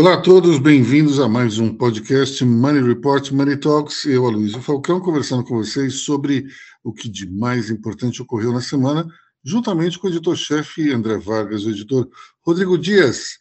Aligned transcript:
Olá 0.00 0.14
a 0.14 0.20
todos, 0.22 0.58
bem-vindos 0.58 1.20
a 1.20 1.28
mais 1.28 1.58
um 1.58 1.76
podcast 1.76 2.42
Money 2.42 2.82
Report 2.82 3.30
Money 3.32 3.58
Talks. 3.58 4.06
Eu, 4.06 4.26
Aloysio 4.26 4.62
Falcão, 4.62 4.98
conversando 4.98 5.44
com 5.44 5.58
vocês 5.58 5.92
sobre 5.96 6.46
o 6.82 6.90
que 6.90 7.06
de 7.06 7.30
mais 7.30 7.68
importante 7.68 8.22
ocorreu 8.22 8.50
na 8.50 8.62
semana, 8.62 9.06
juntamente 9.44 9.98
com 9.98 10.06
o 10.06 10.10
editor-chefe 10.10 10.90
André 10.90 11.18
Vargas, 11.18 11.66
o 11.66 11.70
editor 11.70 12.08
Rodrigo 12.40 12.78
Dias. 12.78 13.38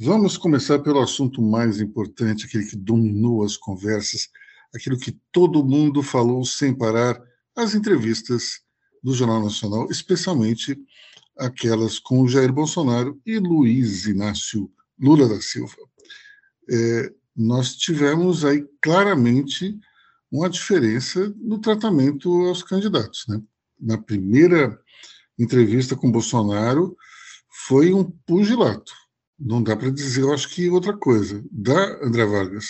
Vamos 0.00 0.36
começar 0.36 0.80
pelo 0.80 0.98
assunto 0.98 1.40
mais 1.40 1.80
importante, 1.80 2.44
aquele 2.44 2.66
que 2.66 2.76
dominou 2.76 3.44
as 3.44 3.56
conversas, 3.56 4.30
aquilo 4.74 4.98
que 4.98 5.16
todo 5.30 5.64
mundo 5.64 6.02
falou 6.02 6.44
sem 6.44 6.74
parar, 6.74 7.22
as 7.54 7.72
entrevistas 7.72 8.62
do 9.00 9.14
Jornal 9.14 9.44
Nacional, 9.44 9.86
especialmente 9.88 10.76
aquelas 11.38 12.00
com 12.00 12.26
Jair 12.26 12.52
Bolsonaro 12.52 13.16
e 13.24 13.38
Luiz 13.38 14.06
Inácio 14.06 14.68
Lula 14.98 15.28
da 15.28 15.40
Silva. 15.40 15.76
É, 16.70 17.12
nós 17.36 17.74
tivemos 17.76 18.44
aí 18.44 18.66
claramente 18.80 19.78
uma 20.30 20.48
diferença 20.48 21.32
no 21.36 21.60
tratamento 21.60 22.30
aos 22.46 22.62
candidatos. 22.62 23.24
Né? 23.28 23.40
Na 23.78 23.98
primeira 23.98 24.80
entrevista 25.38 25.96
com 25.96 26.10
Bolsonaro, 26.10 26.96
foi 27.66 27.92
um 27.92 28.10
pugilato. 28.10 28.92
Não 29.38 29.62
dá 29.62 29.76
para 29.76 29.90
dizer, 29.90 30.22
eu 30.22 30.32
acho 30.32 30.48
que 30.48 30.70
outra 30.70 30.96
coisa. 30.96 31.44
Dá, 31.50 32.04
André 32.04 32.24
Vargas? 32.24 32.66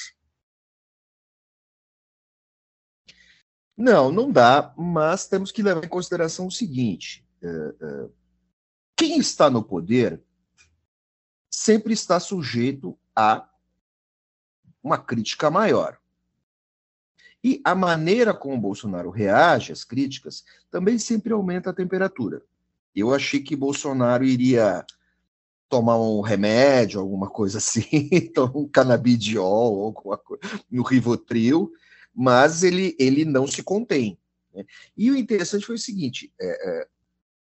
Não, 3.76 4.12
não 4.12 4.30
dá, 4.30 4.72
mas 4.76 5.26
temos 5.26 5.50
que 5.50 5.62
levar 5.62 5.84
em 5.84 5.88
consideração 5.88 6.46
o 6.46 6.50
seguinte: 6.50 7.26
é, 7.42 7.48
é, 7.48 8.08
quem 8.96 9.18
está 9.18 9.50
no 9.50 9.62
poder 9.62 10.22
sempre 11.54 11.94
está 11.94 12.18
sujeito 12.18 12.98
a 13.14 13.48
uma 14.82 14.98
crítica 14.98 15.50
maior. 15.50 15.96
E 17.42 17.60
a 17.64 17.74
maneira 17.74 18.34
como 18.34 18.56
o 18.56 18.60
Bolsonaro 18.60 19.08
reage 19.08 19.72
às 19.72 19.84
críticas 19.84 20.44
também 20.70 20.98
sempre 20.98 21.32
aumenta 21.32 21.70
a 21.70 21.74
temperatura. 21.74 22.42
Eu 22.94 23.14
achei 23.14 23.40
que 23.40 23.54
Bolsonaro 23.54 24.24
iria 24.24 24.84
tomar 25.68 25.96
um 25.96 26.20
remédio, 26.20 27.00
alguma 27.00 27.30
coisa 27.30 27.58
assim, 27.58 28.10
um 28.54 28.68
canabidiol, 28.68 29.84
alguma 29.84 30.18
coisa, 30.18 30.42
no 30.70 30.82
Rivotril, 30.82 31.72
mas 32.12 32.62
ele, 32.64 32.96
ele 32.98 33.24
não 33.24 33.46
se 33.46 33.62
contém. 33.62 34.18
Né? 34.52 34.64
E 34.96 35.10
o 35.10 35.16
interessante 35.16 35.66
foi 35.66 35.76
o 35.76 35.78
seguinte: 35.78 36.32
é, 36.40 36.80
é, 36.80 36.88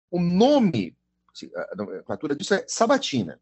o 0.09 0.19
nome, 0.19 0.97
a 1.55 1.75
nomenclatura 1.75 2.35
disso 2.35 2.55
é 2.55 2.65
Sabatina. 2.67 3.39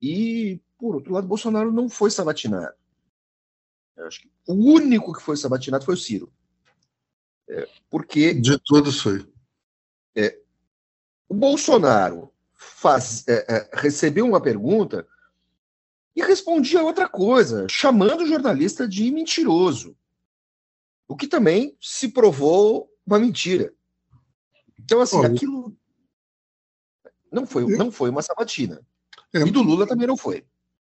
E, 0.00 0.60
por 0.78 0.94
outro 0.94 1.12
lado, 1.12 1.26
Bolsonaro 1.26 1.72
não 1.72 1.88
foi 1.88 2.10
sabatinado. 2.10 2.74
Eu 3.96 4.06
acho 4.06 4.22
que 4.22 4.30
o 4.46 4.54
único 4.54 5.12
que 5.12 5.22
foi 5.22 5.36
sabatinado 5.36 5.84
foi 5.84 5.94
o 5.94 5.98
Ciro. 5.98 6.32
É, 7.48 7.68
porque. 7.90 8.34
De 8.34 8.58
todos 8.58 9.00
foi. 9.00 9.26
É, 10.14 10.40
o 11.28 11.34
Bolsonaro 11.34 12.32
faz, 12.54 13.26
é, 13.28 13.46
é, 13.48 13.70
recebeu 13.74 14.26
uma 14.26 14.40
pergunta 14.40 15.06
e 16.14 16.22
respondia 16.22 16.82
outra 16.82 17.08
coisa, 17.08 17.66
chamando 17.68 18.22
o 18.22 18.26
jornalista 18.26 18.88
de 18.88 19.10
mentiroso. 19.10 19.96
O 21.06 21.16
que 21.16 21.26
também 21.26 21.76
se 21.80 22.08
provou 22.08 22.90
uma 23.06 23.18
mentira. 23.18 23.72
Então, 24.78 25.00
assim, 25.00 25.24
aquilo 25.24 25.76
não 27.30 27.46
foi, 27.46 27.64
não 27.76 27.90
foi 27.92 28.10
uma 28.10 28.22
sabatina. 28.22 28.80
É, 29.34 29.40
e 29.40 29.50
do 29.50 29.62
Lula 29.62 29.86
também 29.86 30.06
não 30.06 30.16
foi. 30.16 30.44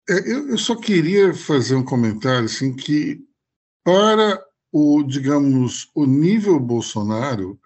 É, 0.09 0.31
eu, 0.31 0.50
eu, 0.50 0.58
só 0.58 0.76
queria 0.76 1.34
fazer 1.34 1.76
um 1.76 1.84
comentário 1.84 2.46
assim 2.46 2.76
que 2.76 3.22
para 3.84 4.44
o 4.72 5.04
digamos 5.04 5.90
o 5.96 6.06
nível 6.06 6.59
Bolsonaro 6.59 7.58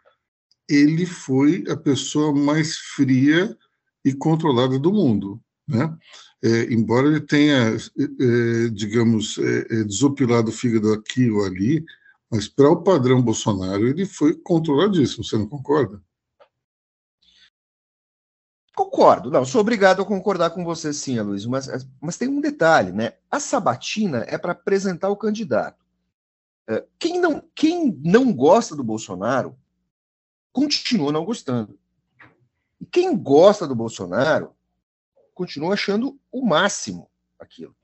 ele 0.69 1.05
foi 1.05 1.63
a 1.69 1.75
pessoa 1.75 2.35
mais 2.35 2.77
fria 2.77 3.57
e 4.03 4.13
controlada 4.13 4.77
do 4.77 4.91
mundo, 4.91 5.41
né? 5.67 5.97
É, 6.43 6.71
embora 6.71 7.07
ele 7.07 7.21
tenha, 7.21 7.75
é, 7.75 8.69
digamos, 8.71 9.39
é, 9.39 9.79
é, 9.79 9.83
desopilado 9.83 10.49
o 10.49 10.53
fígado 10.53 10.93
aqui 10.93 11.31
ou 11.31 11.43
ali, 11.43 11.83
mas 12.29 12.47
para 12.47 12.69
o 12.69 12.83
padrão 12.83 13.21
Bolsonaro 13.21 13.87
ele 13.87 14.05
foi 14.05 14.35
controladíssimo, 14.35 15.23
você 15.23 15.37
não 15.37 15.47
concorda? 15.47 16.01
Concordo, 18.77 19.31
não, 19.31 19.43
sou 19.43 19.61
obrigado 19.61 20.03
a 20.03 20.05
concordar 20.05 20.51
com 20.51 20.63
você 20.63 20.93
sim, 20.93 21.19
Luiz, 21.19 21.47
mas, 21.47 21.67
mas 21.99 22.15
tem 22.15 22.27
um 22.27 22.39
detalhe, 22.39 22.91
né? 22.91 23.13
A 23.29 23.39
sabatina 23.39 24.23
é 24.27 24.37
para 24.37 24.51
apresentar 24.51 25.09
o 25.09 25.17
candidato. 25.17 25.83
É, 26.69 26.85
quem 26.99 27.19
não, 27.19 27.43
quem 27.55 27.99
não 28.05 28.31
gosta 28.31 28.75
do 28.75 28.83
Bolsonaro 28.83 29.57
continua 30.53 31.11
não 31.11 31.25
gostando. 31.25 31.75
E 32.79 32.85
quem 32.85 33.17
gosta 33.17 33.65
do 33.65 33.73
Bolsonaro 33.73 34.51
continua 35.33 35.73
achando 35.73 36.15
o 36.31 36.45
máximo 36.45 37.09
aquilo. 37.39 37.75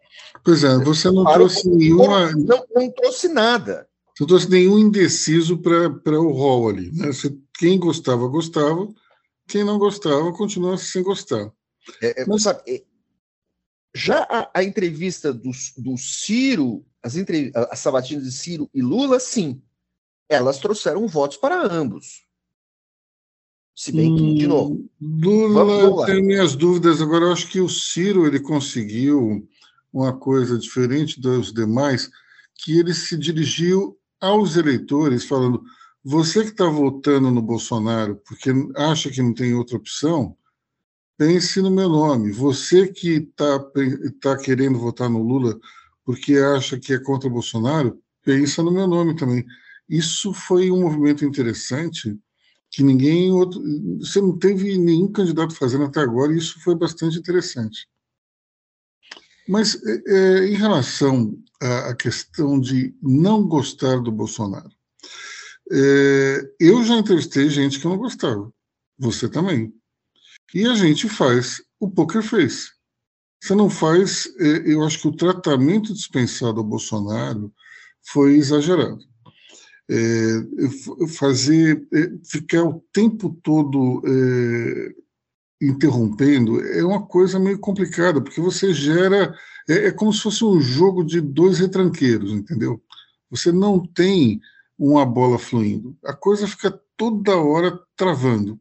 Pois 0.44 0.64
é, 0.64 0.78
você 0.78 1.10
não 1.10 1.24
para 1.24 1.34
trouxe 1.34 1.68
nenhuma. 1.70 2.32
Não, 2.34 2.68
não 2.72 2.92
trouxe 2.92 3.30
nada. 3.30 3.90
Você 4.14 4.22
não 4.22 4.28
trouxe 4.28 4.48
nenhum 4.48 4.78
indeciso 4.78 5.58
para 5.58 6.22
o 6.22 6.32
rol 6.32 6.70
ali. 6.70 6.92
Né? 6.92 7.08
Você, 7.08 7.36
quem 7.56 7.80
gostava, 7.80 8.28
gostava 8.28 8.88
quem 9.48 9.64
não 9.64 9.78
gostava 9.78 10.32
continua 10.34 10.78
sem 10.78 11.04
gostar. 11.04 11.52
É, 12.02 12.22
é, 12.22 12.26
Mas... 12.26 12.44
sabe, 12.44 12.62
é, 12.68 12.84
já 13.96 14.24
a, 14.24 14.60
a, 14.60 14.64
entrevista 14.64 15.34
do, 15.34 15.52
do 15.78 15.98
Ciro, 15.98 16.86
as, 17.02 17.16
entre, 17.16 17.52
as 17.54 17.80
sabatinas 17.80 18.24
de 18.24 18.32
Ciro 18.32 18.70
e 18.74 18.82
Lula, 18.82 19.20
sim, 19.20 19.62
elas 20.28 20.60
trouxeram 20.60 21.08
votos 21.08 21.38
para 21.38 21.72
ambos. 21.72 22.26
Se 23.76 23.92
bem 23.92 24.16
que, 24.16 24.36
de 24.36 24.48
novo. 24.48 24.88
Hum, 25.02 25.20
Lula, 25.22 25.66
vamos, 25.66 25.82
vamos 25.82 26.06
tem 26.06 26.24
minhas 26.24 26.56
dúvidas. 26.56 27.02
Agora, 27.02 27.26
eu 27.26 27.34
acho 27.34 27.50
que 27.50 27.60
o 27.60 27.70
Ciro 27.70 28.26
ele 28.28 28.40
conseguiu 28.40 29.48
uma 29.92 30.16
coisa 30.16 30.58
diferente 30.58 31.20
dos 31.20 31.52
demais, 31.52 32.10
que 32.56 32.78
ele 32.80 32.94
se 32.94 33.18
dirigiu 33.18 33.98
aos 34.20 34.56
eleitores, 34.56 35.26
falando: 35.26 35.64
você 36.04 36.44
que 36.44 36.50
está 36.50 36.66
votando 36.66 37.32
no 37.32 37.42
Bolsonaro 37.42 38.22
porque 38.28 38.52
acha 38.76 39.10
que 39.10 39.22
não 39.22 39.34
tem 39.34 39.54
outra 39.54 39.78
opção, 39.78 40.38
pense 41.18 41.62
no 41.62 41.72
meu 41.72 41.88
nome. 41.88 42.32
Você 42.32 42.88
que 42.88 43.10
está 43.10 43.60
tá 44.22 44.38
querendo 44.38 44.80
votar 44.80 45.10
no 45.10 45.24
Lula 45.24 45.58
porque 46.04 46.36
acha 46.38 46.78
que 46.78 46.94
é 46.94 47.00
contra 47.00 47.30
o 47.30 47.32
Bolsonaro, 47.32 47.98
pensa 48.24 48.62
no 48.62 48.72
meu 48.72 48.88
nome 48.88 49.16
também. 49.16 49.46
Isso 49.88 50.34
foi 50.34 50.70
um 50.70 50.82
movimento 50.82 51.24
interessante 51.24 52.20
que 52.70 52.84
ninguém 52.84 53.32
outro, 53.32 53.62
você 54.00 54.20
não 54.20 54.38
teve 54.38 54.78
nenhum 54.78 55.12
candidato 55.12 55.56
fazendo 55.56 55.86
até 55.86 56.00
agora, 56.00 56.34
e 56.34 56.38
isso 56.38 56.60
foi 56.62 56.76
bastante 56.76 57.20
interessante. 57.20 57.88
Mas 59.48 59.80
é, 59.86 60.02
é 60.08 60.48
em 60.48 60.56
relação 60.56 61.38
à, 61.62 61.90
à 61.90 61.96
questão 61.96 62.60
de 62.60 62.96
não 63.02 63.48
gostar 63.48 64.02
do 64.02 64.12
Bolsonaro, 64.12 64.72
é, 65.74 66.52
eu 66.60 66.84
já 66.84 66.96
entrevistei 66.96 67.50
gente 67.50 67.80
que 67.80 67.88
não 67.88 67.98
gostava, 67.98 68.54
você 68.98 69.28
também. 69.28 69.74
E 70.54 70.68
a 70.68 70.76
gente 70.76 71.10
faz 71.10 71.64
o 71.80 71.90
poker 71.90 72.22
face. 72.22 72.70
Você 73.42 73.56
não 73.56 73.70
faz, 73.70 74.28
é, 74.40 74.72
eu 74.72 74.84
acho 74.84 75.02
que 75.02 75.08
o 75.08 75.16
tratamento 75.16 75.92
dispensado 75.92 76.60
ao 76.60 76.66
Bolsonaro 76.66 77.52
foi 78.06 78.36
exagerado. 78.36 79.00
É, 79.90 81.08
fazer, 81.10 81.86
é, 81.92 82.12
ficar 82.24 82.64
o 82.64 82.82
tempo 82.94 83.38
todo 83.44 84.02
é, 84.06 84.94
interrompendo 85.62 86.62
é 86.66 86.84
uma 86.86 87.06
coisa 87.06 87.40
meio 87.40 87.60
complicada, 87.60 88.22
porque 88.22 88.40
você 88.40 88.74
gera. 88.74 89.36
É, 89.68 89.88
é, 89.88 89.92
como 89.92 90.14
se 90.14 90.22
fosse 90.22 90.44
um 90.46 90.62
jogo 90.62 91.04
de 91.04 91.20
dois 91.20 91.60
retranqueiros, 91.60 92.32
entendeu? 92.32 92.82
Você 93.30 93.52
não 93.52 93.86
tem 93.86 94.40
uma 94.78 95.06
bola 95.06 95.38
fluindo. 95.38 95.98
A 96.04 96.14
coisa 96.14 96.48
fica 96.48 96.72
toda 96.98 97.38
hora 97.38 97.80
travando. 97.96 98.60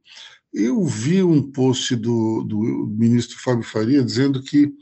Eu 0.53 0.85
vi 0.85 1.23
um 1.23 1.50
post 1.50 1.97
do, 1.97 2.43
do 2.44 2.59
ministro 2.87 3.38
Fábio 3.38 3.64
Faria 3.64 4.05
dizendo 4.05 4.43
que 4.43 4.73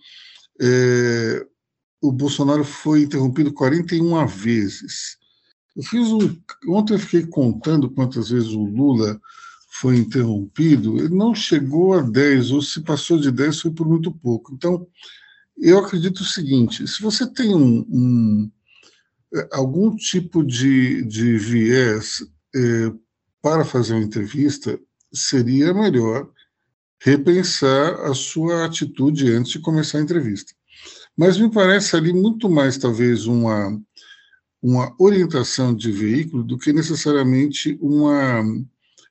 é, 0.60 1.46
o 2.00 2.10
Bolsonaro 2.10 2.64
foi 2.64 3.02
interrompido 3.02 3.52
41 3.52 4.26
vezes. 4.26 5.16
Eu 5.76 5.82
fiz 5.82 6.08
um. 6.08 6.36
Ontem 6.68 6.94
eu 6.94 6.98
fiquei 6.98 7.26
contando 7.26 7.90
quantas 7.90 8.30
vezes 8.30 8.50
o 8.50 8.64
Lula 8.64 9.20
foi 9.72 9.96
interrompido, 9.96 10.98
ele 10.98 11.14
não 11.14 11.34
chegou 11.34 11.94
a 11.94 12.02
10, 12.02 12.50
ou 12.50 12.60
se 12.60 12.82
passou 12.82 13.18
de 13.18 13.30
10 13.30 13.60
foi 13.60 13.70
por 13.70 13.86
muito 13.86 14.12
pouco. 14.12 14.52
Então, 14.52 14.86
eu 15.56 15.78
acredito 15.78 16.20
o 16.20 16.24
seguinte: 16.24 16.86
se 16.88 17.00
você 17.00 17.26
tem 17.26 17.54
um, 17.54 17.86
um 17.88 18.50
algum 19.52 19.94
tipo 19.94 20.44
de, 20.44 21.04
de 21.04 21.38
viés 21.38 22.24
é, 22.54 22.92
para 23.42 23.64
fazer 23.64 23.94
uma 23.94 24.04
entrevista, 24.04 24.78
seria 25.12 25.72
melhor 25.72 26.28
repensar 27.00 27.94
a 28.02 28.14
sua 28.14 28.64
atitude 28.64 29.30
antes 29.32 29.52
de 29.52 29.60
começar 29.60 29.98
a 29.98 30.02
entrevista. 30.02 30.52
mas 31.16 31.38
me 31.38 31.50
parece 31.50 31.96
ali 31.96 32.12
muito 32.12 32.48
mais, 32.48 32.78
talvez, 32.78 33.26
uma, 33.26 33.78
uma 34.62 34.94
orientação 34.98 35.74
de 35.74 35.90
veículo 35.90 36.42
do 36.42 36.58
que 36.58 36.72
necessariamente 36.72 37.78
uma, 37.80 38.42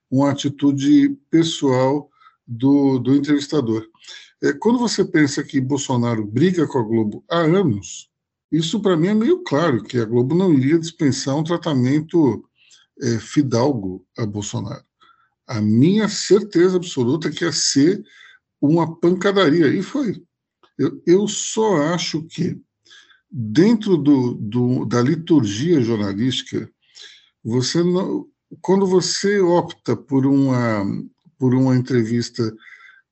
uma 0.09 0.31
atitude 0.31 1.17
pessoal 1.29 2.09
do, 2.47 2.99
do 2.99 3.15
entrevistador. 3.15 3.85
É, 4.41 4.53
quando 4.53 4.79
você 4.79 5.03
pensa 5.03 5.43
que 5.43 5.59
Bolsonaro 5.59 6.25
briga 6.25 6.67
com 6.67 6.79
a 6.79 6.83
Globo 6.83 7.23
há 7.29 7.39
anos, 7.39 8.08
isso 8.51 8.81
para 8.81 8.97
mim 8.97 9.07
é 9.07 9.13
meio 9.13 9.43
claro, 9.43 9.83
que 9.83 9.99
a 9.99 10.05
Globo 10.05 10.35
não 10.35 10.53
iria 10.53 10.79
dispensar 10.79 11.35
um 11.35 11.43
tratamento 11.43 12.43
é, 13.01 13.19
fidalgo 13.19 14.05
a 14.17 14.25
Bolsonaro. 14.25 14.83
A 15.47 15.61
minha 15.61 16.07
certeza 16.07 16.77
absoluta 16.77 17.27
é 17.27 17.31
que 17.31 17.43
ia 17.43 17.51
ser 17.51 18.03
uma 18.61 18.99
pancadaria, 18.99 19.67
e 19.67 19.81
foi. 19.81 20.21
Eu, 20.77 21.01
eu 21.05 21.27
só 21.27 21.77
acho 21.93 22.23
que, 22.23 22.59
dentro 23.31 23.97
do, 23.97 24.33
do, 24.33 24.85
da 24.85 25.01
liturgia 25.01 25.81
jornalística, 25.81 26.69
você 27.43 27.83
não, 27.83 28.27
quando 28.61 28.85
você 28.85 29.39
opta 29.39 29.95
por 29.95 30.25
uma, 30.25 30.85
por 31.37 31.53
uma 31.53 31.75
entrevista 31.75 32.55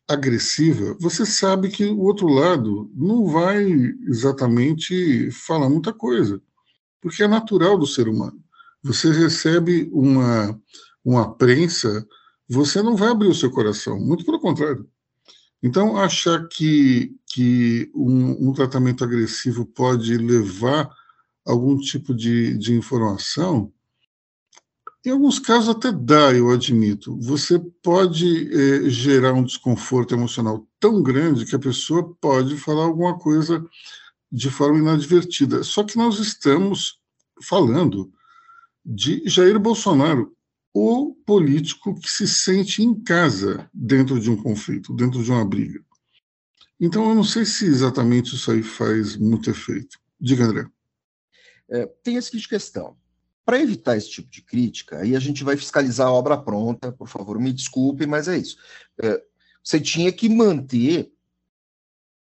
agressiva, 0.07 0.95
você 0.99 1.25
sabe 1.25 1.69
que 1.69 1.85
o 1.85 1.99
outro 1.99 2.27
lado 2.27 2.89
não 2.95 3.25
vai 3.27 3.65
exatamente 4.07 5.29
falar 5.31 5.69
muita 5.69 5.91
coisa, 5.91 6.41
porque 7.01 7.23
é 7.23 7.27
natural 7.27 7.77
do 7.77 7.85
ser 7.85 8.07
humano. 8.07 8.41
Você 8.83 9.11
recebe 9.11 9.89
uma, 9.91 10.59
uma 11.03 11.35
prensa, 11.35 12.07
você 12.47 12.81
não 12.81 12.95
vai 12.95 13.09
abrir 13.09 13.27
o 13.27 13.35
seu 13.35 13.51
coração, 13.51 13.99
muito 13.99 14.23
pelo 14.23 14.39
contrário. 14.39 14.87
Então, 15.61 15.97
achar 15.97 16.47
que, 16.47 17.15
que 17.25 17.91
um, 17.93 18.49
um 18.49 18.53
tratamento 18.53 19.03
agressivo 19.03 19.65
pode 19.65 20.15
levar 20.17 20.89
algum 21.45 21.77
tipo 21.77 22.13
de, 22.13 22.57
de 22.57 22.73
informação, 22.73 23.73
em 25.07 25.11
alguns 25.11 25.39
casos 25.39 25.69
até 25.69 25.89
dá, 25.89 26.33
eu 26.33 26.51
admito. 26.51 27.17
Você 27.21 27.57
pode 27.81 28.49
é, 28.53 28.89
gerar 28.89 29.33
um 29.33 29.43
desconforto 29.43 30.13
emocional 30.13 30.67
tão 30.79 31.01
grande 31.01 31.45
que 31.45 31.55
a 31.55 31.59
pessoa 31.59 32.13
pode 32.19 32.57
falar 32.57 32.83
alguma 32.83 33.17
coisa 33.17 33.65
de 34.29 34.49
forma 34.49 34.79
inadvertida. 34.79 35.63
Só 35.63 35.83
que 35.83 35.95
nós 35.95 36.19
estamos 36.19 36.99
falando 37.41 38.11
de 38.85 39.23
Jair 39.25 39.57
Bolsonaro, 39.57 40.35
o 40.73 41.15
político 41.25 41.97
que 41.99 42.09
se 42.09 42.27
sente 42.27 42.83
em 42.83 42.93
casa 42.93 43.69
dentro 43.73 44.19
de 44.19 44.29
um 44.29 44.35
conflito, 44.35 44.93
dentro 44.93 45.23
de 45.23 45.31
uma 45.31 45.45
briga. 45.45 45.81
Então, 46.79 47.07
eu 47.07 47.15
não 47.15 47.23
sei 47.23 47.45
se 47.45 47.65
exatamente 47.65 48.35
isso 48.35 48.51
aí 48.51 48.61
faz 48.61 49.15
muito 49.15 49.49
efeito. 49.49 49.97
Diga, 50.19 50.43
André. 50.43 50.67
É, 51.69 51.85
tem 52.03 52.17
a 52.17 52.21
seguinte 52.21 52.49
questão. 52.49 52.97
Para 53.47 53.61
evitar 53.61 53.95
esse 53.95 54.09
tipo 54.09 54.29
de 54.29 54.41
crítica, 54.41 54.97
aí 54.97 55.15
a 55.15 55.19
gente 55.19 55.41
vai 55.41 55.55
fiscalizar 55.55 56.07
a 56.07 56.11
obra 56.11 56.37
pronta, 56.37 56.91
por 56.91 57.07
favor, 57.07 57.39
me 57.39 57.53
desculpe, 57.53 58.05
mas 58.05 58.27
é 58.27 58.37
isso. 58.37 58.57
É, 59.01 59.23
você 59.63 59.79
tinha 59.79 60.11
que 60.11 60.27
manter 60.27 61.09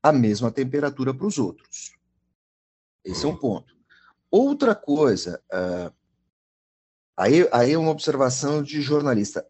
a 0.02 0.12
mesma 0.12 0.50
temperatura 0.50 1.12
para 1.12 1.26
os 1.26 1.37
outros. 1.37 1.94
Esse 3.05 3.26
é 3.26 3.28
um 3.28 3.37
ponto. 3.37 3.76
Outra 4.31 4.75
coisa, 4.75 5.43
uh, 5.52 5.93
aí, 7.14 7.46
aí 7.52 7.72
é 7.72 7.78
uma 7.78 7.90
observação 7.90 8.62
de 8.62 8.81
jornalista. 8.81 9.46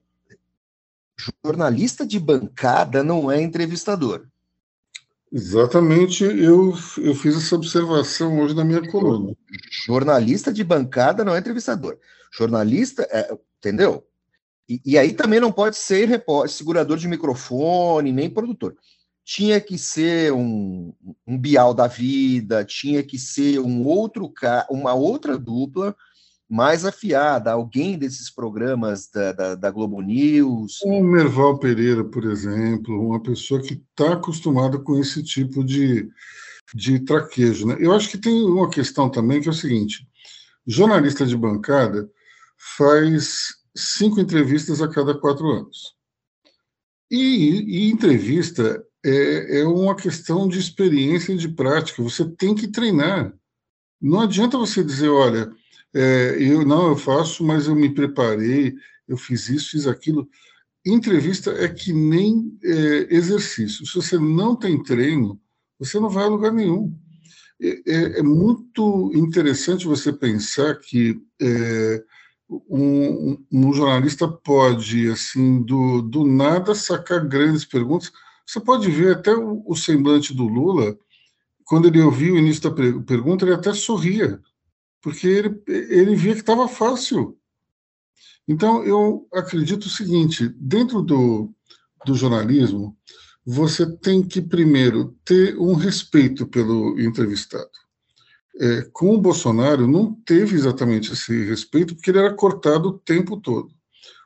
Jornalista 1.44 2.04
de 2.04 2.18
bancada 2.18 3.04
não 3.04 3.30
é 3.30 3.40
entrevistador. 3.40 4.26
Exatamente, 5.32 6.24
eu, 6.24 6.74
eu 6.98 7.14
fiz 7.14 7.36
essa 7.36 7.54
observação 7.54 8.40
hoje 8.40 8.54
na 8.54 8.64
minha 8.64 8.86
coluna. 8.90 9.36
Jornalista 9.86 10.52
de 10.52 10.64
bancada 10.64 11.24
não 11.24 11.34
é 11.34 11.38
entrevistador. 11.38 11.96
Jornalista, 12.32 13.06
é, 13.10 13.32
entendeu? 13.58 14.04
E, 14.68 14.80
e, 14.84 14.98
aí 14.98 15.12
também 15.12 15.38
não 15.38 15.52
pode 15.52 15.76
ser 15.76 16.08
repórter, 16.08 16.50
segurador 16.50 16.96
de 16.96 17.06
microfone, 17.06 18.12
nem 18.12 18.28
produtor. 18.28 18.76
Tinha 19.24 19.60
que 19.60 19.78
ser 19.78 20.32
um, 20.32 20.92
um 21.24 21.38
bial 21.38 21.74
da 21.74 21.86
vida, 21.86 22.64
tinha 22.64 23.02
que 23.02 23.18
ser 23.18 23.60
um 23.60 23.86
outro 23.86 24.32
uma 24.68 24.94
outra 24.94 25.38
dupla 25.38 25.94
mais 26.50 26.84
afiada, 26.84 27.52
alguém 27.52 27.96
desses 27.96 28.28
programas 28.28 29.08
da, 29.08 29.30
da, 29.30 29.54
da 29.54 29.70
Globo 29.70 30.00
News. 30.02 30.80
O 30.82 31.00
Merval 31.00 31.60
Pereira, 31.60 32.02
por 32.02 32.24
exemplo, 32.24 33.00
uma 33.00 33.22
pessoa 33.22 33.62
que 33.62 33.74
está 33.74 34.14
acostumada 34.14 34.76
com 34.76 34.98
esse 34.98 35.22
tipo 35.22 35.62
de, 35.62 36.10
de 36.74 36.98
traquejo. 36.98 37.68
Né? 37.68 37.76
Eu 37.78 37.94
acho 37.94 38.08
que 38.08 38.18
tem 38.18 38.42
uma 38.42 38.68
questão 38.68 39.08
também 39.08 39.40
que 39.40 39.46
é 39.46 39.52
o 39.52 39.54
seguinte: 39.54 40.04
jornalista 40.66 41.24
de 41.24 41.36
bancada 41.36 42.10
faz 42.76 43.54
cinco 43.76 44.18
entrevistas 44.18 44.82
a 44.82 44.88
cada 44.88 45.16
quatro 45.16 45.46
anos. 45.46 45.94
E, 47.08 47.86
e 47.86 47.90
entrevista 47.92 48.84
é, 49.06 49.60
é 49.60 49.64
uma 49.64 49.94
questão 49.94 50.48
de 50.48 50.58
experiência 50.58 51.32
e 51.32 51.36
de 51.36 51.48
prática. 51.48 52.02
Você 52.02 52.28
tem 52.28 52.56
que 52.56 52.66
treinar. 52.66 53.32
Não 54.00 54.20
adianta 54.20 54.58
você 54.58 54.82
dizer, 54.82 55.10
olha, 55.10 55.52
é, 55.94 56.36
eu 56.38 56.64
não, 56.64 56.88
eu 56.88 56.96
faço, 56.96 57.44
mas 57.44 57.66
eu 57.66 57.74
me 57.74 57.92
preparei, 57.92 58.74
eu 59.08 59.16
fiz 59.16 59.48
isso, 59.48 59.70
fiz 59.72 59.86
aquilo. 59.86 60.28
Entrevista 60.86 61.50
é 61.50 61.68
que 61.68 61.92
nem 61.92 62.56
é, 62.62 63.14
exercício. 63.14 63.84
Se 63.84 63.94
você 63.94 64.18
não 64.18 64.54
tem 64.54 64.82
treino, 64.82 65.40
você 65.78 65.98
não 65.98 66.08
vai 66.08 66.24
a 66.24 66.28
lugar 66.28 66.52
nenhum. 66.52 66.96
É, 67.60 67.82
é, 67.86 68.18
é 68.20 68.22
muito 68.22 69.10
interessante 69.14 69.86
você 69.86 70.12
pensar 70.12 70.76
que 70.76 71.20
é, 71.40 72.02
um, 72.48 73.36
um, 73.52 73.72
jornalista 73.72 74.26
pode, 74.28 75.10
assim, 75.10 75.62
do, 75.62 76.02
do 76.02 76.24
nada, 76.24 76.74
sacar 76.74 77.26
grandes 77.26 77.64
perguntas. 77.64 78.12
Você 78.46 78.60
pode 78.60 78.90
ver 78.90 79.16
até 79.16 79.34
o, 79.34 79.62
o 79.66 79.76
semblante 79.76 80.32
do 80.32 80.46
Lula, 80.46 80.96
quando 81.64 81.88
ele 81.88 82.00
ouviu 82.00 82.34
o 82.34 82.38
início 82.38 82.62
da 82.62 83.02
pergunta, 83.02 83.44
ele 83.44 83.54
até 83.54 83.72
sorria 83.72 84.40
porque 85.00 85.26
ele, 85.26 85.62
ele 85.66 86.16
via 86.16 86.34
que 86.34 86.40
estava 86.40 86.68
fácil. 86.68 87.38
Então, 88.46 88.84
eu 88.84 89.28
acredito 89.32 89.84
o 89.84 89.90
seguinte: 89.90 90.48
dentro 90.56 91.02
do, 91.02 91.54
do 92.04 92.14
jornalismo, 92.14 92.96
você 93.44 93.90
tem 93.98 94.22
que, 94.22 94.40
primeiro, 94.40 95.16
ter 95.24 95.58
um 95.58 95.74
respeito 95.74 96.46
pelo 96.46 97.00
entrevistado. 97.00 97.70
É, 98.60 98.82
com 98.92 99.14
o 99.14 99.20
Bolsonaro, 99.20 99.86
não 99.86 100.14
teve 100.26 100.54
exatamente 100.54 101.12
esse 101.12 101.44
respeito, 101.44 101.94
porque 101.94 102.10
ele 102.10 102.18
era 102.18 102.34
cortado 102.34 102.88
o 102.88 102.98
tempo 102.98 103.40
todo. 103.40 103.70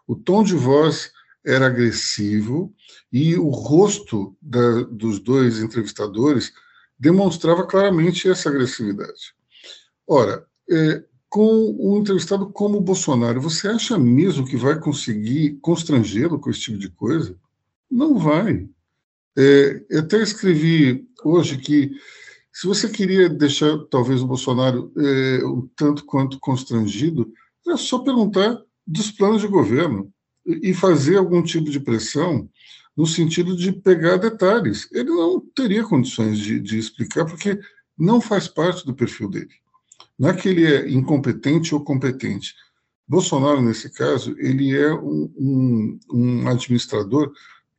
O 0.06 0.16
tom 0.16 0.42
de 0.42 0.54
voz 0.54 1.12
era 1.44 1.66
agressivo 1.66 2.74
e 3.12 3.36
o 3.36 3.50
rosto 3.50 4.36
da, 4.40 4.82
dos 4.84 5.20
dois 5.20 5.60
entrevistadores 5.60 6.52
demonstrava 6.98 7.66
claramente 7.66 8.28
essa 8.28 8.48
agressividade. 8.48 9.34
Ora, 10.06 10.46
é, 10.70 11.04
com 11.28 11.76
um 11.80 11.98
entrevistado 11.98 12.48
como 12.50 12.78
o 12.78 12.80
Bolsonaro, 12.80 13.40
você 13.40 13.68
acha 13.68 13.98
mesmo 13.98 14.46
que 14.46 14.56
vai 14.56 14.78
conseguir 14.78 15.58
constrangê-lo 15.60 16.38
com 16.38 16.50
esse 16.50 16.60
tipo 16.60 16.78
de 16.78 16.88
coisa? 16.90 17.36
Não 17.90 18.18
vai. 18.18 18.68
É, 19.36 19.84
eu 19.90 20.00
até 20.00 20.22
escrevi 20.22 21.06
hoje 21.24 21.58
que 21.58 21.90
se 22.52 22.68
você 22.68 22.88
queria 22.88 23.28
deixar 23.28 23.76
talvez 23.90 24.22
o 24.22 24.28
Bolsonaro 24.28 24.92
é, 24.96 25.44
um 25.44 25.68
tanto 25.74 26.04
quanto 26.04 26.38
constrangido, 26.38 27.32
é 27.66 27.76
só 27.76 27.98
perguntar 27.98 28.56
dos 28.86 29.10
planos 29.10 29.40
de 29.40 29.48
governo 29.48 30.12
e 30.46 30.72
fazer 30.72 31.16
algum 31.16 31.42
tipo 31.42 31.68
de 31.70 31.80
pressão 31.80 32.48
no 32.96 33.06
sentido 33.06 33.56
de 33.56 33.72
pegar 33.72 34.18
detalhes. 34.18 34.88
Ele 34.92 35.10
não 35.10 35.40
teria 35.40 35.82
condições 35.82 36.38
de, 36.38 36.60
de 36.60 36.78
explicar, 36.78 37.24
porque 37.24 37.58
não 37.98 38.20
faz 38.20 38.46
parte 38.46 38.86
do 38.86 38.94
perfil 38.94 39.28
dele. 39.28 39.50
Não 40.18 40.30
é 40.30 40.34
que 40.34 40.48
ele 40.48 40.64
é 40.64 40.88
incompetente 40.90 41.74
ou 41.74 41.82
competente. 41.82 42.54
Bolsonaro, 43.06 43.60
nesse 43.60 43.90
caso, 43.90 44.34
ele 44.38 44.76
é 44.76 44.92
um, 44.94 45.30
um, 45.36 46.00
um 46.12 46.48
administrador 46.48 47.32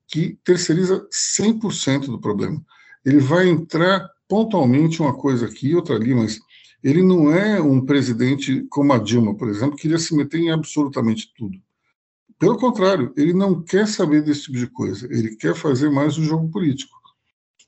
que 0.07 0.37
terceiriza 0.43 1.07
100% 1.11 2.05
do 2.05 2.19
problema. 2.19 2.63
Ele 3.03 3.19
vai 3.19 3.47
entrar 3.47 4.07
pontualmente 4.27 5.01
uma 5.01 5.13
coisa 5.13 5.45
aqui 5.45 5.75
outra 5.75 5.95
ali, 5.95 6.13
mas 6.13 6.39
ele 6.83 7.01
não 7.01 7.31
é 7.31 7.59
um 7.59 7.83
presidente 7.83 8.65
como 8.69 8.93
a 8.93 8.97
Dilma, 8.99 9.35
por 9.35 9.49
exemplo, 9.49 9.75
que 9.75 9.87
iria 9.87 9.97
se 9.97 10.15
meter 10.15 10.39
em 10.39 10.51
absolutamente 10.51 11.33
tudo. 11.35 11.57
Pelo 12.37 12.57
contrário, 12.57 13.13
ele 13.15 13.33
não 13.33 13.61
quer 13.61 13.87
saber 13.87 14.21
desse 14.21 14.43
tipo 14.43 14.57
de 14.57 14.67
coisa, 14.67 15.07
ele 15.09 15.35
quer 15.35 15.55
fazer 15.55 15.89
mais 15.89 16.17
o 16.17 16.23
jogo 16.23 16.49
político. 16.49 16.95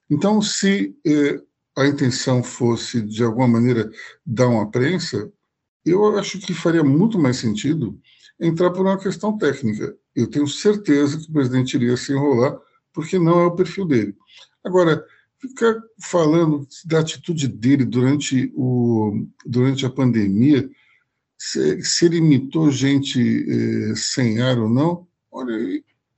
Então, 0.10 0.42
se 0.42 0.96
eh, 1.06 1.42
a 1.78 1.86
intenção 1.86 2.42
fosse, 2.42 3.02
de 3.02 3.24
alguma 3.24 3.48
maneira, 3.48 3.90
dar 4.26 4.48
uma 4.48 4.70
prensa, 4.70 5.32
eu 5.86 6.18
acho 6.18 6.40
que 6.40 6.52
faria 6.52 6.84
muito 6.84 7.20
mais 7.20 7.38
sentido 7.38 8.00
entrar 8.40 8.72
por 8.72 8.82
uma 8.82 8.98
questão 8.98 9.38
técnica. 9.38 9.96
Eu 10.16 10.28
tenho 10.28 10.48
certeza 10.48 11.20
que 11.20 11.30
o 11.30 11.34
presidente 11.34 11.76
iria 11.76 11.96
se 11.96 12.12
enrolar, 12.12 12.58
porque 12.92 13.20
não 13.20 13.40
é 13.42 13.46
o 13.46 13.56
perfil 13.56 13.86
dele. 13.86 14.16
Agora, 14.64 15.06
ficar 15.40 15.76
falando 16.02 16.68
da 16.84 17.00
atitude 17.00 17.48
dele 17.48 17.86
durante, 17.86 18.52
o, 18.56 19.28
durante 19.46 19.86
a 19.86 19.90
pandemia, 19.90 20.68
se, 21.38 21.84
se 21.84 22.06
ele 22.06 22.18
imitou 22.18 22.72
gente 22.72 23.20
eh, 23.22 23.96
sem 23.96 24.42
ar 24.42 24.58
ou 24.58 24.68
não, 24.68 25.08
olha, 25.32 25.54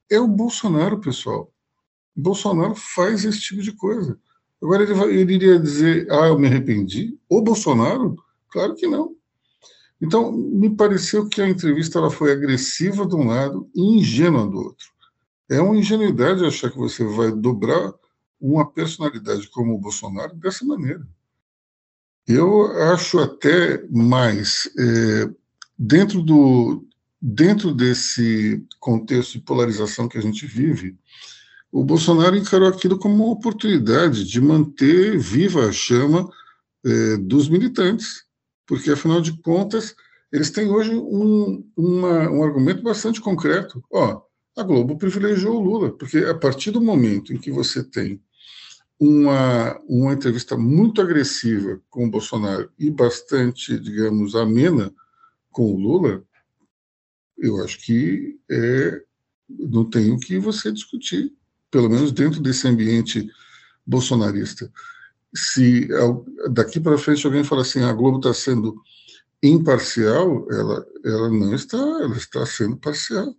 é 0.09 0.19
o 0.21 0.27
Bolsonaro, 0.27 1.01
pessoal. 1.01 1.53
Bolsonaro 2.15 2.75
faz 2.75 3.25
esse 3.25 3.41
tipo 3.41 3.61
de 3.61 3.73
coisa. 3.73 4.17
Agora 4.61 4.83
ele, 4.83 4.93
vai, 4.93 5.09
ele 5.09 5.33
iria 5.33 5.59
dizer, 5.59 6.11
ah, 6.11 6.27
eu 6.27 6.37
me 6.37 6.47
arrependi? 6.47 7.17
O 7.29 7.41
Bolsonaro? 7.41 8.15
Claro 8.49 8.75
que 8.75 8.87
não. 8.87 9.15
Então, 10.01 10.31
me 10.31 10.69
pareceu 10.69 11.27
que 11.27 11.41
a 11.41 11.49
entrevista 11.49 11.99
ela 11.99 12.09
foi 12.09 12.31
agressiva 12.31 13.05
de 13.05 13.15
um 13.15 13.27
lado 13.27 13.69
e 13.75 13.81
ingênua 13.81 14.47
do 14.47 14.57
outro. 14.57 14.87
É 15.49 15.59
uma 15.61 15.75
ingenuidade 15.75 16.45
achar 16.45 16.69
que 16.69 16.77
você 16.77 17.03
vai 17.03 17.31
dobrar 17.31 17.93
uma 18.39 18.69
personalidade 18.69 19.49
como 19.49 19.73
o 19.73 19.79
Bolsonaro 19.79 20.35
dessa 20.35 20.63
maneira. 20.63 21.05
Eu 22.25 22.65
acho 22.93 23.19
até 23.19 23.83
mais, 23.89 24.69
é, 24.77 25.29
dentro, 25.77 26.21
do, 26.21 26.85
dentro 27.21 27.73
desse 27.73 28.63
contexto 28.79 29.33
de 29.33 29.41
polarização 29.41 30.07
que 30.07 30.17
a 30.17 30.21
gente 30.21 30.45
vive, 30.45 30.97
o 31.71 31.83
Bolsonaro 31.83 32.35
encarou 32.35 32.67
aquilo 32.67 32.97
como 32.97 33.25
uma 33.25 33.33
oportunidade 33.33 34.25
de 34.25 34.41
manter 34.41 35.17
viva 35.17 35.67
a 35.67 35.71
chama 35.71 36.29
é, 36.85 37.17
dos 37.17 37.47
militantes, 37.47 38.23
porque, 38.65 38.91
afinal 38.91 39.21
de 39.21 39.39
contas, 39.41 39.95
eles 40.31 40.51
têm 40.51 40.69
hoje 40.69 40.95
um, 40.95 41.63
uma, 41.75 42.29
um 42.29 42.43
argumento 42.43 42.81
bastante 42.81 43.21
concreto. 43.21 43.83
Ó, 43.91 44.21
a 44.57 44.63
Globo 44.63 44.97
privilegiou 44.97 45.57
o 45.57 45.61
Lula, 45.61 45.91
porque 45.91 46.19
a 46.19 46.35
partir 46.35 46.71
do 46.71 46.81
momento 46.81 47.33
em 47.33 47.37
que 47.37 47.51
você 47.51 47.83
tem 47.83 48.21
uma, 48.99 49.79
uma 49.87 50.13
entrevista 50.13 50.57
muito 50.57 51.01
agressiva 51.01 51.81
com 51.89 52.05
o 52.05 52.11
Bolsonaro 52.11 52.69
e 52.77 52.91
bastante, 52.91 53.79
digamos, 53.79 54.35
amena 54.35 54.93
com 55.51 55.73
o 55.73 55.77
Lula, 55.77 56.23
eu 57.37 57.63
acho 57.63 57.79
que 57.79 58.37
é, 58.51 59.01
não 59.47 59.89
tem 59.89 60.11
o 60.11 60.19
que 60.19 60.37
você 60.37 60.71
discutir, 60.71 61.33
pelo 61.71 61.89
menos 61.89 62.11
dentro 62.11 62.41
desse 62.41 62.67
ambiente 62.67 63.29
bolsonarista. 63.85 64.71
Se 65.33 65.87
daqui 66.51 66.79
para 66.79 66.97
frente 66.97 67.25
alguém 67.25 67.43
fala 67.43 67.61
assim, 67.61 67.81
a 67.81 67.93
Globo 67.93 68.17
está 68.17 68.33
sendo 68.33 68.75
imparcial, 69.41 70.47
ela, 70.51 70.85
ela 71.05 71.29
não 71.29 71.53
está, 71.53 71.77
ela 71.77 72.17
está 72.17 72.45
sendo 72.45 72.77
parcial. 72.77 73.35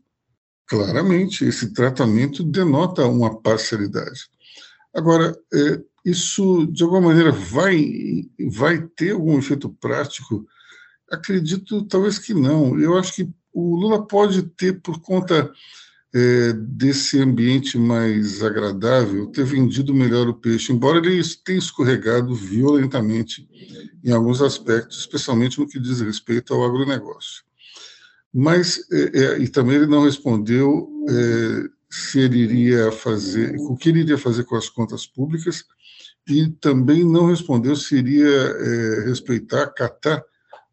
Claramente, 0.66 1.44
esse 1.44 1.72
tratamento 1.72 2.44
denota 2.44 3.04
uma 3.06 3.40
parcialidade. 3.40 4.28
Agora, 4.94 5.36
é, 5.52 5.82
isso 6.04 6.66
de 6.66 6.82
alguma 6.82 7.08
maneira 7.08 7.32
vai, 7.32 8.24
vai 8.52 8.80
ter 8.96 9.12
algum 9.12 9.38
efeito 9.38 9.68
prático? 9.68 10.46
Acredito 11.10 11.84
talvez 11.86 12.18
que 12.18 12.32
não. 12.32 12.78
Eu 12.78 12.96
acho 12.96 13.14
que 13.14 13.30
o 13.52 13.76
Lula 13.76 14.06
pode 14.06 14.42
ter, 14.42 14.80
por 14.80 15.00
conta 15.00 15.50
é, 16.12 16.52
desse 16.52 17.20
ambiente 17.20 17.78
mais 17.78 18.42
agradável, 18.42 19.26
ter 19.28 19.44
vendido 19.44 19.94
melhor 19.94 20.28
o 20.28 20.34
peixe, 20.34 20.72
embora 20.72 20.98
ele 20.98 21.22
tenha 21.44 21.58
escorregado 21.58 22.34
violentamente 22.34 23.48
em 24.02 24.10
alguns 24.10 24.42
aspectos, 24.42 24.98
especialmente 24.98 25.60
no 25.60 25.68
que 25.68 25.78
diz 25.78 26.00
respeito 26.00 26.52
ao 26.52 26.64
agronegócio. 26.64 27.44
Mas, 28.32 28.80
é, 28.90 29.18
é, 29.18 29.38
e 29.38 29.48
também 29.48 29.76
ele 29.76 29.86
não 29.86 30.04
respondeu 30.04 30.88
é, 31.08 31.68
se 31.88 32.20
ele 32.20 32.38
iria 32.38 32.92
fazer, 32.92 33.56
o 33.58 33.76
que 33.76 33.88
ele 33.88 34.00
iria 34.00 34.18
fazer 34.18 34.44
com 34.44 34.56
as 34.56 34.68
contas 34.68 35.06
públicas, 35.06 35.64
e 36.28 36.48
também 36.60 37.04
não 37.04 37.26
respondeu 37.26 37.74
se 37.74 37.96
iria 37.96 38.28
é, 38.28 39.04
respeitar, 39.06 39.62
acatar 39.62 40.24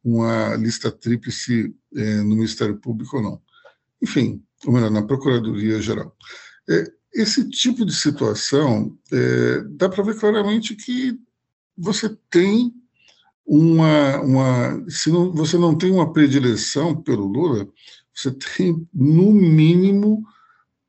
uma 0.03 0.55
lista 0.55 0.91
tríplice 0.91 1.75
é, 1.95 2.17
no 2.17 2.35
Ministério 2.35 2.77
Público 2.77 3.17
ou 3.17 3.23
não. 3.23 3.41
Enfim, 4.01 4.43
ou 4.65 4.73
melhor, 4.73 4.91
na 4.91 5.03
Procuradoria 5.03 5.81
Geral. 5.81 6.15
É, 6.69 6.83
esse 7.13 7.49
tipo 7.49 7.85
de 7.85 7.93
situação, 7.93 8.97
é, 9.11 9.61
dá 9.71 9.89
para 9.89 10.03
ver 10.03 10.19
claramente 10.19 10.75
que 10.75 11.19
você 11.77 12.15
tem 12.29 12.73
uma. 13.45 14.19
uma 14.21 14.89
se 14.89 15.09
não, 15.11 15.31
você 15.31 15.57
não 15.57 15.77
tem 15.77 15.91
uma 15.91 16.11
predileção 16.11 16.95
pelo 17.01 17.25
Lula, 17.25 17.67
você 18.13 18.31
tem, 18.31 18.87
no 18.93 19.31
mínimo, 19.31 20.23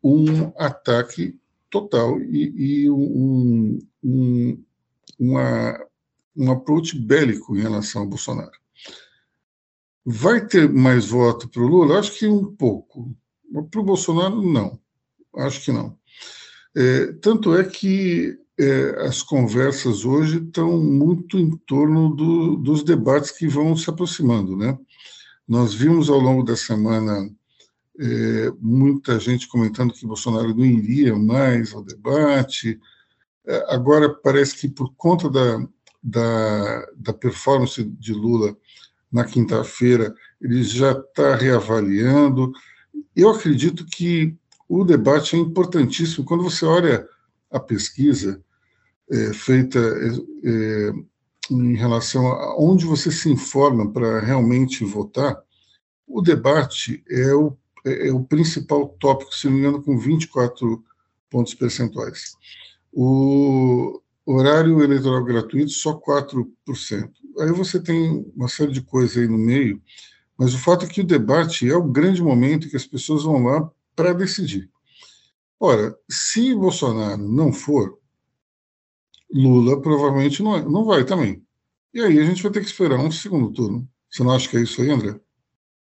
um 0.02 0.52
ataque 0.56 1.38
total 1.70 2.20
e, 2.20 2.84
e 2.84 2.90
um, 2.90 3.78
um, 4.02 4.64
uma, 5.18 5.86
um 6.36 6.50
approach 6.50 6.98
bélico 6.98 7.56
em 7.56 7.60
relação 7.60 8.02
ao 8.02 8.08
Bolsonaro. 8.08 8.58
Vai 10.04 10.46
ter 10.46 10.72
mais 10.72 11.06
voto 11.06 11.48
para 11.48 11.62
o 11.62 11.66
Lula? 11.66 11.98
Acho 11.98 12.18
que 12.18 12.26
um 12.26 12.44
pouco. 12.54 13.14
Para 13.70 13.80
o 13.80 13.84
Bolsonaro, 13.84 14.42
não. 14.42 14.78
Acho 15.36 15.64
que 15.64 15.72
não. 15.72 15.96
É, 16.76 17.12
tanto 17.14 17.56
é 17.56 17.64
que 17.64 18.38
é, 18.58 19.06
as 19.06 19.22
conversas 19.22 20.04
hoje 20.04 20.38
estão 20.38 20.78
muito 20.78 21.38
em 21.38 21.56
torno 21.58 22.14
do, 22.14 22.56
dos 22.56 22.82
debates 22.82 23.30
que 23.30 23.46
vão 23.46 23.76
se 23.76 23.88
aproximando. 23.88 24.56
Né? 24.56 24.76
Nós 25.46 25.72
vimos 25.72 26.10
ao 26.10 26.18
longo 26.18 26.42
da 26.42 26.56
semana 26.56 27.30
é, 27.98 28.52
muita 28.60 29.18
gente 29.18 29.48
comentando 29.48 29.92
que 29.92 30.06
Bolsonaro 30.06 30.54
não 30.54 30.64
iria 30.64 31.16
mais 31.16 31.72
ao 31.72 31.82
debate. 31.82 32.78
É, 33.46 33.74
agora 33.74 34.08
parece 34.08 34.56
que 34.56 34.68
por 34.68 34.92
conta 34.94 35.30
da, 35.30 35.66
da, 36.02 36.86
da 36.96 37.12
performance 37.12 37.82
de 37.82 38.12
Lula 38.12 38.56
na 39.10 39.24
quinta-feira, 39.24 40.14
ele 40.40 40.62
já 40.62 40.92
está 40.92 41.34
reavaliando. 41.34 42.52
Eu 43.18 43.30
acredito 43.30 43.84
que 43.84 44.32
o 44.68 44.84
debate 44.84 45.34
é 45.34 45.38
importantíssimo. 45.40 46.24
Quando 46.24 46.44
você 46.44 46.64
olha 46.64 47.04
a 47.50 47.58
pesquisa 47.58 48.40
é, 49.10 49.32
feita 49.32 49.78
é, 49.78 50.48
é 50.48 50.92
em 51.50 51.74
relação 51.74 52.26
a 52.28 52.56
onde 52.62 52.84
você 52.84 53.10
se 53.10 53.28
informa 53.28 53.90
para 53.90 54.20
realmente 54.20 54.84
votar, 54.84 55.36
o 56.06 56.22
debate 56.22 57.02
é 57.10 57.34
o 57.34 57.56
é, 57.84 58.08
é 58.08 58.12
o 58.12 58.22
principal 58.22 58.88
tópico, 59.00 59.34
se 59.34 59.46
não 59.46 59.54
me 59.54 59.60
engano, 59.60 59.82
com 59.82 59.98
24 59.98 60.84
pontos 61.28 61.54
percentuais. 61.54 62.36
O 62.92 64.00
horário 64.24 64.80
eleitoral 64.80 65.24
gratuito, 65.24 65.72
só 65.72 65.98
4%. 65.98 66.46
Aí 67.40 67.50
você 67.50 67.80
tem 67.80 68.24
uma 68.36 68.48
série 68.48 68.72
de 68.72 68.82
coisas 68.82 69.16
aí 69.16 69.26
no 69.26 69.38
meio, 69.38 69.82
mas 70.38 70.54
o 70.54 70.58
fato 70.58 70.84
é 70.84 70.88
que 70.88 71.00
o 71.00 71.06
debate 71.06 71.68
é 71.68 71.76
o 71.76 71.82
grande 71.82 72.22
momento 72.22 72.70
que 72.70 72.76
as 72.76 72.86
pessoas 72.86 73.24
vão 73.24 73.42
lá 73.42 73.70
para 73.96 74.12
decidir. 74.12 74.70
Ora, 75.58 75.98
se 76.08 76.54
Bolsonaro 76.54 77.20
não 77.20 77.52
for, 77.52 77.98
Lula 79.28 79.82
provavelmente 79.82 80.40
não, 80.42 80.56
não 80.70 80.84
vai 80.84 81.04
também. 81.04 81.44
E 81.92 82.00
aí 82.00 82.20
a 82.20 82.24
gente 82.24 82.42
vai 82.42 82.52
ter 82.52 82.60
que 82.60 82.66
esperar 82.66 83.00
um 83.00 83.10
segundo 83.10 83.52
turno. 83.52 83.88
Você 84.08 84.22
não 84.22 84.32
acha 84.32 84.48
que 84.48 84.56
é 84.56 84.62
isso 84.62 84.80
aí, 84.80 84.90
André? 84.90 85.20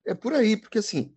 É 0.05 0.15
por 0.15 0.33
aí, 0.33 0.57
porque 0.57 0.79
assim, 0.79 1.13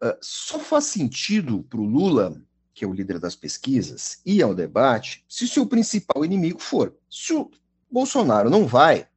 ah, 0.00 0.16
só 0.20 0.60
faz 0.60 0.84
sentido 0.84 1.64
para 1.64 1.80
o 1.80 1.84
Lula, 1.84 2.40
que 2.72 2.84
é 2.84 2.88
o 2.88 2.92
líder 2.92 3.18
das 3.18 3.34
pesquisas, 3.34 4.22
ir 4.24 4.40
ao 4.42 4.54
debate 4.54 5.24
se 5.28 5.44
o 5.44 5.48
seu 5.48 5.66
principal 5.66 6.24
inimigo 6.24 6.60
for. 6.60 6.96
Se 7.10 7.34
o 7.34 7.50
Bolsonaro 7.90 8.48
não 8.48 8.64
vai, 8.64 9.08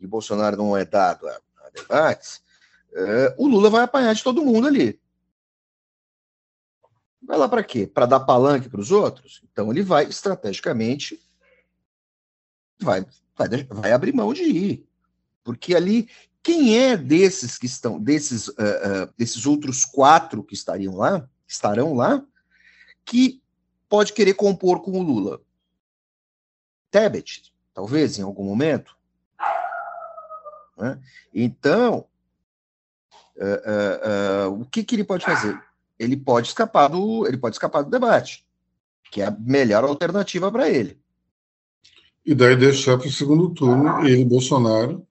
e 0.00 0.06
Bolsonaro 0.06 0.56
não 0.56 0.76
é 0.76 0.84
dado 0.84 1.28
a 1.28 1.40
debates, 1.72 2.42
uh, 2.92 3.34
o 3.38 3.48
Lula 3.48 3.70
vai 3.70 3.82
apanhar 3.82 4.14
de 4.14 4.22
todo 4.22 4.44
mundo 4.44 4.66
ali. 4.66 5.00
Vai 7.22 7.38
lá 7.38 7.48
para 7.48 7.62
quê? 7.62 7.86
Para 7.86 8.06
dar 8.06 8.20
palanque 8.20 8.68
para 8.68 8.80
os 8.80 8.90
outros? 8.90 9.42
Então 9.50 9.70
ele 9.70 9.82
vai 9.82 10.04
estrategicamente 10.06 11.20
vai, 12.80 13.06
vai, 13.36 13.48
vai 13.64 13.92
abrir 13.92 14.12
mão 14.12 14.32
de 14.32 14.42
ir. 14.42 14.88
Porque 15.44 15.74
ali 15.74 16.08
quem 16.42 16.78
é 16.78 16.96
desses 16.96 17.58
que 17.58 17.66
estão, 17.66 18.00
desses, 18.00 18.48
uh, 18.48 18.52
uh, 18.52 19.14
desses 19.16 19.46
outros 19.46 19.84
quatro 19.84 20.42
que 20.42 20.54
estariam 20.54 20.96
lá, 20.96 21.28
estarão 21.46 21.94
lá, 21.94 22.24
que 23.04 23.42
pode 23.88 24.12
querer 24.12 24.34
compor 24.34 24.80
com 24.80 24.92
o 24.92 25.02
Lula? 25.02 25.40
Tebet, 26.90 27.52
talvez, 27.74 28.18
em 28.18 28.22
algum 28.22 28.44
momento. 28.44 28.96
Né? 30.80 30.98
Então, 31.34 32.06
uh, 33.36 34.48
o 34.60 34.64
que, 34.66 34.82
que 34.82 34.96
ele 34.96 35.04
pode 35.04 35.24
fazer? 35.24 35.60
Ele 35.98 36.16
pode 36.16 36.48
escapar 36.48 36.88
do, 36.88 37.26
ele 37.26 37.36
pode 37.36 37.56
escapar 37.56 37.82
do 37.82 37.90
debate, 37.90 38.46
que 39.10 39.20
é 39.20 39.26
a 39.26 39.30
melhor 39.30 39.84
alternativa 39.84 40.50
para 40.50 40.68
ele. 40.68 40.98
E 42.24 42.34
daí 42.34 42.56
deixar 42.56 42.98
para 42.98 43.08
o 43.08 43.12
segundo 43.12 43.50
turno 43.50 44.06
ele, 44.06 44.24
Bolsonaro, 44.24 45.06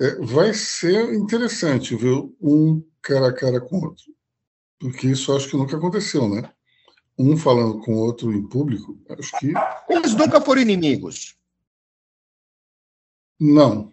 é, 0.00 0.16
vai 0.16 0.52
ser 0.52 1.14
interessante 1.14 1.96
ver 1.96 2.28
um 2.40 2.82
cara 3.02 3.28
a 3.28 3.32
cara 3.32 3.60
com 3.60 3.78
o 3.78 3.84
outro, 3.84 4.04
porque 4.78 5.08
isso 5.08 5.34
acho 5.34 5.48
que 5.48 5.56
nunca 5.56 5.76
aconteceu, 5.76 6.28
né? 6.28 6.50
um 7.18 7.36
falando 7.36 7.80
com 7.80 7.94
o 7.94 7.98
outro 7.98 8.32
em 8.32 8.46
público, 8.46 8.98
acho 9.08 9.38
que. 9.38 9.52
Eles 9.88 10.14
nunca 10.14 10.40
foram 10.40 10.62
inimigos. 10.62 11.36
Não. 13.38 13.92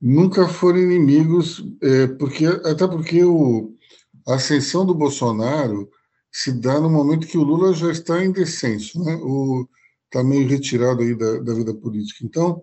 Nunca 0.00 0.46
foram 0.46 0.78
inimigos, 0.78 1.64
é, 1.82 2.06
porque, 2.06 2.46
até 2.46 2.86
porque 2.86 3.24
o, 3.24 3.74
a 4.26 4.34
ascensão 4.34 4.86
do 4.86 4.94
Bolsonaro 4.94 5.90
se 6.30 6.52
dá 6.52 6.80
no 6.80 6.88
momento 6.88 7.26
que 7.26 7.38
o 7.38 7.42
Lula 7.42 7.72
já 7.74 7.90
está 7.90 8.24
em 8.24 8.30
descenso, 8.30 9.02
né? 9.02 9.18
está 10.04 10.22
meio 10.22 10.48
retirado 10.48 11.02
aí 11.02 11.16
da, 11.16 11.38
da 11.40 11.54
vida 11.54 11.74
política. 11.74 12.24
Então, 12.24 12.62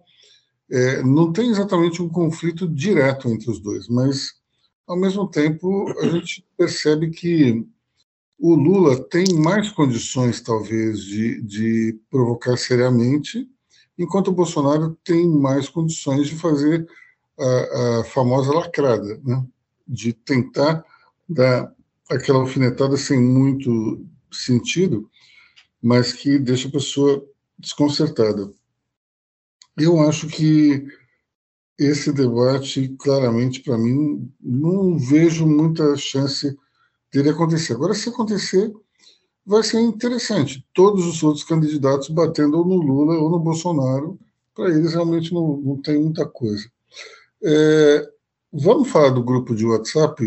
é, 0.72 1.04
não 1.04 1.32
tem 1.32 1.50
exatamente 1.50 2.02
um 2.02 2.10
conflito 2.10 2.68
direto 2.68 3.28
entre 3.28 3.52
os 3.52 3.60
dois, 3.60 3.88
mas, 3.90 4.34
ao 4.88 4.98
mesmo 4.98 5.28
tempo, 5.28 5.90
a 6.00 6.08
gente 6.08 6.46
percebe 6.58 7.10
que 7.10 7.66
o 8.38 8.56
Lula 8.56 9.02
tem 9.10 9.34
mais 9.34 9.70
condições, 9.72 10.42
talvez, 10.42 11.04
de, 11.04 11.42
de 11.42 12.00
provocar 12.10 12.58
seriamente, 12.58 13.48
enquanto 13.98 14.30
o 14.30 14.34
Bolsonaro 14.34 14.98
tem 15.04 15.28
mais 15.28 15.70
condições 15.70 16.28
de 16.28 16.36
fazer 16.36 16.86
a, 17.40 18.00
a 18.00 18.04
famosa 18.06 18.52
lacrada, 18.54 19.20
né? 19.24 19.46
de 19.88 20.14
tentar 20.14 20.84
dar 21.28 21.74
aquela 22.10 22.40
alfinetada 22.40 22.98
sem 22.98 23.20
muito 23.20 24.06
sentido, 24.32 25.10
mas 25.82 26.14
que 26.14 26.40
deixa 26.40 26.68
a 26.68 26.72
pessoa 26.72 27.26
desconcertada. 27.58 28.52
Eu 29.78 30.00
acho 30.00 30.28
que 30.28 30.86
esse 31.78 32.12
debate, 32.12 32.96
claramente, 33.00 33.62
para 33.62 33.78
mim, 33.78 34.32
não 34.40 34.98
vejo 34.98 35.46
muita 35.46 35.96
chance 35.98 36.58
dele 37.12 37.30
acontecer. 37.30 37.74
Agora, 37.74 37.94
se 37.94 38.10
acontecer, 38.10 38.72
vai 39.46 39.62
ser 39.64 39.82
interessante. 39.82 40.66
Todos 40.74 41.06
os 41.06 41.22
outros 41.22 41.44
candidatos 41.44 42.10
batendo 42.10 42.58
ou 42.58 42.66
no 42.66 42.78
Lula 42.78 43.18
ou 43.20 43.30
no 43.30 43.40
Bolsonaro, 43.40 44.18
para 44.54 44.70
eles 44.70 44.94
realmente 44.94 45.34
não, 45.34 45.58
não 45.58 45.82
tem 45.82 46.02
muita 46.02 46.26
coisa. 46.26 46.70
É, 47.48 48.12
vamos 48.52 48.90
falar 48.90 49.10
do 49.10 49.24
grupo 49.24 49.56
de 49.56 49.64
WhatsApp? 49.68 50.24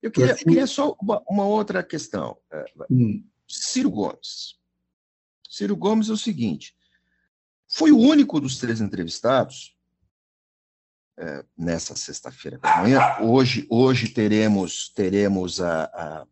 Eu 0.00 0.10
queria, 0.10 0.32
Aqui... 0.32 0.44
queria 0.44 0.66
só 0.66 0.96
uma, 0.98 1.22
uma, 1.28 1.44
outra 1.44 1.82
questão. 1.82 2.38
É, 2.50 2.64
hum. 2.90 3.22
Ciro 3.46 3.90
Gomes. 3.90 4.58
Ciro 5.46 5.76
Gomes 5.76 6.08
é 6.08 6.12
o 6.12 6.16
seguinte: 6.16 6.74
foi 7.68 7.92
o 7.92 7.98
único 7.98 8.40
dos 8.40 8.58
três 8.58 8.80
entrevistados 8.80 9.76
é, 11.18 11.44
nessa 11.56 11.94
sexta-feira 11.94 12.58
da 12.58 12.78
manhã. 12.78 13.00
Hoje, 13.20 13.66
hoje 13.68 14.08
teremos 14.08 14.88
teremos 14.88 15.60
a, 15.60 15.84
a, 15.84 16.26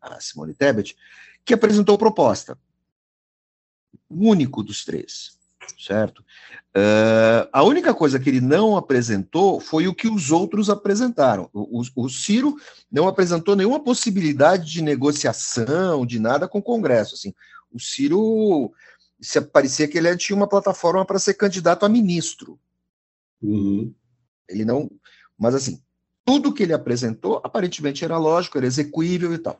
a 0.00 0.20
Simone 0.20 0.54
Tebet 0.54 0.96
que 1.44 1.54
apresentou 1.54 1.96
proposta. 1.96 2.58
O 4.08 4.30
único 4.30 4.64
dos 4.64 4.84
três 4.84 5.37
certo? 5.76 6.20
Uh, 6.76 7.48
a 7.52 7.62
única 7.64 7.92
coisa 7.92 8.20
que 8.20 8.28
ele 8.28 8.40
não 8.40 8.76
apresentou 8.76 9.58
foi 9.58 9.88
o 9.88 9.94
que 9.94 10.08
os 10.08 10.30
outros 10.30 10.70
apresentaram. 10.70 11.50
O, 11.52 11.80
o, 11.80 12.04
o, 12.04 12.08
Ciro 12.08 12.56
não 12.90 13.08
apresentou 13.08 13.56
nenhuma 13.56 13.80
possibilidade 13.80 14.70
de 14.70 14.82
negociação, 14.82 16.06
de 16.06 16.18
nada 16.18 16.46
com 16.46 16.58
o 16.58 16.62
Congresso. 16.62 17.14
Assim, 17.14 17.34
o 17.72 17.80
Ciro 17.80 18.72
se 19.20 19.40
parecia 19.40 19.88
que 19.88 19.98
ele 19.98 20.16
tinha 20.16 20.36
uma 20.36 20.48
plataforma 20.48 21.04
para 21.04 21.18
ser 21.18 21.34
candidato 21.34 21.84
a 21.84 21.88
ministro. 21.88 22.58
Uhum. 23.42 23.92
Ele 24.48 24.64
não, 24.64 24.90
mas 25.36 25.54
assim, 25.54 25.82
tudo 26.24 26.52
que 26.52 26.62
ele 26.62 26.72
apresentou 26.72 27.40
aparentemente 27.42 28.04
era 28.04 28.18
lógico, 28.18 28.58
era 28.58 28.66
execuível 28.66 29.32
e 29.32 29.38
tal. 29.38 29.58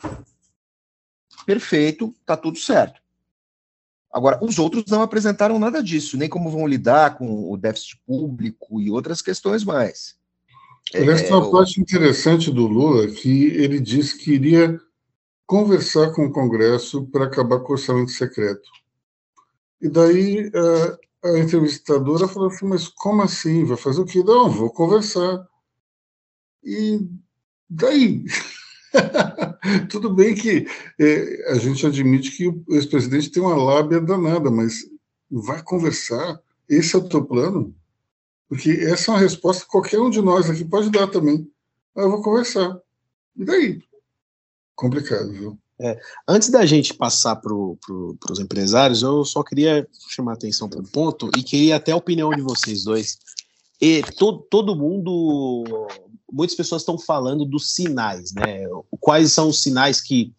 Perfeito, 1.46 2.14
tá 2.26 2.36
tudo 2.36 2.58
certo. 2.58 3.00
Agora, 4.12 4.38
os 4.42 4.58
outros 4.58 4.84
não 4.86 5.02
apresentaram 5.02 5.58
nada 5.58 5.82
disso, 5.82 6.16
nem 6.16 6.28
como 6.28 6.50
vão 6.50 6.66
lidar 6.66 7.18
com 7.18 7.52
o 7.52 7.56
déficit 7.56 8.00
público 8.06 8.80
e 8.80 8.90
outras 8.90 9.20
questões 9.20 9.64
mais. 9.64 10.16
Essa 10.92 11.26
é, 11.26 11.34
uma 11.34 11.50
parte 11.50 11.80
interessante 11.80 12.50
do 12.50 12.66
Lula, 12.66 13.06
que 13.08 13.46
ele 13.48 13.78
disse 13.78 14.16
que 14.16 14.32
iria 14.32 14.80
conversar 15.46 16.12
com 16.12 16.26
o 16.26 16.32
Congresso 16.32 17.06
para 17.06 17.24
acabar 17.24 17.60
com 17.60 17.70
o 17.70 17.72
orçamento 17.72 18.10
secreto. 18.10 18.68
E 19.80 19.88
daí 19.88 20.50
a, 21.22 21.28
a 21.28 21.38
entrevistadora 21.38 22.26
falou 22.26 22.48
assim, 22.48 22.66
mas 22.66 22.88
como 22.88 23.22
assim? 23.22 23.64
Vai 23.64 23.76
fazer 23.76 24.00
o 24.00 24.06
quê? 24.06 24.22
Não, 24.24 24.50
vou 24.50 24.70
conversar. 24.70 25.46
E 26.64 27.06
daí? 27.68 28.24
Tudo 29.90 30.14
bem 30.14 30.34
que 30.34 30.66
é, 30.98 31.52
a 31.52 31.54
gente 31.56 31.86
admite 31.86 32.30
que 32.30 32.48
o 32.48 32.64
ex-presidente 32.70 33.30
tem 33.30 33.42
uma 33.42 33.56
lábia 33.56 34.00
danada, 34.00 34.50
mas 34.50 34.84
vai 35.30 35.62
conversar? 35.62 36.40
Esse 36.68 36.96
é 36.96 36.98
o 36.98 37.08
teu 37.08 37.24
plano? 37.24 37.74
Porque 38.48 38.70
essa 38.70 39.10
é 39.10 39.14
uma 39.14 39.20
resposta 39.20 39.64
que 39.64 39.70
qualquer 39.70 40.00
um 40.00 40.10
de 40.10 40.22
nós 40.22 40.48
aqui 40.48 40.64
pode 40.64 40.90
dar 40.90 41.06
também. 41.06 41.50
Ah, 41.94 42.02
eu 42.02 42.10
vou 42.10 42.22
conversar. 42.22 42.80
E 43.36 43.44
daí? 43.44 43.82
Complicado, 44.74 45.30
viu? 45.32 45.58
É, 45.80 46.00
antes 46.26 46.48
da 46.48 46.66
gente 46.66 46.94
passar 46.94 47.36
para 47.36 47.50
pro, 47.50 48.16
os 48.30 48.40
empresários, 48.40 49.02
eu 49.02 49.24
só 49.24 49.44
queria 49.44 49.86
chamar 50.08 50.32
a 50.32 50.34
atenção 50.34 50.68
para 50.68 50.80
um 50.80 50.84
ponto 50.84 51.30
e 51.36 51.42
queria 51.42 51.76
até 51.76 51.92
a 51.92 51.96
opinião 51.96 52.30
de 52.30 52.42
vocês 52.42 52.84
dois. 52.84 53.18
E 53.80 54.02
to, 54.02 54.38
todo 54.50 54.74
mundo 54.74 55.64
muitas 56.32 56.56
pessoas 56.56 56.82
estão 56.82 56.98
falando 56.98 57.44
dos 57.44 57.74
sinais, 57.74 58.32
né? 58.32 58.64
Quais 59.00 59.32
são 59.32 59.48
os 59.48 59.62
sinais 59.62 60.00
que 60.00 60.32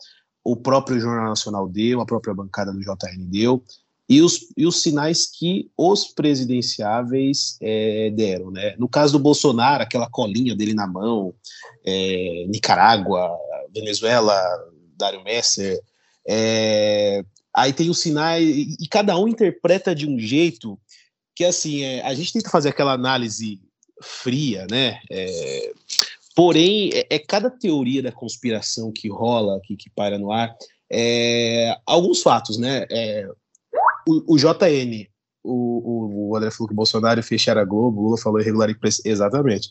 o 0.44 0.56
próprio 0.56 1.00
Jornal 1.00 1.30
Nacional 1.30 1.68
deu, 1.68 2.02
a 2.02 2.06
própria 2.06 2.34
bancada 2.34 2.72
do 2.72 2.80
JN 2.80 3.26
deu, 3.26 3.64
e 4.08 4.22
os, 4.22 4.48
e 4.58 4.66
os 4.66 4.82
sinais 4.82 5.28
que 5.28 5.70
os 5.78 6.06
presidenciáveis 6.06 7.58
é, 7.62 8.10
deram, 8.10 8.50
né? 8.50 8.76
No 8.78 8.90
caso 8.90 9.14
do 9.14 9.20
Bolsonaro, 9.20 9.84
aquela 9.84 10.10
colinha 10.10 10.56
dele 10.56 10.74
na 10.74 10.88
mão, 10.88 11.34
é, 11.86 12.46
Nicarágua, 12.50 13.30
Venezuela, 13.72 14.36
Dário 14.98 15.24
Messer, 15.24 15.80
é, 16.28 17.24
aí 17.56 17.72
tem 17.72 17.90
os 17.90 18.00
sinais, 18.00 18.48
e, 18.48 18.88
cada 18.90 19.18
um 19.18 19.28
interpreta 19.28 19.94
de 19.94 20.08
um 20.08 20.18
jeito 20.18 20.80
que, 21.36 21.46
assim, 21.46 21.84
é, 21.84 22.02
a 22.02 22.14
gente 22.16 22.34
tenta 22.34 22.50
fazer 22.50 22.70
aquela 22.70 22.94
análise 22.94 23.62
fria, 24.02 24.66
né? 24.70 25.00
É, 25.10 25.74
porém, 26.36 26.92
é, 26.94 27.08
é, 27.10 27.20
cada 27.20 27.50
teoria 27.50 28.02
da 28.02 28.12
conspiração 28.12 28.92
que 28.92 29.10
rola, 29.10 29.60
que, 29.64 29.76
que 29.76 29.90
paira 29.90 30.18
no 30.18 30.32
ar, 30.32 30.56
é, 30.92 31.76
alguns 31.86 32.22
fatos, 32.22 32.58
né? 32.58 32.86
É, 32.90 33.28
o, 34.08 34.34
o, 34.34 34.38
JN, 34.38 35.08
o, 35.44 36.30
o, 36.30 36.36
André 36.36 36.52
falou 36.52 36.68
que 36.68 36.74
o 36.74 36.78
Bolsonaro 36.78 37.22
fechar 37.22 37.58
a 37.58 37.66
Globo, 37.66 38.02
o 38.02 38.04
Lula 38.06 38.18
falou 38.18 38.40
irregular 38.40 38.70
exatamente. 39.06 39.70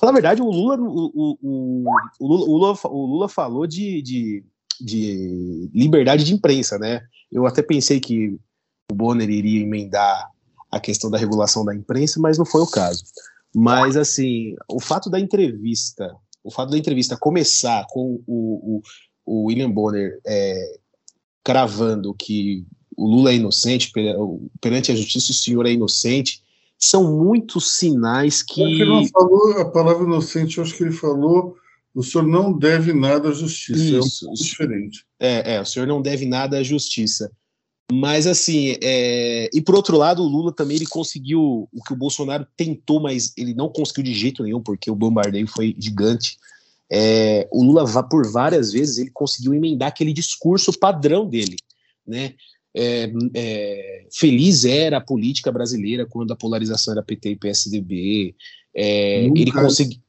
Fala 0.00 0.12
a 0.12 0.14
verdade, 0.14 0.42
o 0.42 0.50
Lula, 0.50 0.76
o, 0.76 1.10
o, 1.14 1.38
o, 1.42 1.84
o 2.20 2.26
Lula, 2.26 2.78
o 2.84 3.06
Lula 3.06 3.28
falou 3.28 3.66
de, 3.66 4.02
de, 4.02 4.44
de 4.80 5.70
liberdade 5.72 6.24
de 6.24 6.34
imprensa, 6.34 6.78
né? 6.78 7.02
Eu 7.30 7.46
até 7.46 7.62
pensei 7.62 8.00
que 8.00 8.38
o 8.90 8.94
Bonner 8.94 9.28
iria 9.30 9.62
emendar 9.62 10.30
a 10.70 10.80
questão 10.80 11.10
da 11.10 11.18
regulação 11.18 11.64
da 11.64 11.74
imprensa, 11.74 12.20
mas 12.20 12.36
não 12.36 12.44
foi 12.44 12.60
o 12.60 12.70
caso. 12.70 13.04
Mas, 13.54 13.96
assim, 13.96 14.54
o 14.68 14.80
fato 14.80 15.08
da 15.08 15.20
entrevista, 15.20 16.14
o 16.42 16.50
fato 16.50 16.70
da 16.70 16.78
entrevista 16.78 17.16
começar 17.16 17.86
com 17.90 18.20
o, 18.26 18.78
o, 18.78 18.82
o 19.24 19.44
William 19.44 19.70
Bonner 19.70 20.18
é, 20.26 20.78
cravando 21.44 22.14
que 22.14 22.66
o 22.96 23.06
Lula 23.06 23.30
é 23.30 23.36
inocente, 23.36 23.92
perante 24.60 24.90
a 24.90 24.96
justiça 24.96 25.30
o 25.30 25.34
senhor 25.34 25.66
é 25.66 25.72
inocente, 25.72 26.42
são 26.78 27.16
muitos 27.16 27.76
sinais 27.76 28.42
que. 28.42 28.60
Ele 28.60 28.84
não 28.84 29.06
falou 29.06 29.58
a 29.58 29.70
palavra 29.70 30.04
inocente, 30.04 30.58
eu 30.58 30.64
acho 30.64 30.76
que 30.76 30.82
ele 30.82 30.92
falou 30.92 31.56
o 31.94 32.02
senhor 32.02 32.26
não 32.26 32.52
deve 32.52 32.92
nada 32.92 33.28
à 33.28 33.32
justiça. 33.32 33.80
Isso, 33.80 34.26
é 34.26 34.30
um 34.30 34.34
diferente. 34.34 35.06
É, 35.20 35.54
é, 35.54 35.60
o 35.60 35.64
senhor 35.64 35.86
não 35.86 36.02
deve 36.02 36.26
nada 36.26 36.58
à 36.58 36.62
justiça. 36.62 37.30
Mas 37.92 38.26
assim, 38.26 38.76
é... 38.82 39.50
e 39.52 39.60
por 39.60 39.74
outro 39.74 39.96
lado, 39.96 40.22
o 40.22 40.28
Lula 40.28 40.52
também 40.52 40.76
ele 40.76 40.86
conseguiu 40.86 41.68
o 41.72 41.82
que 41.84 41.92
o 41.92 41.96
Bolsonaro 41.96 42.46
tentou, 42.56 43.00
mas 43.00 43.32
ele 43.36 43.54
não 43.54 43.68
conseguiu 43.68 44.04
de 44.04 44.14
jeito 44.14 44.42
nenhum, 44.42 44.62
porque 44.62 44.90
o 44.90 44.96
bombardeio 44.96 45.46
foi 45.46 45.74
gigante. 45.78 46.36
É... 46.90 47.48
o 47.52 47.62
Lula, 47.62 47.84
por 48.08 48.26
várias 48.30 48.72
vezes, 48.72 48.98
ele 48.98 49.10
conseguiu 49.10 49.52
emendar 49.54 49.88
aquele 49.88 50.12
discurso 50.12 50.72
padrão 50.78 51.28
dele, 51.28 51.56
né? 52.06 52.34
É, 52.76 53.08
é, 53.34 54.06
feliz 54.12 54.64
era 54.64 54.96
a 54.96 55.00
política 55.00 55.52
brasileira 55.52 56.04
quando 56.04 56.32
a 56.32 56.36
polarização 56.36 56.92
era 56.92 57.04
PT 57.04 57.30
e 57.30 57.36
PSDB. 57.36 58.34
É, 58.74 59.26
ele 59.26 59.52
conseguiu. 59.52 60.00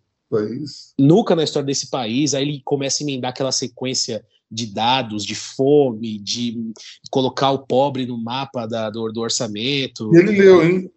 Nunca 0.97 1.35
na 1.35 1.43
história 1.43 1.67
desse 1.67 1.91
país, 1.91 2.33
aí 2.33 2.41
ele 2.41 2.61
começa 2.65 3.03
a 3.03 3.05
emendar 3.05 3.29
aquela 3.29 3.51
sequência 3.51 4.25
de 4.51 4.67
dados, 4.67 5.25
de 5.25 5.36
fome, 5.36 6.19
de 6.19 6.71
colocar 7.10 7.51
o 7.51 7.65
pobre 7.65 8.05
no 8.05 8.17
mapa 8.17 8.65
da, 8.65 8.89
do, 8.89 9.12
do 9.12 9.21
orçamento. 9.21 10.13
Ele 10.15 10.31
leu, 10.31 10.63
hein? 10.63 10.91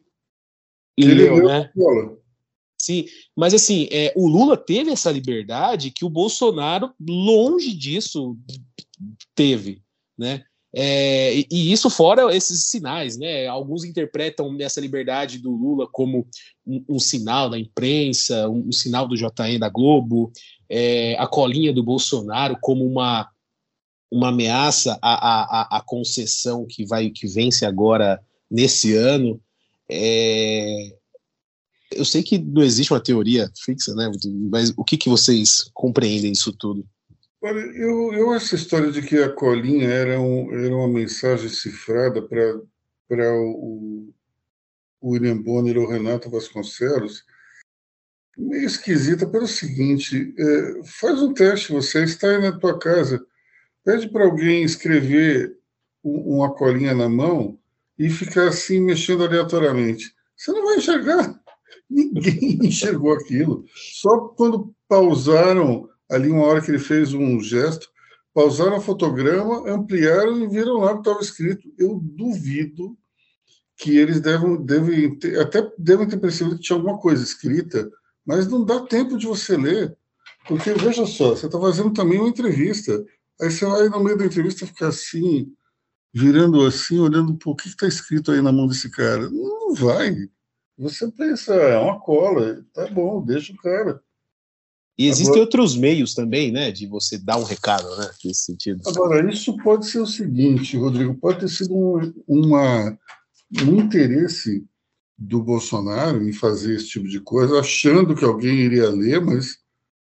Ele, 0.97 1.13
ele 1.13 1.15
leu, 1.15 1.35
leu, 1.37 1.47
né? 1.47 1.71
Sim, 2.81 3.07
mas 3.37 3.53
assim, 3.55 3.89
é, 3.91 4.13
o 4.17 4.29
Lula 4.29 4.57
teve 4.57 4.91
essa 4.91 5.11
liberdade 5.11 5.91
que 5.91 6.05
o 6.05 6.11
Bolsonaro, 6.11 6.93
longe 7.01 7.75
disso, 7.75 8.37
teve, 9.35 9.83
né? 10.17 10.45
É, 10.75 11.35
e, 11.35 11.47
e, 11.51 11.73
isso 11.73 11.89
fora 11.89 12.35
esses 12.35 12.65
sinais, 12.65 13.17
né? 13.17 13.47
Alguns 13.47 13.85
interpretam 13.85 14.55
essa 14.61 14.81
liberdade 14.81 15.39
do 15.39 15.51
Lula 15.51 15.89
como 15.91 16.27
um, 16.67 16.85
um 16.89 16.99
sinal 16.99 17.49
da 17.49 17.59
imprensa, 17.59 18.49
um, 18.49 18.69
um, 18.69 18.73
sinal 18.73 19.09
do 19.09 19.17
JN 19.17 19.59
da 19.59 19.69
Globo, 19.69 20.31
é, 20.69 21.17
a 21.19 21.27
colinha 21.27 21.73
do 21.73 21.83
Bolsonaro 21.83 22.57
como 22.61 22.85
uma, 22.87 23.29
uma 24.11 24.29
ameaça 24.29 24.99
à, 25.03 25.13
à, 25.13 25.79
à, 25.79 25.81
concessão 25.83 26.67
que 26.67 26.87
vai 26.87 27.11
que 27.11 27.27
vence 27.27 27.65
agora 27.65 28.21
nesse 28.51 28.95
ano. 28.95 29.41
É, 29.89 30.97
eu 31.93 32.05
sei 32.05 32.23
que 32.23 32.39
não 32.39 32.63
existe 32.63 32.93
uma 32.93 33.03
teoria 33.03 33.51
fixa, 33.65 33.95
né? 33.95 34.11
Mas 34.51 34.73
o 34.77 34.85
que, 34.85 34.97
que 34.97 35.09
vocês 35.09 35.71
compreendem 35.75 36.33
disso 36.33 36.53
tudo? 36.53 36.87
Olha, 37.41 37.61
eu, 37.61 38.13
eu 38.13 38.35
essa 38.35 38.55
história 38.57 38.91
de 38.91 39.01
que 39.01 39.17
a 39.19 39.33
colinha 39.33 39.89
era, 39.89 40.21
um, 40.21 40.53
era 40.53 40.75
uma 40.75 40.89
mensagem 40.89 41.49
cifrada 41.49 42.21
para 42.21 43.35
o, 43.35 44.13
o 45.01 45.11
William 45.11 45.41
Bonner 45.41 45.79
ou 45.79 45.89
Renato 45.89 46.29
Vasconcelos, 46.29 47.25
meio 48.37 48.67
esquisita 48.67 49.27
pelo 49.27 49.47
seguinte: 49.47 50.35
é, 50.37 50.85
faz 50.85 51.23
um 51.23 51.33
teste, 51.33 51.73
você 51.73 52.03
está 52.05 52.29
aí 52.29 52.41
na 52.41 52.59
tua 52.59 52.79
casa, 52.79 53.25
pede 53.89 54.07
para 54.07 54.27
alguém 54.27 54.65
escrever 54.65 55.57
um, 56.05 56.37
uma 56.37 56.55
colinha 56.55 56.95
na 56.95 57.09
mão 57.09 57.59
e 57.99 58.11
ficar 58.11 58.49
assim 58.49 58.83
mexendo 58.83 59.25
aleatoriamente. 59.25 60.13
Você 60.37 60.53
não 60.53 60.63
vai 60.63 60.77
enxergar. 60.77 61.41
Ninguém 61.89 62.59
enxergou 62.69 63.15
aquilo. 63.15 63.65
Só 63.75 64.29
quando 64.37 64.75
pausaram 64.87 65.89
ali 66.11 66.29
uma 66.29 66.45
hora 66.45 66.61
que 66.61 66.71
ele 66.71 66.79
fez 66.79 67.15
um 67.15 67.41
gesto, 67.41 67.89
pausaram 68.35 68.77
o 68.77 68.83
fotograma, 68.83 69.67
ampliaram 69.67 70.39
e 70.45 70.49
viram 70.49 70.81
lá 70.81 70.93
o 70.93 70.95
que 70.97 71.09
estava 71.09 71.21
escrito. 71.23 71.67
Eu 71.79 71.99
duvido 71.99 72.95
que 73.79 73.97
eles 73.97 74.21
devem, 74.21 74.63
devem 74.67 75.19
ter, 75.19 75.41
até 75.41 75.67
devem 75.79 76.07
ter 76.07 76.19
percebido 76.19 76.57
que 76.57 76.63
tinha 76.63 76.77
alguma 76.77 76.99
coisa 76.99 77.25
escrita, 77.25 77.91
mas 78.27 78.47
não 78.49 78.67
dá 78.67 78.81
tempo 78.81 79.17
de 79.17 79.27
você 79.27 79.57
ler, 79.57 79.97
porque 80.47 80.75
veja 80.75 81.07
só, 81.07 81.31
você 81.31 81.47
está 81.47 81.59
fazendo 81.59 81.93
também 81.93 82.19
uma 82.19 82.29
entrevista, 82.29 83.03
aí 83.41 83.51
você 83.51 83.65
vai 83.65 83.89
no 83.89 84.03
meio 84.03 84.17
da 84.17 84.27
entrevista 84.27 84.67
ficar 84.67 84.89
assim, 84.89 85.53
virando 86.13 86.65
assim, 86.65 86.99
olhando 86.99 87.35
por 87.37 87.57
que 87.57 87.69
está 87.69 87.87
escrito 87.87 88.33
aí 88.33 88.41
na 88.41 88.53
mão 88.53 88.67
desse 88.67 88.91
cara. 88.91 89.29
Não 89.31 89.75
vai. 89.75 90.29
Você 90.79 91.11
pensa, 91.11 91.55
é 91.55 91.79
uma 91.79 91.99
cola, 91.99 92.65
tá 92.73 92.87
bom, 92.89 93.25
deixa 93.25 93.53
o 93.53 93.57
cara. 93.57 94.01
E 94.97 95.07
existem 95.07 95.29
agora, 95.29 95.43
outros 95.43 95.77
meios 95.77 96.13
também, 96.13 96.51
né, 96.51 96.73
de 96.73 96.87
você 96.87 97.17
dar 97.19 97.37
um 97.37 97.45
recado, 97.45 97.89
né, 97.97 98.11
nesse 98.25 98.45
sentido. 98.45 98.83
Agora, 98.87 99.33
isso 99.33 99.57
pode 99.59 99.87
ser 99.87 100.01
o 100.01 100.07
seguinte, 100.07 100.77
Rodrigo, 100.77 101.15
pode 101.15 101.41
ter 101.41 101.49
sido 101.49 101.73
um, 101.73 102.13
uma, 102.27 102.99
um 103.63 103.77
interesse 103.77 104.67
do 105.17 105.41
Bolsonaro 105.41 106.23
em 106.29 106.33
fazer 106.33 106.75
esse 106.75 106.89
tipo 106.89 107.09
de 107.09 107.21
coisa, 107.21 107.61
achando 107.61 108.15
que 108.15 108.25
alguém 108.25 108.59
iria 108.59 108.89
ler, 108.91 109.21
mas, 109.21 109.59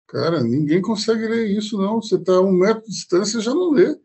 cara, 0.06 0.42
ninguém 0.42 0.80
consegue 0.80 1.26
ler 1.26 1.50
isso, 1.50 1.78
não. 1.78 2.00
Você 2.00 2.16
está 2.16 2.32
a 2.32 2.40
um 2.40 2.52
metro 2.52 2.82
de 2.84 2.90
distância 2.90 3.38
e 3.38 3.42
já 3.42 3.54
não 3.54 3.70
lê. 3.70 3.98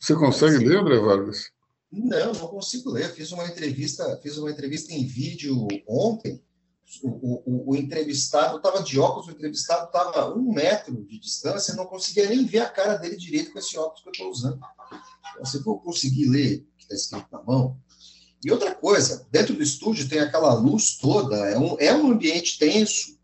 Você 0.00 0.14
consegue 0.14 0.64
ler, 0.64 0.78
André 0.78 0.98
Vargas? 0.98 1.50
Não, 1.90 2.32
não 2.32 2.48
consigo 2.48 2.90
ler. 2.90 3.10
Fiz 3.12 3.32
uma 3.32 3.46
entrevista, 3.46 4.18
fiz 4.22 4.36
uma 4.38 4.50
entrevista 4.50 4.92
em 4.92 5.06
vídeo 5.06 5.66
ontem 5.86 6.42
o, 7.02 7.08
o, 7.08 7.70
o 7.70 7.76
entrevistado 7.76 8.56
estava 8.56 8.82
de 8.82 8.98
óculos, 8.98 9.28
o 9.28 9.30
entrevistado 9.30 9.86
estava 9.86 10.20
a 10.20 10.34
um 10.34 10.52
metro 10.52 11.04
de 11.04 11.18
distância, 11.18 11.74
não 11.74 11.86
conseguia 11.86 12.28
nem 12.28 12.44
ver 12.46 12.60
a 12.60 12.68
cara 12.68 12.96
dele 12.96 13.16
direito 13.16 13.52
com 13.52 13.58
esse 13.58 13.78
óculos 13.78 14.02
que 14.02 14.08
eu 14.08 14.12
estou 14.12 14.30
usando. 14.30 14.60
Então, 15.32 15.44
se 15.44 15.58
eu 15.58 15.62
conseguir 15.62 16.28
ler 16.28 16.60
o 16.60 16.76
que 16.76 16.82
está 16.82 16.94
escrito 16.94 17.26
na 17.30 17.42
mão. 17.42 17.78
E 18.44 18.50
outra 18.50 18.74
coisa, 18.74 19.26
dentro 19.30 19.54
do 19.54 19.62
estúdio 19.62 20.08
tem 20.08 20.20
aquela 20.20 20.54
luz 20.54 20.96
toda, 20.96 21.36
é 21.36 21.58
um, 21.58 21.76
é 21.78 21.94
um 21.94 22.12
ambiente 22.12 22.58
tenso. 22.58 23.17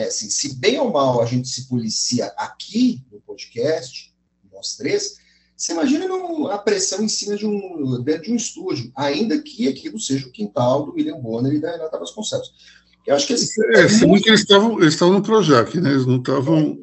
É, 0.00 0.04
assim, 0.04 0.30
se 0.30 0.54
bem 0.54 0.80
ou 0.80 0.90
mal 0.90 1.20
a 1.20 1.26
gente 1.26 1.46
se 1.46 1.68
policia 1.68 2.32
aqui 2.38 3.04
no 3.12 3.20
podcast, 3.20 4.14
nós 4.50 4.74
três, 4.74 5.16
você 5.54 5.72
imagina 5.72 6.06
a 6.50 6.56
pressão 6.56 7.04
em 7.04 7.08
cima 7.08 7.36
de 7.36 7.46
um, 7.46 8.02
dentro 8.02 8.22
de 8.22 8.32
um 8.32 8.36
estúdio, 8.36 8.90
ainda 8.96 9.38
que 9.42 9.68
aquilo 9.68 10.00
seja 10.00 10.26
o 10.26 10.32
quintal 10.32 10.86
do 10.86 10.94
William 10.94 11.20
Bonner 11.20 11.52
e 11.52 11.60
da 11.60 11.72
Renata 11.72 11.98
Vasconcelos. 11.98 12.50
Eu 13.06 13.14
acho 13.14 13.26
que 13.26 13.34
esse, 13.34 13.62
é, 13.76 13.80
é 13.80 14.06
muito... 14.06 14.26
eles 14.26 14.40
estavam, 14.40 14.80
eles 14.80 14.94
estavam 14.94 15.14
no 15.14 15.22
Projac, 15.22 15.78
né? 15.78 15.90
Eles 15.90 16.06
não 16.06 16.16
estavam, 16.16 16.78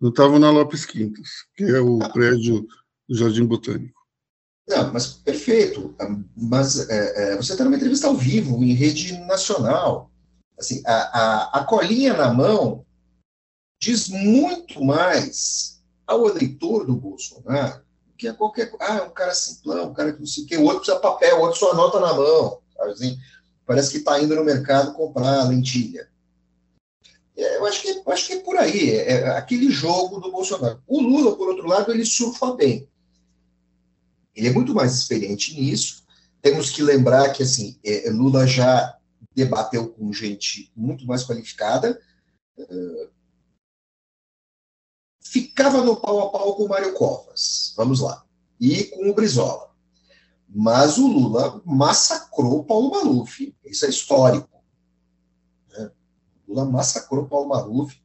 não 0.00 0.08
estavam 0.08 0.38
na 0.38 0.50
Lopes 0.50 0.86
Quintas, 0.86 1.28
que 1.54 1.64
é 1.64 1.80
o 1.80 1.98
ah. 2.02 2.08
prédio 2.08 2.66
do 3.06 3.14
Jardim 3.14 3.44
Botânico. 3.44 4.00
Não, 4.66 4.94
mas 4.94 5.08
perfeito. 5.08 5.94
Mas 6.34 6.88
é, 6.88 7.34
é, 7.34 7.36
você 7.36 7.52
está 7.52 7.64
numa 7.64 7.76
entrevista 7.76 8.06
ao 8.06 8.16
vivo, 8.16 8.64
em 8.64 8.72
rede 8.72 9.12
nacional. 9.26 10.10
Assim, 10.58 10.82
a, 10.86 10.92
a, 10.92 11.60
a 11.60 11.64
colinha 11.64 12.14
na 12.14 12.32
mão 12.32 12.84
diz 13.80 14.08
muito 14.08 14.82
mais 14.84 15.82
ao 16.06 16.28
eleitor 16.28 16.86
do 16.86 16.96
Bolsonaro 16.96 17.86
que 18.16 18.26
é 18.26 18.32
qualquer 18.32 18.72
Ah, 18.80 18.96
é 18.96 19.02
um 19.02 19.10
cara 19.10 19.34
simplão, 19.34 19.90
um 19.90 19.94
cara 19.94 20.12
que 20.12 20.20
não 20.20 20.26
sei 20.26 20.44
o 20.44 20.46
quê, 20.46 20.56
o 20.56 20.62
outro 20.62 20.78
precisa 20.78 20.98
papel, 20.98 21.36
o 21.36 21.40
outro 21.42 21.58
só 21.58 21.72
anota 21.72 22.00
na 22.00 22.14
mão. 22.14 22.58
Sabe 22.76 22.92
assim? 22.92 23.18
Parece 23.66 23.90
que 23.90 23.98
está 23.98 24.20
indo 24.20 24.34
no 24.34 24.44
mercado 24.44 24.94
comprar 24.94 25.48
lentilha. 25.48 26.08
É, 27.36 27.58
eu, 27.58 27.66
acho 27.66 27.82
que, 27.82 27.88
eu 27.88 28.12
acho 28.12 28.26
que 28.26 28.32
é 28.34 28.40
por 28.40 28.56
aí, 28.56 28.90
é, 28.90 29.12
é, 29.12 29.28
aquele 29.36 29.70
jogo 29.70 30.20
do 30.20 30.32
Bolsonaro. 30.32 30.82
O 30.86 31.00
Lula, 31.00 31.36
por 31.36 31.48
outro 31.48 31.66
lado, 31.66 31.92
ele 31.92 32.06
surfa 32.06 32.54
bem. 32.54 32.88
Ele 34.34 34.48
é 34.48 34.52
muito 34.52 34.74
mais 34.74 34.94
experiente 34.94 35.54
nisso. 35.54 36.04
Temos 36.40 36.70
que 36.70 36.82
lembrar 36.82 37.32
que 37.32 37.42
assim, 37.42 37.78
é, 37.84 38.08
Lula 38.10 38.46
já 38.46 38.95
debateu 39.36 39.90
com 39.90 40.10
gente 40.12 40.72
muito 40.74 41.06
mais 41.06 41.22
qualificada. 41.22 42.00
Uh, 42.58 43.10
ficava 45.20 45.84
no 45.84 45.96
pau 45.96 46.26
a 46.26 46.30
pau 46.30 46.56
com 46.56 46.64
o 46.64 46.68
Mário 46.68 46.94
Covas, 46.94 47.74
vamos 47.76 48.00
lá, 48.00 48.24
e 48.58 48.84
com 48.84 49.10
o 49.10 49.14
Brizola. 49.14 49.66
Mas 50.48 50.96
o 50.96 51.06
Lula 51.06 51.60
massacrou 51.66 52.60
o 52.60 52.64
Paulo 52.64 52.90
Maluf, 52.90 53.54
isso 53.66 53.84
é 53.84 53.90
histórico. 53.90 54.48
Né? 55.68 55.90
O 56.46 56.54
Lula 56.54 56.64
massacrou 56.64 57.24
o 57.24 57.28
Paulo 57.28 57.48
Maluf. 57.48 58.00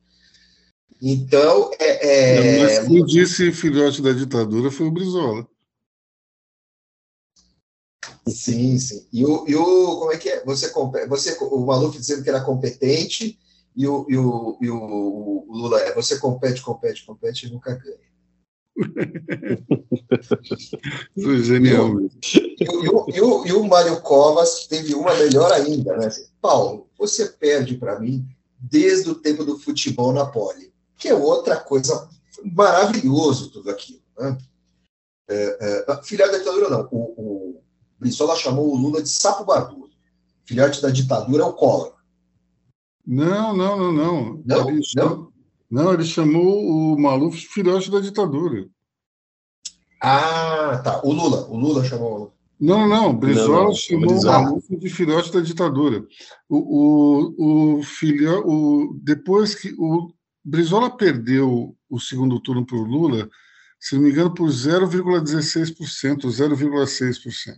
Então, 1.02 1.72
é, 1.80 2.58
é... 2.58 2.60
Mas 2.60 2.88
quem 2.88 3.06
disse 3.06 3.52
filhote 3.54 4.02
da 4.02 4.12
ditadura 4.12 4.70
foi 4.70 4.88
o 4.88 4.92
Brizola. 4.92 5.48
Sim, 8.28 8.78
sim. 8.78 9.08
E 9.12 9.26
o, 9.26 9.48
e 9.48 9.56
o 9.56 10.00
como 10.00 10.12
é 10.12 10.18
que 10.18 10.30
é? 10.30 10.46
Você, 10.46 10.72
você, 11.08 11.38
o 11.42 11.66
Maluf 11.66 11.98
dizendo 11.98 12.24
que 12.24 12.30
era 12.30 12.42
competente, 12.42 13.40
e 13.76 13.88
o, 13.88 14.06
e 14.10 14.18
o, 14.18 14.58
e 14.62 14.70
o, 14.70 15.46
o 15.48 15.50
Lula 15.50 15.80
é: 15.82 15.96
você 15.96 16.20
compete, 16.20 16.62
compete, 16.62 17.06
compete 17.06 17.48
e 17.48 17.52
nunca 17.52 17.74
ganha. 17.74 18.12
genial. 21.44 22.00
E 22.02 22.90
o, 22.90 23.06
e, 23.10 23.22
o, 23.22 23.48
e 23.48 23.54
o 23.54 23.64
Mário 23.64 24.02
Covas 24.02 24.68
teve 24.68 24.94
uma 24.94 25.14
melhor 25.16 25.52
ainda, 25.52 25.98
né? 25.98 26.10
Paulo, 26.42 26.90
você 26.98 27.28
perde 27.28 27.78
para 27.78 28.00
mim 28.00 28.26
desde 28.60 29.10
o 29.10 29.16
tempo 29.16 29.44
do 29.44 29.58
futebol 29.58 30.14
na 30.14 30.26
pole, 30.26 30.72
que 30.98 31.08
é 31.08 31.14
outra 31.14 31.58
coisa 31.58 32.10
maravilhoso 32.44 33.52
tudo 33.52 33.72
aquilo. 33.72 34.02
Né? 34.18 34.38
É, 35.30 35.86
é, 35.90 36.04
filhote 36.04 36.32
da 36.32 36.38
ditadura, 36.38 36.70
não. 36.70 36.88
O, 36.92 37.14
o 37.18 37.51
Brizola 38.02 38.36
chamou 38.36 38.74
o 38.74 38.76
Lula 38.76 39.04
de 39.04 39.10
sapo 39.10 39.46
barbudo. 39.46 39.92
Filhote 40.44 40.82
da 40.82 40.90
ditadura 40.90 41.44
é 41.44 41.46
o 41.46 41.54
Collor. 41.54 41.94
Não, 43.06 43.56
não, 43.56 43.78
não, 43.78 43.92
não. 43.92 44.42
Não, 44.44 44.70
ele 44.70 44.82
não? 44.96 45.32
não, 45.70 45.94
ele 45.94 46.04
chamou 46.04 46.66
o 46.66 47.00
Maluf 47.00 47.40
de 47.40 47.48
filhote 47.48 47.92
da 47.92 48.00
ditadura. 48.00 48.68
Ah, 50.02 50.82
tá. 50.84 51.00
O 51.04 51.14
Lula, 51.14 51.48
o 51.48 51.56
Lula 51.56 51.84
chamou. 51.86 52.34
Não, 52.60 52.88
não, 52.88 53.16
Brizola 53.16 53.66
não, 53.66 53.74
chamou 53.76 54.20
o 54.20 54.26
Maluf 54.26 54.76
de 54.76 54.90
filhote 54.90 55.32
da 55.32 55.42
ditadura. 55.42 56.04
O, 56.50 56.58
o, 57.38 57.78
o, 57.78 57.84
filho, 57.84 58.44
o 58.48 59.00
depois 59.00 59.54
que 59.54 59.76
o 59.78 60.12
Brizola 60.44 60.90
perdeu 60.90 61.76
o 61.88 62.00
segundo 62.00 62.40
turno 62.40 62.66
para 62.66 62.78
o 62.78 62.84
Lula, 62.84 63.30
se 63.80 63.94
não 63.94 64.02
me 64.02 64.10
engano, 64.10 64.34
por 64.34 64.50
0,16%, 64.50 66.26
0,6%. 66.26 67.58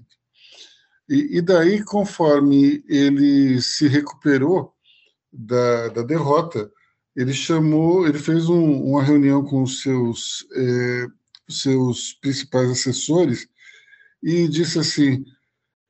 E, 1.10 1.38
e 1.38 1.42
daí, 1.42 1.84
conforme 1.84 2.84
ele 2.88 3.62
se 3.62 3.88
recuperou, 3.88 4.74
da, 5.34 5.90
da 5.90 6.04
derrota, 6.04 6.72
ele 7.16 7.34
chamou, 7.34 8.08
ele 8.08 8.20
fez 8.20 8.48
um, 8.48 8.84
uma 8.84 9.04
reunião 9.04 9.44
com 9.44 9.64
os 9.64 9.82
seus, 9.82 10.46
é, 10.56 11.08
seus 11.50 12.14
principais 12.14 12.70
assessores 12.70 13.48
e 14.22 14.48
disse 14.48 14.80
assim: 14.80 15.26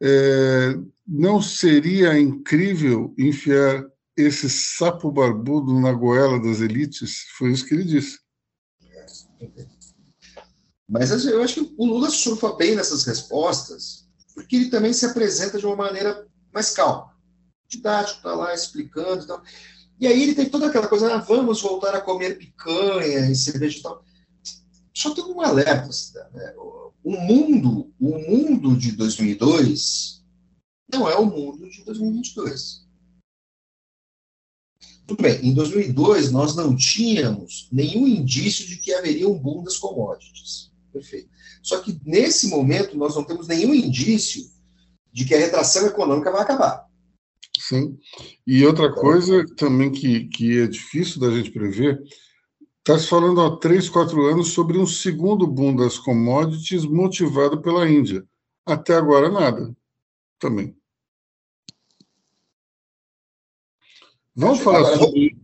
é, 0.02 0.76
não 1.06 1.42
seria 1.42 2.18
incrível 2.18 3.14
enfiar 3.18 3.86
esse 4.16 4.50
sapo 4.50 5.12
barbudo 5.12 5.80
na 5.80 5.92
goela 5.92 6.40
das 6.42 6.62
elites? 6.62 7.26
Foi 7.38 7.52
isso 7.52 7.66
que 7.66 7.74
ele 7.74 7.84
disse. 7.84 8.20
Mas 10.88 11.26
eu 11.26 11.42
acho 11.42 11.66
que 11.66 11.76
o 11.78 11.86
Lula 11.86 12.10
surfa 12.10 12.54
bem 12.54 12.76
nessas 12.76 13.04
respostas, 13.06 14.03
porque 14.34 14.56
ele 14.56 14.70
também 14.70 14.94
se 14.94 15.06
apresenta 15.06 15.58
de 15.58 15.66
uma 15.66 15.76
maneira 15.76 16.28
mais 16.54 16.72
calma. 16.72 17.14
Didático, 17.68 18.18
está 18.18 18.36
lá 18.36 18.54
explicando 18.54 19.24
e 19.24 19.28
tal. 19.28 19.42
E 20.00 20.08
aí 20.08 20.22
ele 20.22 20.36
tem 20.36 20.50
toda 20.50 20.68
aquela 20.68 20.88
coisa, 20.88 21.14
ah, 21.14 21.18
vamos 21.18 21.62
voltar 21.62 21.96
a 21.96 22.02
comer 22.02 22.38
picanha 22.38 23.30
e 23.30 23.36
cerveja 23.36 23.80
e 23.80 23.82
tal. 23.82 24.04
Só 24.94 25.14
tem 25.14 25.24
um 25.24 25.42
alerta. 25.42 25.90
Né? 26.34 26.54
O 27.04 27.12
mundo, 27.12 27.94
o 28.00 28.18
mundo 28.20 28.76
de 28.76 28.92
2002 28.94 30.24
não 30.92 31.10
é 31.10 31.16
o 31.16 31.26
mundo 31.26 31.70
de 31.70 31.84
2022. 31.84 32.84
Tudo 35.06 35.22
bem, 35.22 35.46
em 35.46 35.54
2002 35.54 36.32
nós 36.32 36.56
não 36.56 36.76
tínhamos 36.76 37.68
nenhum 37.72 38.08
indício 38.08 38.66
de 38.66 38.78
que 38.78 38.94
haveria 38.94 39.28
um 39.28 39.38
boom 39.38 39.64
das 39.64 39.78
commodities. 39.78 40.73
Perfeito. 40.94 41.28
Só 41.64 41.82
que 41.82 42.00
nesse 42.06 42.48
momento 42.48 42.96
nós 42.96 43.16
não 43.16 43.24
temos 43.24 43.48
nenhum 43.48 43.74
indício 43.74 44.44
de 45.12 45.26
que 45.26 45.34
a 45.34 45.40
retração 45.40 45.88
econômica 45.88 46.32
vai 46.32 46.44
acabar. 46.44 46.88
Sim. 47.60 47.98
E 48.46 48.66
outra 48.66 48.86
então, 48.86 49.02
coisa 49.02 49.46
também 49.56 49.92
que, 49.92 50.26
que 50.28 50.60
é 50.60 50.68
difícil 50.68 51.20
da 51.20 51.32
gente 51.32 51.52
prever, 51.52 52.02
está 52.80 52.98
se 52.98 53.08
falando 53.08 53.42
há 53.42 53.58
três, 53.58 53.90
quatro 53.90 54.26
anos 54.26 54.50
sobre 54.50 54.78
um 54.78 54.86
segundo 54.86 55.48
boom 55.48 55.76
das 55.76 55.98
commodities 55.98 56.86
motivado 56.86 57.62
pela 57.62 57.90
Índia. 57.90 58.24
Até 58.66 58.96
agora 58.96 59.32
nada. 59.32 59.76
Também. 60.40 60.76
Vamos 64.36 64.60
falar 64.60 64.98
sobre. 64.98 65.38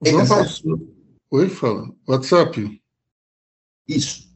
Vamos 0.00 0.28
falar 0.28 0.46
sobre... 0.46 0.96
Oi, 1.30 1.48
fala. 1.48 1.94
WhatsApp. 2.08 2.80
Isso. 3.88 4.26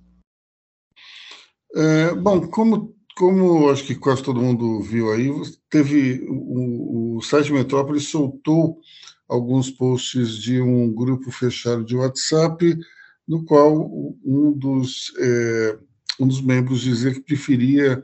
É, 1.75 2.15
bom, 2.15 2.49
como, 2.49 2.95
como 3.17 3.71
acho 3.71 3.85
que 3.85 3.95
quase 3.95 4.23
todo 4.23 4.43
mundo 4.43 4.81
viu 4.81 5.13
aí, 5.13 5.31
teve 5.69 6.25
o, 6.29 7.17
o 7.17 7.23
site 7.23 7.53
Metrópolis 7.53 8.09
soltou 8.09 8.81
alguns 9.29 9.71
posts 9.71 10.37
de 10.37 10.61
um 10.61 10.93
grupo 10.93 11.31
fechado 11.31 11.85
de 11.85 11.97
WhatsApp, 11.97 12.77
no 13.27 13.45
qual 13.45 14.17
um 14.25 14.53
dos, 14.53 15.13
é, 15.19 15.79
um 16.19 16.27
dos 16.27 16.41
membros 16.41 16.81
dizia 16.81 17.13
que 17.13 17.21
preferia 17.21 18.03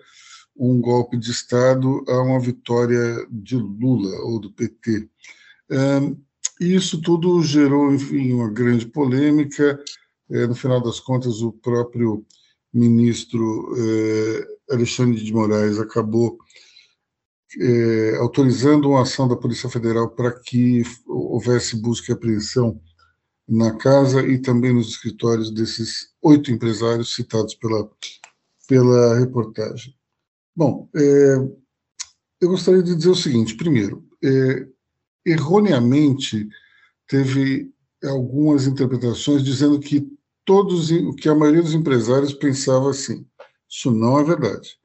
um 0.56 0.80
golpe 0.80 1.16
de 1.16 1.30
Estado 1.30 2.04
a 2.08 2.22
uma 2.22 2.40
vitória 2.40 3.26
de 3.30 3.56
Lula 3.56 4.16
ou 4.22 4.40
do 4.40 4.52
PT. 4.52 5.08
E 6.60 6.74
isso 6.74 7.00
tudo 7.02 7.42
gerou, 7.42 7.92
enfim, 7.92 8.32
uma 8.32 8.50
grande 8.50 8.86
polêmica. 8.86 9.78
É, 10.30 10.46
no 10.46 10.54
final 10.54 10.80
das 10.80 11.00
contas, 11.00 11.40
o 11.42 11.52
próprio 11.52 12.24
ministro 12.72 13.74
é, 13.76 14.74
Alexandre 14.74 15.22
de 15.22 15.32
Moraes 15.32 15.78
acabou 15.78 16.38
é, 17.58 18.16
autorizando 18.16 18.88
uma 18.88 19.02
ação 19.02 19.28
da 19.28 19.36
Polícia 19.36 19.68
Federal 19.68 20.10
para 20.10 20.32
que 20.32 20.82
houvesse 21.06 21.76
busca 21.80 22.10
e 22.10 22.14
apreensão 22.14 22.80
na 23.48 23.76
casa 23.76 24.26
e 24.26 24.38
também 24.38 24.74
nos 24.74 24.88
escritórios 24.88 25.50
desses 25.50 26.12
oito 26.20 26.50
empresários 26.50 27.14
citados 27.14 27.54
pela, 27.54 27.88
pela 28.68 29.18
reportagem. 29.18 29.94
Bom, 30.54 30.88
é, 30.94 31.36
eu 32.40 32.48
gostaria 32.48 32.82
de 32.82 32.94
dizer 32.94 33.10
o 33.10 33.14
seguinte: 33.14 33.56
primeiro, 33.56 34.04
é, 34.22 34.66
erroneamente 35.24 36.48
teve 37.06 37.70
algumas 38.04 38.66
interpretações 38.66 39.44
dizendo 39.44 39.78
que 39.78 40.15
todos, 40.46 40.88
que 41.18 41.28
a 41.28 41.34
maioria 41.34 41.62
dos 41.62 41.74
empresários 41.74 42.32
pensava 42.32 42.88
assim. 42.88 43.26
Isso 43.68 43.90
não 43.90 44.18
é 44.18 44.24
verdade. 44.24 44.78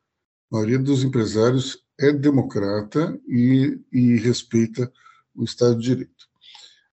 A 0.51 0.55
maioria 0.55 0.79
dos 0.79 1.03
empresários 1.03 1.81
é 1.99 2.11
democrata 2.11 3.17
e, 3.27 3.79
e 3.93 4.15
respeita 4.17 4.91
o 5.33 5.43
Estado 5.43 5.79
de 5.79 5.87
Direito. 5.87 6.27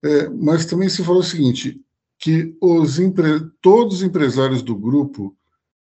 É, 0.05 0.29
mas 0.29 0.67
também 0.67 0.89
se 0.89 1.03
falou 1.03 1.21
o 1.21 1.25
seguinte, 1.25 1.81
que 2.19 2.55
os 2.61 2.99
empre... 2.99 3.41
todos 3.63 3.97
os 3.97 4.03
empresários 4.03 4.63
do 4.63 4.77
grupo 4.77 5.35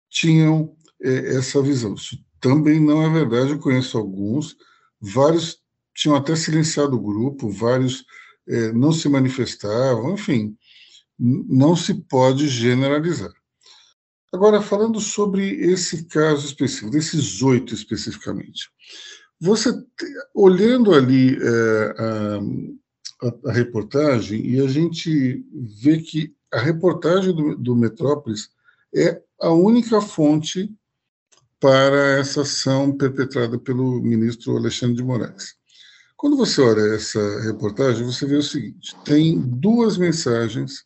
tinham 0.09 0.75
é, 1.01 1.35
essa 1.35 1.61
visão. 1.61 1.95
Isso 1.95 2.17
também 2.39 2.79
não 2.79 3.01
é 3.01 3.09
verdade, 3.09 3.51
eu 3.51 3.59
conheço 3.59 3.97
alguns, 3.97 4.55
vários 5.01 5.59
tinham 5.93 6.15
até 6.15 6.35
silenciado 6.35 6.95
o 6.95 7.01
grupo, 7.01 7.49
vários 7.49 8.05
é, 8.47 8.71
não 8.71 8.91
se 8.91 9.09
manifestavam, 9.09 10.13
enfim, 10.13 10.55
não 11.19 11.75
se 11.75 11.93
pode 11.93 12.47
generalizar. 12.47 13.33
Agora, 14.33 14.61
falando 14.61 14.99
sobre 14.99 15.49
esse 15.55 16.05
caso 16.05 16.45
específico, 16.45 16.91
desses 16.91 17.41
oito 17.41 17.73
especificamente, 17.73 18.69
você 19.39 19.71
olhando 20.33 20.93
ali 20.93 21.37
é, 21.41 21.95
a, 21.97 23.49
a, 23.49 23.51
reportagem 23.51 24.45
e 24.45 24.59
a 24.59 24.67
gente 24.67 25.45
vê 25.81 25.99
que 25.99 26.35
a 26.51 26.59
reportagem 26.59 27.33
do, 27.33 27.55
do 27.55 27.75
Metrópolis 27.75 28.49
é 28.93 29.21
a 29.39 29.51
única 29.51 30.01
fonte 30.01 30.71
para 31.59 32.19
essa 32.19 32.41
ação 32.41 32.95
perpetrada 32.95 33.57
pelo 33.57 34.01
ministro 34.01 34.57
Alexandre 34.57 34.97
de 34.97 35.03
Moraes. 35.03 35.55
Quando 36.15 36.35
você 36.35 36.61
olha 36.61 36.95
essa 36.95 37.41
reportagem, 37.41 38.03
você 38.03 38.25
vê 38.25 38.35
o 38.35 38.43
seguinte: 38.43 38.95
tem 39.05 39.39
duas 39.39 39.97
mensagens 39.97 40.83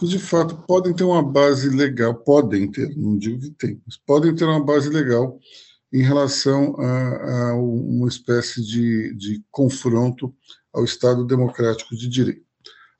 que 0.00 0.06
de 0.06 0.18
fato 0.18 0.56
podem 0.66 0.94
ter 0.94 1.04
uma 1.04 1.22
base 1.22 1.68
legal, 1.68 2.14
podem 2.14 2.70
ter, 2.70 2.96
não 2.96 3.18
digo 3.18 3.38
que 3.38 3.50
tem, 3.50 3.82
mas 3.84 3.98
podem 3.98 4.34
ter 4.34 4.46
uma 4.46 4.64
base 4.64 4.88
legal 4.88 5.38
em 5.92 6.02
relação 6.02 6.74
a, 6.80 7.50
a 7.50 7.54
uma 7.54 8.08
espécie 8.08 8.64
de, 8.64 9.14
de 9.14 9.44
confronto 9.50 10.34
ao 10.72 10.84
Estado 10.84 11.26
democrático 11.26 11.94
de 11.94 12.08
direito. 12.08 12.46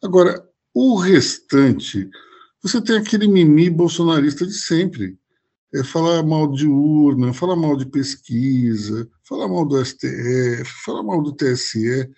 Agora, 0.02 0.46
o 0.74 0.96
restante, 0.96 2.10
você 2.62 2.82
tem 2.82 2.98
aquele 2.98 3.26
mimi 3.26 3.70
bolsonarista 3.70 4.46
de 4.46 4.52
sempre, 4.52 5.18
é 5.72 5.82
falar 5.82 6.22
mal 6.22 6.52
de 6.52 6.66
urna, 6.66 7.32
falar 7.32 7.56
mal 7.56 7.76
de 7.76 7.86
pesquisa, 7.86 9.08
falar 9.26 9.48
mal 9.48 9.64
do 9.64 9.82
STF, 9.82 10.64
falar 10.84 11.02
mal 11.02 11.22
do 11.22 11.32
TSE. 11.32 12.10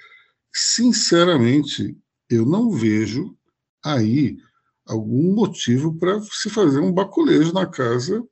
Sinceramente, 0.53 1.97
eu 2.29 2.45
não 2.45 2.73
vejo 2.73 3.37
aí 3.85 4.39
algum 4.87 5.35
motivo 5.35 5.97
para 5.99 6.21
se 6.23 6.51
fazer 6.51 6.81
um 6.81 6.93
baculejo 6.93 7.53
na 7.53 7.67
casa 7.67 8.23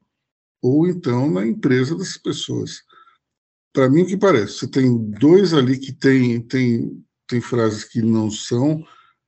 ou 0.62 0.86
então 0.86 1.30
na 1.30 1.46
empresa 1.46 1.96
dessas 1.96 2.18
pessoas. 2.18 2.82
Para 3.72 3.88
mim, 3.88 4.02
o 4.02 4.06
que 4.06 4.16
parece? 4.16 4.58
Você 4.58 4.68
tem 4.68 4.98
dois 5.12 5.54
ali 5.54 5.78
que 5.78 5.92
tem, 5.92 6.40
tem, 6.40 7.04
tem 7.26 7.40
frases 7.40 7.84
que 7.84 8.02
não 8.02 8.30
são 8.30 8.84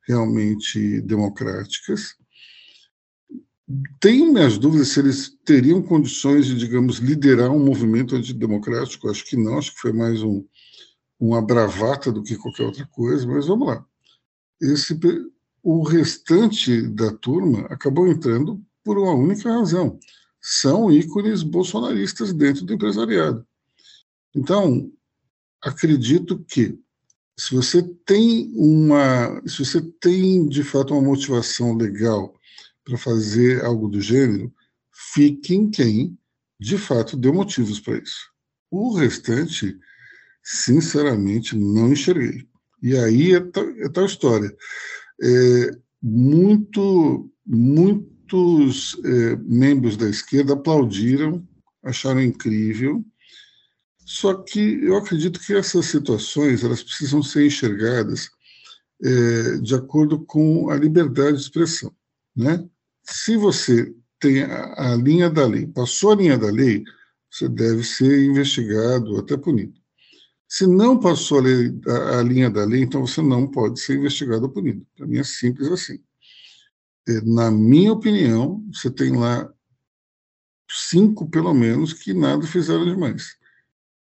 realmente 0.06 1.00
democráticas, 1.02 2.16
tenho 4.00 4.32
minhas 4.32 4.58
dúvidas 4.58 4.88
se 4.88 5.00
eles 5.00 5.30
teriam 5.44 5.82
condições 5.82 6.46
de, 6.46 6.56
digamos, 6.56 6.98
liderar 6.98 7.50
um 7.50 7.64
movimento 7.64 8.16
antidemocrático. 8.16 9.08
Acho 9.08 9.24
que 9.24 9.36
não, 9.36 9.58
acho 9.58 9.72
que 9.74 9.80
foi 9.80 9.92
mais 9.92 10.22
um, 10.22 10.44
uma 11.18 11.40
bravata 11.40 12.10
do 12.10 12.22
que 12.22 12.36
qualquer 12.36 12.64
outra 12.64 12.86
coisa, 12.86 13.26
mas 13.26 13.46
vamos 13.46 13.68
lá. 13.68 13.84
Esse, 14.60 14.98
o 15.62 15.82
restante 15.82 16.82
da 16.82 17.12
turma 17.12 17.66
acabou 17.66 18.08
entrando 18.08 18.60
por 18.84 18.98
uma 18.98 19.14
única 19.14 19.52
razão. 19.52 19.98
São 20.40 20.90
ícones 20.90 21.42
bolsonaristas 21.42 22.32
dentro 22.32 22.64
do 22.64 22.74
empresariado. 22.74 23.46
Então, 24.34 24.90
acredito 25.62 26.44
que 26.48 26.76
se 27.38 27.54
você 27.54 27.82
tem 28.04 28.52
uma, 28.56 29.40
se 29.46 29.64
você 29.64 29.80
tem 30.00 30.48
de 30.48 30.64
fato 30.64 30.94
uma 30.94 31.02
motivação 31.02 31.76
legal 31.76 32.34
para 32.84 32.98
fazer 32.98 33.64
algo 33.64 33.88
do 33.88 34.00
gênero, 34.00 34.52
fique 34.92 35.54
em 35.54 35.70
quem 35.70 36.18
de 36.60 36.76
fato 36.76 37.16
deu 37.16 37.32
motivos 37.32 37.80
para 37.80 37.98
isso. 37.98 38.30
O 38.70 38.94
restante, 38.94 39.78
sinceramente, 40.42 41.56
não 41.56 41.92
enxerguei. 41.92 42.46
E 42.82 42.96
aí 42.96 43.34
é 43.34 43.40
tal, 43.40 43.68
é 43.68 43.88
tal 43.88 44.06
história. 44.06 44.54
É, 45.20 45.70
muito, 46.02 47.30
muitos 47.46 48.96
é, 49.04 49.36
membros 49.36 49.96
da 49.96 50.08
esquerda 50.08 50.54
aplaudiram, 50.54 51.46
acharam 51.84 52.22
incrível, 52.22 53.04
só 54.04 54.34
que 54.34 54.84
eu 54.84 54.96
acredito 54.96 55.40
que 55.40 55.54
essas 55.54 55.86
situações 55.86 56.64
elas 56.64 56.82
precisam 56.82 57.22
ser 57.22 57.46
enxergadas 57.46 58.28
é, 59.02 59.58
de 59.58 59.74
acordo 59.74 60.20
com 60.24 60.70
a 60.70 60.76
liberdade 60.76 61.36
de 61.36 61.42
expressão. 61.42 61.94
Né? 62.36 62.68
Se 63.04 63.36
você 63.36 63.94
tem 64.20 64.42
a, 64.42 64.92
a 64.92 64.96
linha 64.96 65.30
da 65.30 65.46
lei, 65.46 65.66
passou 65.66 66.12
a 66.12 66.16
linha 66.16 66.38
da 66.38 66.50
lei, 66.50 66.84
você 67.30 67.48
deve 67.48 67.82
ser 67.82 68.24
investigado, 68.24 69.16
até 69.18 69.36
punido. 69.36 69.81
Se 70.52 70.66
não 70.66 71.00
passou 71.00 71.38
a, 71.38 71.40
lei, 71.40 71.80
a, 71.86 72.18
a, 72.18 72.22
linha 72.22 72.50
da 72.50 72.62
lei, 72.62 72.82
então 72.82 73.06
você 73.06 73.22
não 73.22 73.48
pode 73.48 73.80
ser 73.80 73.96
investigado 73.96 74.42
ou 74.42 74.50
punido. 74.50 74.86
Para 74.94 75.06
mim 75.06 75.16
é 75.16 75.24
simples 75.24 75.66
assim. 75.68 75.98
É, 77.08 77.22
na 77.22 77.50
minha 77.50 77.90
opinião, 77.90 78.62
você 78.70 78.90
tem 78.90 79.16
lá 79.16 79.50
cinco, 80.70 81.26
pelo 81.30 81.54
menos, 81.54 81.94
que 81.94 82.12
nada 82.12 82.46
fizeram 82.46 82.84
demais. 82.84 83.34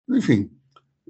Enfim, 0.09 0.49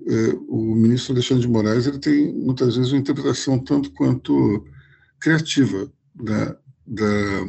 é, 0.06 0.34
o 0.50 0.76
ministro 0.76 1.14
Alexandre 1.14 1.44
de 1.44 1.50
Moraes 1.50 1.88
ele 1.88 2.00
tem, 2.00 2.34
muitas 2.34 2.76
vezes, 2.76 2.92
uma 2.92 3.00
interpretação 3.00 3.58
tanto 3.58 3.90
quanto 3.94 4.66
criativa 5.18 5.90
da, 6.14 6.60
da, 6.86 7.48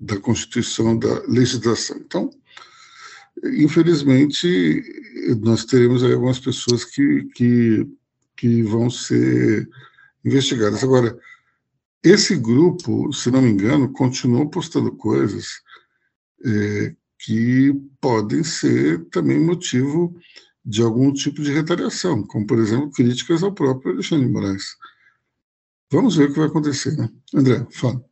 da 0.00 0.20
Constituição, 0.20 0.98
da 0.98 1.22
legislação. 1.28 1.98
Então, 1.98 2.30
infelizmente, 3.42 4.82
nós 5.40 5.64
teremos 5.64 6.02
aí 6.02 6.12
algumas 6.12 6.38
pessoas 6.38 6.84
que, 6.84 7.24
que, 7.34 7.86
que 8.36 8.62
vão 8.62 8.88
ser 8.88 9.68
investigadas. 10.24 10.82
Agora, 10.82 11.18
esse 12.02 12.36
grupo, 12.36 13.12
se 13.12 13.30
não 13.30 13.42
me 13.42 13.50
engano, 13.50 13.92
continuou 13.92 14.48
postando 14.48 14.92
coisas 14.92 15.62
é, 16.44 16.94
que 17.18 17.72
podem 18.00 18.44
ser 18.44 19.04
também 19.06 19.40
motivo 19.40 20.14
de 20.64 20.82
algum 20.82 21.12
tipo 21.12 21.42
de 21.42 21.52
retaliação, 21.52 22.22
como, 22.22 22.46
por 22.46 22.58
exemplo, 22.58 22.90
críticas 22.90 23.42
ao 23.42 23.52
próprio 23.52 23.92
Alexandre 23.92 24.26
de 24.26 24.32
Moraes. 24.32 24.76
Vamos 25.90 26.16
ver 26.16 26.28
o 26.28 26.32
que 26.32 26.38
vai 26.38 26.48
acontecer, 26.48 26.96
né? 26.96 27.08
André, 27.34 27.66
fala. 27.70 28.04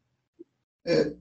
É, 0.85 1.15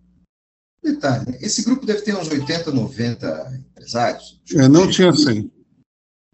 detalhe, 0.84 1.38
esse 1.42 1.64
grupo 1.64 1.86
deve 1.86 2.02
ter 2.02 2.16
uns 2.16 2.28
80, 2.28 2.72
90 2.72 3.64
empresários. 3.70 4.42
É, 4.56 4.68
não 4.68 4.90
tinha 4.90 5.14
100. 5.14 5.52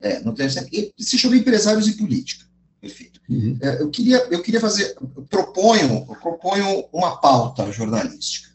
É, 0.01 0.21
não 0.21 0.33
tem 0.33 0.49
100. 0.49 0.67
E 0.71 0.93
se 1.03 1.17
chama 1.17 1.35
empresários 1.35 1.87
e 1.87 1.93
política. 1.93 2.45
Perfeito. 2.79 3.19
Uhum. 3.29 3.57
É, 3.61 3.81
eu, 3.81 3.89
queria, 3.89 4.17
eu 4.29 4.41
queria 4.41 4.59
fazer, 4.59 4.95
eu 4.99 5.23
proponho, 5.23 6.05
eu 6.07 6.15
proponho 6.15 6.85
uma 6.93 7.19
pauta 7.19 7.71
jornalística. 7.71 8.47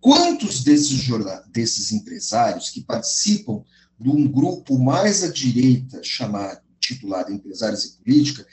Quantos 0.00 0.62
desses, 0.62 0.88
jornal, 0.88 1.42
desses 1.48 1.92
empresários 1.92 2.70
que 2.70 2.82
participam 2.82 3.62
de 3.98 4.08
um 4.10 4.30
grupo 4.30 4.78
mais 4.78 5.24
à 5.24 5.28
direita, 5.28 6.00
chamado, 6.02 6.60
titulado 6.78 7.32
Empresários 7.32 7.84
e 7.84 7.96
Política, 7.96 8.46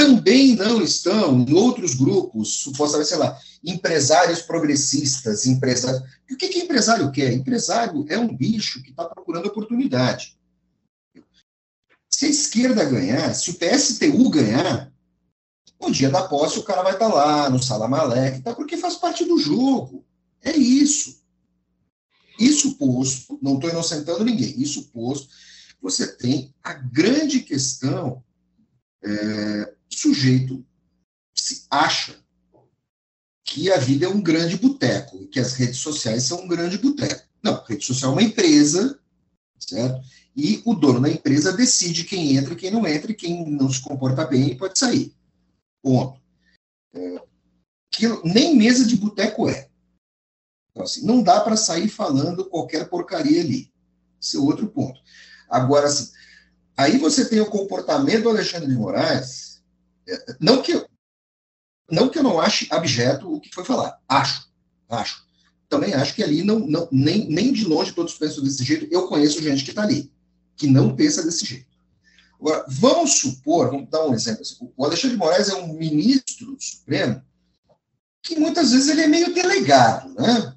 também 0.00 0.56
não 0.56 0.80
estão 0.80 1.40
em 1.40 1.52
outros 1.52 1.94
grupos, 1.94 2.62
supostamente, 2.62 3.10
sei 3.10 3.18
lá, 3.18 3.38
empresários 3.62 4.40
progressistas, 4.40 5.44
empresários. 5.44 6.02
O 6.30 6.36
que, 6.36 6.48
que 6.48 6.60
empresário 6.60 7.12
quer? 7.12 7.32
Empresário 7.34 8.06
é 8.08 8.18
um 8.18 8.34
bicho 8.34 8.82
que 8.82 8.90
está 8.90 9.04
procurando 9.04 9.46
oportunidade. 9.46 10.38
Se 12.08 12.24
a 12.24 12.30
esquerda 12.30 12.82
ganhar, 12.82 13.34
se 13.34 13.50
o 13.50 13.54
PSTU 13.54 14.30
ganhar, 14.30 14.90
no 15.78 15.90
dia 15.90 16.08
da 16.08 16.26
posse 16.26 16.58
o 16.58 16.62
cara 16.62 16.82
vai 16.82 16.94
estar 16.94 17.08
tá 17.08 17.14
lá, 17.14 17.50
no 17.50 17.62
Salamalek, 17.62 18.40
tá, 18.40 18.54
porque 18.54 18.78
faz 18.78 18.96
parte 18.96 19.26
do 19.26 19.38
jogo. 19.38 20.04
É 20.42 20.56
isso. 20.56 21.20
Isso 22.38 22.78
posto, 22.78 23.38
não 23.42 23.56
estou 23.56 23.68
inocentando 23.68 24.24
ninguém, 24.24 24.58
isso 24.58 24.88
posto, 24.90 25.28
você 25.82 26.06
tem 26.16 26.54
a 26.62 26.72
grande 26.72 27.40
questão 27.40 28.24
é, 29.02 29.74
sujeito 29.90 30.64
se 31.34 31.66
acha 31.70 32.16
que 33.44 33.70
a 33.70 33.78
vida 33.78 34.06
é 34.06 34.08
um 34.08 34.20
grande 34.20 34.56
boteco, 34.56 35.26
que 35.26 35.40
as 35.40 35.54
redes 35.54 35.78
sociais 35.78 36.22
são 36.22 36.42
um 36.42 36.48
grande 36.48 36.78
boteco. 36.78 37.28
Não, 37.42 37.64
rede 37.64 37.84
social 37.84 38.12
é 38.12 38.14
uma 38.14 38.22
empresa, 38.22 38.98
certo? 39.58 40.00
E 40.36 40.62
o 40.64 40.74
dono 40.74 41.00
da 41.00 41.08
empresa 41.08 41.52
decide 41.52 42.04
quem 42.04 42.36
entra 42.36 42.52
e 42.52 42.56
quem 42.56 42.70
não 42.70 42.86
entra, 42.86 43.10
e 43.10 43.14
quem 43.14 43.50
não 43.50 43.70
se 43.70 43.80
comporta 43.80 44.24
bem 44.24 44.56
pode 44.56 44.78
sair. 44.78 45.12
Ponto. 45.82 46.20
É, 46.94 47.22
que 47.90 48.06
nem 48.24 48.56
mesa 48.56 48.86
de 48.86 48.96
boteco 48.96 49.48
é. 49.48 49.68
Então, 50.70 50.84
assim, 50.84 51.04
não 51.04 51.22
dá 51.22 51.40
para 51.40 51.56
sair 51.56 51.88
falando 51.88 52.48
qualquer 52.48 52.88
porcaria 52.88 53.40
ali. 53.40 53.72
Esse 54.22 54.36
é 54.36 54.40
outro 54.40 54.68
ponto. 54.68 55.00
Agora, 55.48 55.88
assim, 55.88 56.12
aí 56.76 56.98
você 56.98 57.28
tem 57.28 57.40
o 57.40 57.50
comportamento 57.50 58.24
do 58.24 58.28
Alexandre 58.28 58.68
de 58.68 58.74
Moraes, 58.74 59.49
não 60.40 60.62
que, 60.62 60.86
não 61.90 62.08
que 62.08 62.18
eu 62.18 62.22
não 62.22 62.40
ache 62.40 62.66
abjeto 62.70 63.32
o 63.32 63.40
que 63.40 63.54
foi 63.54 63.64
falar, 63.64 63.98
acho, 64.08 64.48
acho. 64.88 65.24
Também 65.68 65.94
acho 65.94 66.14
que 66.14 66.22
ali 66.22 66.42
não, 66.42 66.58
não 66.58 66.88
nem, 66.90 67.28
nem 67.28 67.52
de 67.52 67.64
longe 67.64 67.92
todos 67.92 68.14
pensam 68.14 68.42
desse 68.42 68.64
jeito. 68.64 68.88
Eu 68.90 69.06
conheço 69.06 69.42
gente 69.42 69.62
que 69.62 69.70
está 69.70 69.82
ali, 69.82 70.12
que 70.56 70.66
não 70.66 70.96
pensa 70.96 71.22
desse 71.22 71.46
jeito. 71.46 71.70
Agora, 72.40 72.64
vamos 72.68 73.20
supor, 73.20 73.70
vamos 73.70 73.88
dar 73.88 74.06
um 74.06 74.14
exemplo. 74.14 74.40
Assim, 74.40 74.56
o 74.76 74.84
Alexandre 74.84 75.16
de 75.16 75.18
Moraes 75.18 75.48
é 75.48 75.54
um 75.54 75.74
ministro 75.74 76.54
do 76.54 76.60
Supremo 76.60 77.22
que 78.22 78.38
muitas 78.38 78.72
vezes 78.72 78.88
ele 78.88 79.02
é 79.02 79.06
meio 79.06 79.32
delegado, 79.34 80.12
né? 80.14 80.56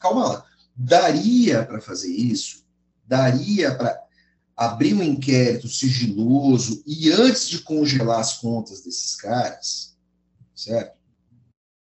calma 0.00 0.28
lá. 0.28 0.46
Daria 0.74 1.64
para 1.64 1.80
fazer 1.80 2.10
isso? 2.10 2.64
Daria 3.04 3.74
para 3.74 4.00
abrir 4.58 4.92
um 4.92 5.02
inquérito 5.04 5.68
sigiloso 5.68 6.82
e 6.84 7.12
antes 7.12 7.48
de 7.48 7.60
congelar 7.60 8.18
as 8.18 8.38
contas 8.38 8.80
desses 8.80 9.14
caras, 9.14 9.96
certo? 10.52 10.98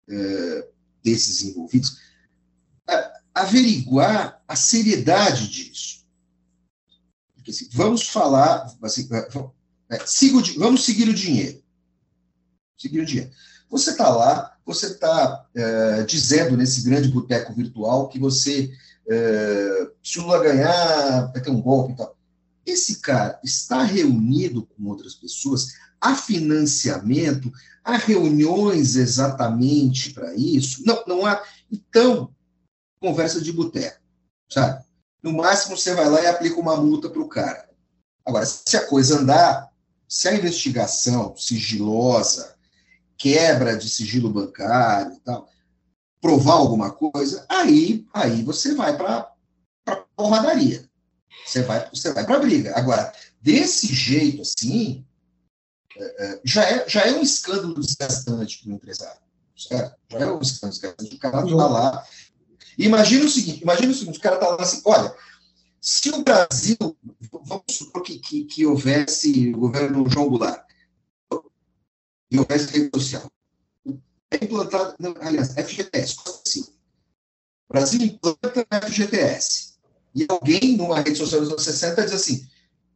É, 0.08 0.68
desses 1.02 1.42
envolvidos, 1.42 1.98
averiguar 3.34 4.40
a 4.46 4.54
seriedade 4.54 5.48
disso. 5.48 6.06
Porque, 7.34 7.50
assim, 7.50 7.68
vamos 7.72 8.06
falar, 8.06 8.72
assim, 8.82 9.08
é, 9.12 9.96
é 9.96 10.06
siga 10.06 10.40
vamos 10.56 10.84
seguir 10.84 11.08
o 11.08 11.14
dinheiro. 11.14 11.60
Seguir 12.78 13.00
o 13.00 13.06
dinheiro. 13.06 13.32
Você 13.68 13.90
está 13.90 14.08
lá, 14.10 14.56
você 14.64 14.86
está 14.86 15.44
é, 15.56 16.02
dizendo 16.04 16.56
nesse 16.56 16.82
grande 16.82 17.08
boteco 17.08 17.52
virtual 17.52 18.08
que 18.08 18.18
você, 18.18 18.72
é, 19.08 19.90
se 20.00 20.20
o 20.20 20.22
Lula 20.22 20.44
ganhar, 20.44 21.32
vai 21.32 21.42
ter 21.42 21.50
um 21.50 21.60
golpe 21.60 21.94
e 21.94 21.96
tal. 21.96 22.19
Esse 22.70 23.00
cara 23.00 23.40
está 23.42 23.82
reunido 23.82 24.66
com 24.66 24.84
outras 24.84 25.14
pessoas, 25.14 25.74
há 26.00 26.14
financiamento, 26.14 27.50
há 27.84 27.96
reuniões 27.96 28.96
exatamente 28.96 30.12
para 30.12 30.34
isso? 30.34 30.82
Não, 30.86 31.02
não 31.06 31.26
há. 31.26 31.42
Então, 31.70 32.34
conversa 33.00 33.40
de 33.40 33.52
boteco, 33.52 34.00
sabe? 34.50 34.84
No 35.22 35.32
máximo, 35.32 35.76
você 35.76 35.94
vai 35.94 36.08
lá 36.08 36.22
e 36.22 36.26
aplica 36.26 36.60
uma 36.60 36.76
multa 36.76 37.10
para 37.10 37.20
o 37.20 37.28
cara. 37.28 37.68
Agora, 38.24 38.46
se 38.46 38.76
a 38.76 38.86
coisa 38.86 39.18
andar, 39.18 39.68
se 40.08 40.28
a 40.28 40.34
investigação 40.34 41.36
sigilosa, 41.36 42.54
quebra 43.18 43.76
de 43.76 43.88
sigilo 43.88 44.30
bancário 44.30 45.14
e 45.14 45.20
tal, 45.20 45.48
provar 46.20 46.54
alguma 46.54 46.90
coisa, 46.90 47.44
aí, 47.48 48.06
aí 48.12 48.42
você 48.42 48.74
vai 48.74 48.96
para 48.96 49.30
a 49.86 49.96
porradaria. 50.16 50.89
Você 51.44 51.62
vai, 51.62 51.88
você 51.90 52.12
vai 52.12 52.24
para 52.24 52.36
a 52.36 52.40
briga. 52.40 52.76
Agora, 52.76 53.12
desse 53.40 53.86
jeito 53.92 54.42
assim, 54.42 55.04
é, 55.96 56.24
é, 56.24 56.40
já, 56.44 56.64
é, 56.64 56.88
já 56.88 57.02
é 57.02 57.12
um 57.12 57.22
escândalo 57.22 57.74
desgastante 57.74 58.62
para 58.62 58.70
o 58.70 58.74
empresário. 58.74 59.20
Certo? 59.56 59.96
Já 60.10 60.18
é 60.18 60.26
um 60.30 60.40
escândalo 60.40 60.72
desgastante. 60.72 61.16
O 61.16 61.18
cara 61.18 61.44
está 61.44 61.66
lá. 61.66 62.06
Imagina 62.78 63.24
o 63.24 63.28
seguinte: 63.28 63.62
imagina 63.62 63.92
o 63.92 63.94
seguinte, 63.94 64.18
o 64.18 64.22
cara 64.22 64.36
está 64.36 64.48
lá 64.48 64.62
assim, 64.62 64.80
olha, 64.84 65.14
se 65.80 66.10
o 66.10 66.22
Brasil, 66.22 66.76
vamos 67.44 67.64
supor 67.70 68.02
que, 68.02 68.18
que, 68.18 68.44
que 68.44 68.66
houvesse 68.66 69.52
o 69.54 69.58
governo 69.58 70.08
João 70.08 70.28
Goulart, 70.28 70.70
e 72.30 72.38
houvesse 72.38 72.78
rede 72.78 72.90
social. 72.94 73.30
É 74.30 74.44
implantado, 74.44 74.94
não, 75.00 75.14
aliás, 75.20 75.54
FGTS, 75.54 76.16
assim. 76.46 76.62
O 77.68 77.72
Brasil 77.72 78.00
implanta 78.02 78.66
FGTS. 78.88 79.69
E 80.14 80.26
alguém 80.28 80.76
numa 80.76 81.00
rede 81.00 81.16
social 81.16 81.40
dos 81.40 81.50
anos 81.50 81.64
60 81.64 82.02
diz 82.02 82.12
assim: 82.12 82.48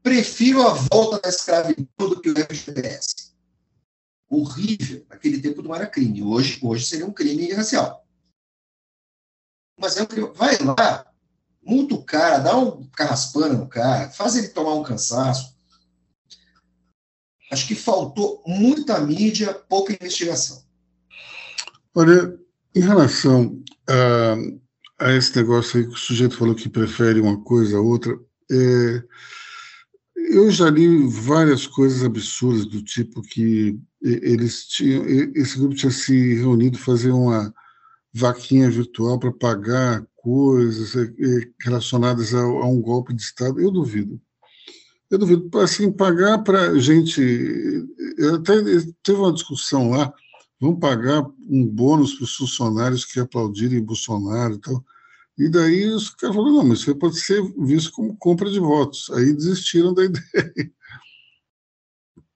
prefiro 0.03 0.63
a 0.63 0.75
volta 0.75 1.21
da 1.21 1.29
escravidão 1.29 1.87
do 1.97 2.21
que 2.21 2.31
o 2.31 2.35
FGTS. 2.35 3.33
Horrível. 4.29 5.07
Naquele 5.09 5.41
tempo 5.41 5.63
não 5.63 5.75
era 5.75 5.87
crime. 5.87 6.23
Hoje, 6.23 6.59
hoje 6.63 6.87
seria 6.87 7.07
um 7.07 7.13
crime 7.13 7.53
racial. 7.53 8.05
Mas 9.79 9.97
é 9.97 10.03
um 10.03 10.07
crime. 10.07 10.31
Vai 10.35 10.59
lá, 10.59 11.07
multa 11.63 11.95
o 11.95 12.05
cara, 12.05 12.39
dá 12.39 12.57
um 12.57 12.87
carraspana 12.91 13.55
no 13.55 13.69
cara, 13.69 14.11
faz 14.11 14.37
ele 14.37 14.49
tomar 14.49 14.75
um 14.75 14.83
cansaço, 14.83 15.55
Acho 17.55 17.69
que 17.69 17.75
faltou 17.77 18.43
muita 18.45 18.99
mídia, 18.99 19.55
pouca 19.55 19.93
investigação. 19.93 20.65
Olha, 21.95 22.37
em 22.75 22.81
relação 22.81 23.63
a, 23.89 24.35
a 24.99 25.13
esse 25.13 25.37
negócio 25.37 25.79
aí 25.79 25.87
que 25.87 25.95
o 25.95 25.99
sujeito 25.99 26.37
falou 26.37 26.55
que 26.55 26.69
prefere 26.69 27.21
uma 27.21 27.41
coisa 27.43 27.79
a 27.79 27.81
outra, 27.81 28.19
é, 28.51 29.03
eu 30.17 30.51
já 30.51 30.71
li 30.71 31.07
várias 31.09 31.67
coisas 31.67 32.05
absurdas 32.05 32.67
do 32.67 32.83
tipo 32.83 33.21
que 33.23 33.79
eles 34.03 34.67
tinham, 34.67 35.05
esse 35.35 35.59
grupo 35.59 35.75
tinha 35.75 35.91
se 35.91 36.35
reunido 36.35 36.79
fazer 36.79 37.11
uma 37.11 37.53
vaquinha 38.13 38.71
virtual 38.71 39.19
para 39.19 39.33
pagar 39.33 40.07
coisas 40.17 40.95
é, 40.97 41.03
é, 41.03 41.49
relacionadas 41.61 42.35
a, 42.35 42.41
a 42.41 42.67
um 42.67 42.81
golpe 42.81 43.13
de 43.13 43.23
Estado. 43.23 43.61
Eu 43.61 43.71
duvido. 43.71 44.21
Eu 45.11 45.19
duvido, 45.19 45.61
assim, 45.61 45.93
pagar 45.93 46.39
para 46.39 46.79
gente. 46.79 47.21
Até 48.35 48.55
teve 49.03 49.19
uma 49.19 49.33
discussão 49.33 49.91
lá, 49.91 50.13
vamos 50.65 50.81
pagar 50.81 51.23
um 51.47 51.67
bônus 51.67 52.15
para 52.15 52.25
os 52.25 52.37
funcionários 52.37 53.05
que 53.05 53.21
aplaudirem 53.21 53.85
Bolsonaro 53.85 54.55
e 54.55 54.59
tal. 54.59 54.85
E 55.37 55.49
daí 55.49 55.87
os 55.89 56.09
caras 56.11 56.35
falaram, 56.35 56.57
não, 56.57 56.65
mas 56.65 56.79
isso 56.79 56.97
pode 56.97 57.21
ser 57.21 57.43
visto 57.59 57.93
como 57.93 58.17
compra 58.17 58.51
de 58.51 58.59
votos. 58.59 59.11
Aí 59.11 59.35
desistiram 59.35 59.93
da 59.93 60.05
ideia. 60.07 60.73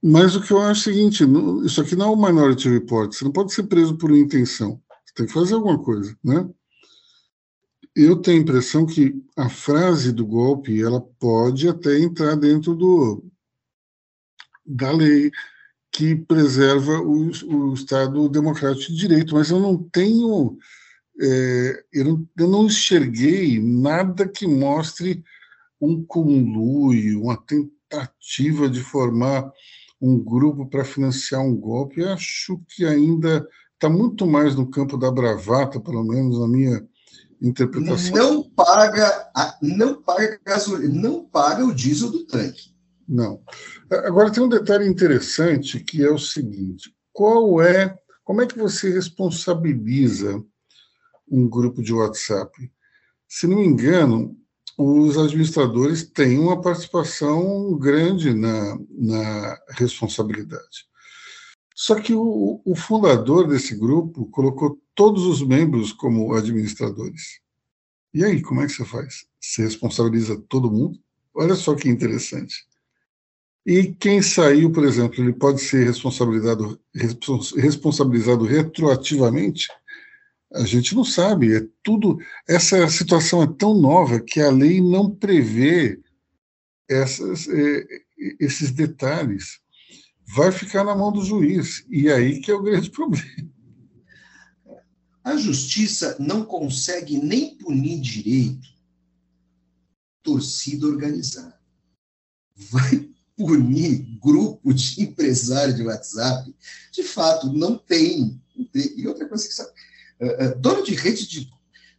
Mas 0.02 0.36
o 0.36 0.42
que 0.42 0.52
eu 0.52 0.60
acho 0.60 0.90
é 0.90 0.92
o 0.92 0.94
seguinte, 0.94 1.24
isso 1.64 1.80
aqui 1.80 1.96
não 1.96 2.06
é 2.06 2.10
o 2.10 2.16
Minority 2.16 2.68
Report, 2.68 3.12
você 3.12 3.24
não 3.24 3.32
pode 3.32 3.52
ser 3.52 3.64
preso 3.64 3.96
por 3.96 4.12
intenção, 4.12 4.80
você 5.04 5.14
tem 5.14 5.26
que 5.26 5.32
fazer 5.32 5.54
alguma 5.54 5.82
coisa, 5.82 6.16
né? 6.22 6.48
Eu 7.96 8.16
tenho 8.16 8.38
a 8.38 8.42
impressão 8.42 8.86
que 8.86 9.20
a 9.36 9.48
frase 9.48 10.12
do 10.12 10.24
golpe, 10.24 10.80
ela 10.80 11.00
pode 11.00 11.68
até 11.68 11.98
entrar 11.98 12.36
dentro 12.36 12.76
do, 12.76 13.24
da 14.64 14.92
lei 14.92 15.32
que 15.90 16.14
preserva 16.14 17.00
o, 17.00 17.30
o 17.46 17.74
Estado 17.74 18.28
democrático 18.28 18.92
de 18.92 18.96
direito, 18.96 19.34
mas 19.34 19.50
eu 19.50 19.58
não 19.58 19.76
tenho 19.76 20.58
é, 21.20 21.84
eu, 21.92 22.04
não, 22.04 22.28
eu 22.38 22.48
não 22.48 22.66
enxerguei 22.66 23.60
nada 23.60 24.28
que 24.28 24.46
mostre 24.46 25.24
um 25.80 26.04
conluio, 26.04 27.22
uma 27.22 27.36
tentativa 27.36 28.68
de 28.68 28.80
formar 28.80 29.50
um 30.00 30.18
grupo 30.18 30.66
para 30.66 30.84
financiar 30.84 31.40
um 31.40 31.56
golpe. 31.56 32.00
Eu 32.00 32.12
acho 32.12 32.60
que 32.68 32.84
ainda 32.84 33.46
está 33.74 33.88
muito 33.88 34.26
mais 34.26 34.54
no 34.54 34.70
campo 34.70 34.96
da 34.96 35.10
bravata, 35.10 35.80
pelo 35.80 36.04
menos 36.04 36.38
na 36.38 36.46
minha 36.46 36.86
interpretação. 37.42 38.14
Não 38.14 38.50
paga, 38.50 39.30
não 39.60 40.00
paga 40.00 40.40
gasolina, 40.44 40.94
não 40.94 41.24
paga 41.24 41.64
o 41.64 41.74
diesel 41.74 42.10
do 42.10 42.24
tanque. 42.26 42.72
Não. 43.08 43.42
Agora 43.90 44.30
tem 44.30 44.42
um 44.42 44.48
detalhe 44.48 44.86
interessante 44.86 45.80
que 45.80 46.04
é 46.04 46.10
o 46.10 46.18
seguinte: 46.18 46.94
qual 47.12 47.62
é, 47.62 47.98
como 48.22 48.42
é 48.42 48.46
que 48.46 48.58
você 48.58 48.90
responsabiliza 48.90 50.44
um 51.30 51.48
grupo 51.48 51.82
de 51.82 51.92
WhatsApp. 51.92 52.70
Se 53.28 53.46
não 53.46 53.56
me 53.56 53.66
engano, 53.66 54.36
os 54.76 55.18
administradores 55.18 56.04
têm 56.04 56.38
uma 56.38 56.60
participação 56.60 57.76
grande 57.78 58.32
na, 58.32 58.78
na 58.90 59.58
responsabilidade. 59.70 60.86
Só 61.74 61.94
que 61.94 62.12
o, 62.12 62.60
o, 62.64 62.74
fundador 62.74 63.46
desse 63.46 63.76
grupo 63.76 64.26
colocou 64.30 64.80
todos 64.94 65.24
os 65.26 65.42
membros 65.42 65.92
como 65.92 66.34
administradores. 66.34 67.40
E 68.12 68.24
aí, 68.24 68.42
como 68.42 68.62
é 68.62 68.66
que 68.66 68.72
você 68.72 68.84
faz? 68.84 69.26
Você 69.40 69.62
responsabiliza 69.62 70.40
todo 70.48 70.70
mundo? 70.70 70.98
Olha 71.34 71.54
só 71.54 71.74
que 71.74 71.88
interessante. 71.88 72.66
E 73.68 73.92
quem 73.92 74.22
saiu, 74.22 74.72
por 74.72 74.82
exemplo, 74.82 75.22
ele 75.22 75.34
pode 75.34 75.60
ser 75.60 75.84
responsabilizado, 75.84 76.80
responsabilizado 77.54 78.46
retroativamente 78.46 79.68
a 80.54 80.64
gente 80.64 80.94
não 80.94 81.04
sabe, 81.04 81.54
é 81.54 81.68
tudo. 81.82 82.18
Essa 82.48 82.88
situação 82.88 83.42
é 83.42 83.46
tão 83.46 83.78
nova 83.78 84.20
que 84.20 84.40
a 84.40 84.50
lei 84.50 84.80
não 84.80 85.14
prevê 85.14 86.00
essas, 86.88 87.46
é, 87.46 87.86
esses 88.40 88.70
detalhes. 88.70 89.60
Vai 90.34 90.50
ficar 90.50 90.82
na 90.82 90.96
mão 90.96 91.12
do 91.12 91.22
juiz, 91.22 91.84
e 91.90 92.10
aí 92.10 92.40
que 92.40 92.50
é 92.50 92.54
o 92.54 92.62
grande 92.62 92.88
problema. 92.90 93.52
A 95.22 95.36
justiça 95.36 96.16
não 96.18 96.42
consegue 96.42 97.18
nem 97.18 97.54
punir 97.58 98.00
direito 98.00 98.66
torcida 100.22 100.86
organizada. 100.86 101.60
Vai 102.70 103.10
punir 103.38 104.18
grupo 104.20 104.74
de 104.74 105.02
empresário 105.02 105.74
de 105.74 105.82
WhatsApp? 105.84 106.54
De 106.92 107.02
fato, 107.02 107.52
não 107.52 107.78
tem. 107.78 108.38
Não 108.54 108.64
tem. 108.66 108.92
E 108.98 109.06
outra 109.06 109.26
coisa 109.26 109.46
que 109.46 109.54
sabe 109.54 109.70
Uh, 110.20 110.58
dono 110.58 110.82
de 110.82 110.96
rede 110.96 111.28
de 111.28 111.48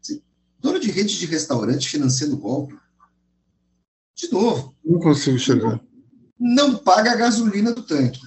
assim, 0.01 0.21
dono 0.59 0.77
de 0.77 0.91
rede 0.91 1.17
de 1.17 1.25
restaurante 1.25 1.87
financiando 1.87 2.35
golpe. 2.35 2.77
De 4.13 4.29
novo. 4.29 4.75
Não 4.83 4.99
consigo 4.99 5.37
enxergar. 5.37 5.79
Não, 6.37 6.71
não 6.71 6.77
paga 6.77 7.13
a 7.13 7.15
gasolina 7.15 7.71
do 7.71 7.81
tanque. 7.81 8.19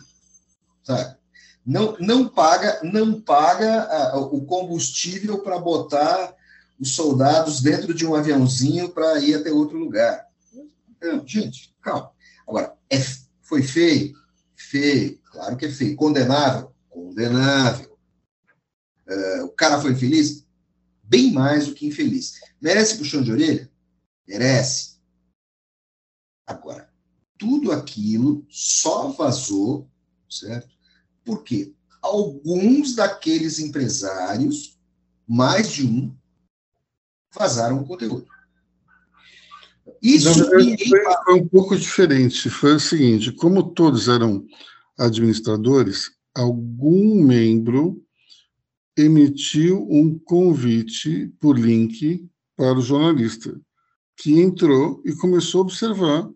Sabe? 0.82 1.14
Não, 1.64 1.94
não 2.00 2.26
paga, 2.26 2.80
não 2.82 3.20
paga 3.20 4.16
uh, 4.16 4.34
o 4.34 4.46
combustível 4.46 5.40
para 5.40 5.58
botar 5.58 6.34
os 6.80 6.94
soldados 6.94 7.60
dentro 7.60 7.92
de 7.92 8.06
um 8.06 8.14
aviãozinho 8.14 8.88
para 8.88 9.20
ir 9.20 9.34
até 9.34 9.52
outro 9.52 9.76
lugar. 9.76 10.26
Não, 11.02 11.26
gente, 11.26 11.74
calma. 11.82 12.10
Agora, 12.47 12.76
é, 12.90 12.99
foi 13.43 13.62
feio? 13.62 14.14
Feio. 14.57 15.18
Claro 15.30 15.57
que 15.57 15.66
é 15.66 15.70
feio. 15.70 15.97
Condenável? 15.97 16.74
Condenável. 16.88 17.99
Uh, 19.09 19.45
o 19.45 19.51
cara 19.51 19.80
foi 19.80 19.95
feliz? 19.95 20.47
Bem 21.03 21.32
mais 21.32 21.66
do 21.66 21.74
que 21.74 21.86
infeliz. 21.86 22.40
Merece 22.61 22.97
puxão 22.97 23.22
de 23.22 23.32
orelha? 23.32 23.70
Merece. 24.26 24.93
Agora, 26.47 26.93
tudo 27.38 27.72
aquilo 27.72 28.47
só 28.49 29.09
vazou, 29.09 29.90
certo? 30.30 30.74
Porque 31.24 31.74
alguns 32.01 32.95
daqueles 32.95 33.59
empresários, 33.59 34.78
mais 35.26 35.70
de 35.70 35.86
um, 35.86 36.16
vazaram 37.34 37.80
o 37.80 37.86
conteúdo. 37.86 38.31
Isso 40.03 40.34
verdade, 40.34 40.88
foi, 40.88 41.00
foi 41.24 41.34
um 41.34 41.48
pouco 41.48 41.76
diferente. 41.76 42.50
Foi 42.50 42.74
o 42.74 42.80
seguinte: 42.80 43.30
como 43.32 43.70
todos 43.70 44.09
eram 44.09 44.44
administradores, 44.98 46.11
algum 46.34 47.22
membro 47.22 48.03
emitiu 48.96 49.86
um 49.90 50.18
convite 50.18 51.32
por 51.40 51.59
link 51.59 52.28
para 52.57 52.78
o 52.78 52.82
jornalista, 52.82 53.59
que 54.16 54.38
entrou 54.40 55.00
e 55.05 55.14
começou 55.14 55.61
a 55.61 55.64
observar 55.64 56.28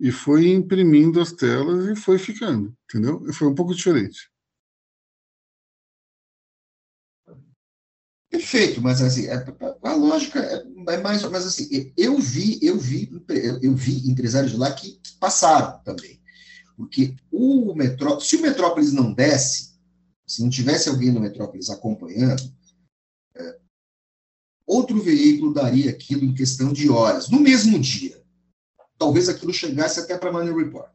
e 0.00 0.10
foi 0.10 0.48
imprimindo 0.48 1.20
as 1.20 1.32
telas 1.32 1.86
e 1.86 1.94
foi 1.94 2.18
ficando, 2.18 2.74
entendeu? 2.84 3.24
Foi 3.32 3.48
um 3.48 3.54
pouco 3.54 3.74
diferente. 3.74 4.28
Perfeito, 8.34 8.82
mas 8.82 9.00
assim, 9.00 9.26
é, 9.26 9.46
a 9.84 9.94
lógica 9.94 10.40
é, 10.40 10.94
é 10.94 10.96
mais, 11.00 11.22
mas 11.22 11.46
assim, 11.46 11.92
eu 11.96 12.18
vi, 12.18 12.58
eu 12.60 12.76
vi, 12.76 13.08
eu 13.62 13.76
vi 13.76 14.10
empresários 14.10 14.54
lá 14.54 14.72
que 14.72 15.00
passaram 15.20 15.80
também, 15.84 16.20
porque 16.76 17.14
o 17.30 17.72
metrô, 17.76 18.18
se 18.18 18.34
o 18.34 18.42
Metrópolis 18.42 18.92
não 18.92 19.12
desce, 19.12 19.78
se 20.26 20.42
não 20.42 20.50
tivesse 20.50 20.88
alguém 20.88 21.12
no 21.12 21.20
Metrópolis 21.20 21.70
acompanhando, 21.70 22.42
é, 23.36 23.60
outro 24.66 25.00
veículo 25.00 25.54
daria 25.54 25.88
aquilo 25.92 26.24
em 26.24 26.34
questão 26.34 26.72
de 26.72 26.90
horas, 26.90 27.28
no 27.28 27.38
mesmo 27.38 27.78
dia. 27.78 28.20
Talvez 28.98 29.28
aquilo 29.28 29.54
chegasse 29.54 30.00
até 30.00 30.18
para 30.18 30.30
a 30.30 30.32
Money 30.32 30.52
Report, 30.52 30.90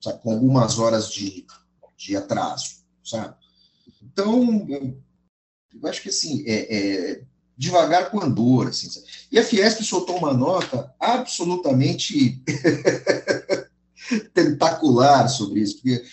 sabe? 0.00 0.22
com 0.22 0.30
algumas 0.30 0.78
horas 0.78 1.10
de, 1.10 1.44
de 1.96 2.16
atraso, 2.16 2.84
sabe? 3.02 3.34
Então, 4.00 5.02
eu 5.82 5.88
acho 5.88 6.02
que 6.02 6.08
assim, 6.08 6.44
é, 6.46 6.76
é 6.76 7.22
devagar 7.56 8.10
com 8.10 8.20
andor, 8.20 8.68
assim. 8.68 8.88
E 9.30 9.38
a 9.38 9.44
Fiesp 9.44 9.82
soltou 9.82 10.16
uma 10.18 10.32
nota 10.32 10.92
absolutamente 10.98 12.42
tentacular 14.34 15.28
sobre 15.28 15.60
isso, 15.60 15.76
porque 15.76 16.04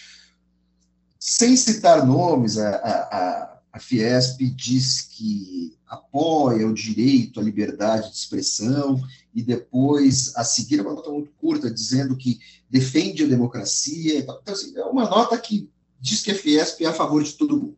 sem 1.19 1.55
citar 1.55 2.05
nomes, 2.05 2.57
a, 2.57 2.69
a, 2.75 3.59
a 3.73 3.79
Fiesp 3.79 4.41
diz 4.55 5.01
que 5.01 5.77
apoia 5.87 6.67
o 6.67 6.73
direito 6.73 7.39
à 7.39 7.43
liberdade 7.43 8.09
de 8.09 8.15
expressão 8.15 9.01
e 9.33 9.43
depois, 9.43 10.35
a 10.35 10.43
seguir, 10.43 10.79
é 10.79 10.81
uma 10.81 10.93
nota 10.93 11.09
muito 11.09 11.31
curta, 11.39 11.69
dizendo 11.69 12.17
que 12.17 12.39
defende 12.69 13.23
a 13.23 13.27
democracia. 13.27 14.19
Então, 14.19 14.41
assim, 14.47 14.75
é 14.77 14.83
uma 14.85 15.09
nota 15.09 15.37
que 15.37 15.69
diz 15.99 16.21
que 16.21 16.31
a 16.31 16.35
Fiesp 16.35 16.81
é 16.81 16.87
a 16.87 16.93
favor 16.93 17.23
de 17.23 17.33
todo 17.33 17.57
mundo. 17.57 17.77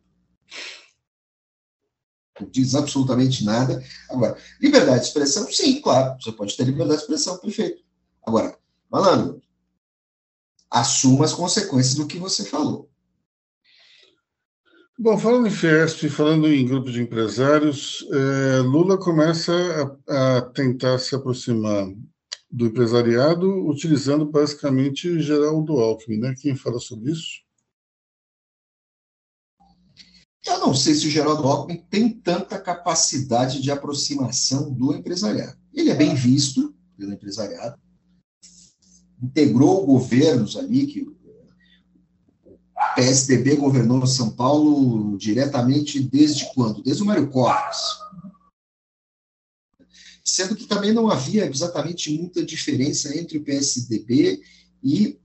Não 2.40 2.48
diz 2.50 2.74
absolutamente 2.74 3.44
nada. 3.44 3.82
Agora, 4.10 4.36
liberdade 4.60 5.00
de 5.00 5.06
expressão, 5.06 5.50
sim, 5.50 5.80
claro, 5.80 6.16
você 6.20 6.32
pode 6.32 6.56
ter 6.56 6.64
liberdade 6.64 6.98
de 6.98 7.02
expressão, 7.02 7.38
perfeito. 7.38 7.82
Agora, 8.26 8.56
malandro, 8.90 9.40
assuma 10.70 11.24
as 11.24 11.32
consequências 11.32 11.94
do 11.94 12.06
que 12.06 12.18
você 12.18 12.44
falou. 12.44 12.90
Bom, 14.96 15.18
falando 15.18 15.48
em 15.48 15.50
Fiesp, 15.50 16.08
falando 16.08 16.46
em 16.46 16.66
grupo 16.66 16.90
de 16.90 17.02
empresários, 17.02 18.06
é, 18.12 18.60
Lula 18.60 18.96
começa 18.96 19.52
a, 20.08 20.36
a, 20.36 20.42
tentar 20.42 20.98
se 20.98 21.16
aproximar 21.16 21.92
do 22.48 22.66
empresariado 22.66 23.68
utilizando 23.68 24.24
basicamente 24.24 25.20
Geraldo 25.20 25.80
Alckmin, 25.80 26.18
né? 26.18 26.34
Quem 26.40 26.54
fala 26.54 26.78
sobre 26.78 27.10
isso? 27.10 27.43
Eu 30.46 30.58
não 30.58 30.74
sei 30.74 30.94
se 30.94 31.06
o 31.06 31.10
Geraldo 31.10 31.46
Alckmin 31.48 31.82
tem 31.88 32.08
tanta 32.08 32.60
capacidade 32.60 33.62
de 33.62 33.70
aproximação 33.70 34.70
do 34.70 34.94
empresariado. 34.94 35.56
Ele 35.72 35.90
é 35.90 35.94
bem 35.94 36.14
visto 36.14 36.74
pelo 36.96 37.12
empresariado, 37.12 37.80
integrou 39.20 39.84
governos 39.86 40.56
ali 40.56 40.86
que 40.86 41.14
PSDB 42.94 43.56
governou 43.56 44.06
São 44.06 44.30
Paulo 44.30 45.16
diretamente 45.18 46.00
desde 46.00 46.52
quando? 46.54 46.82
Desde 46.82 47.02
o 47.02 47.06
Mário 47.06 47.28
Covas. 47.30 47.98
sendo 50.24 50.56
que 50.56 50.66
também 50.66 50.92
não 50.92 51.10
havia 51.10 51.46
exatamente 51.46 52.10
muita 52.16 52.44
diferença 52.44 53.16
entre 53.16 53.36
o 53.36 53.44
PSDB 53.44 54.42
e 54.82 55.18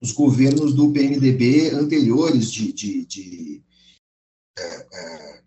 os 0.00 0.12
governos 0.12 0.72
do 0.72 0.92
PMDB 0.92 1.70
anteriores 1.70 2.52
de, 2.52 2.72
de, 2.72 3.04
de 3.04 3.64
é, 4.58 4.86
é, 4.92 5.42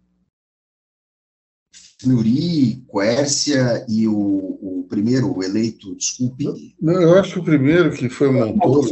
Fleury, 2.02 2.84
Quércia 2.90 3.86
e 3.90 4.08
o, 4.08 4.16
o, 4.16 4.88
primeiro 4.88 5.44
eleito, 5.44 5.96
desculpe. 5.96 6.76
Não, 6.82 7.02
eu 7.02 7.20
acho 7.20 7.34
que 7.34 7.40
o 7.40 7.44
primeiro 7.44 7.92
que 7.92 8.10
foi 8.10 8.32
Montoro, 8.32 8.90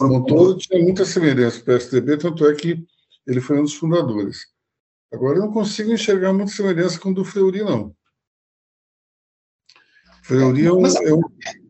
Montoro 0.00 0.58
tinha 0.58 0.82
muita 0.82 1.04
semelhança 1.04 1.56
com 1.56 1.62
o 1.62 1.64
PSDB, 1.64 2.18
tanto 2.18 2.46
é 2.46 2.54
que 2.54 2.84
ele 3.26 3.40
foi 3.40 3.58
um 3.58 3.62
dos 3.62 3.74
fundadores. 3.74 4.46
Agora 5.12 5.38
eu 5.38 5.42
não 5.42 5.52
consigo 5.52 5.90
enxergar 5.90 6.32
muita 6.32 6.52
semelhança 6.52 7.00
com 7.00 7.10
o 7.10 7.14
do 7.14 7.24
Fleury, 7.24 7.64
não. 7.64 7.94
Fleury 10.22 10.66
é 10.66 10.72
um. 10.72 10.86
É 10.86 11.14
um 11.14 11.22
Fleury 11.30 11.67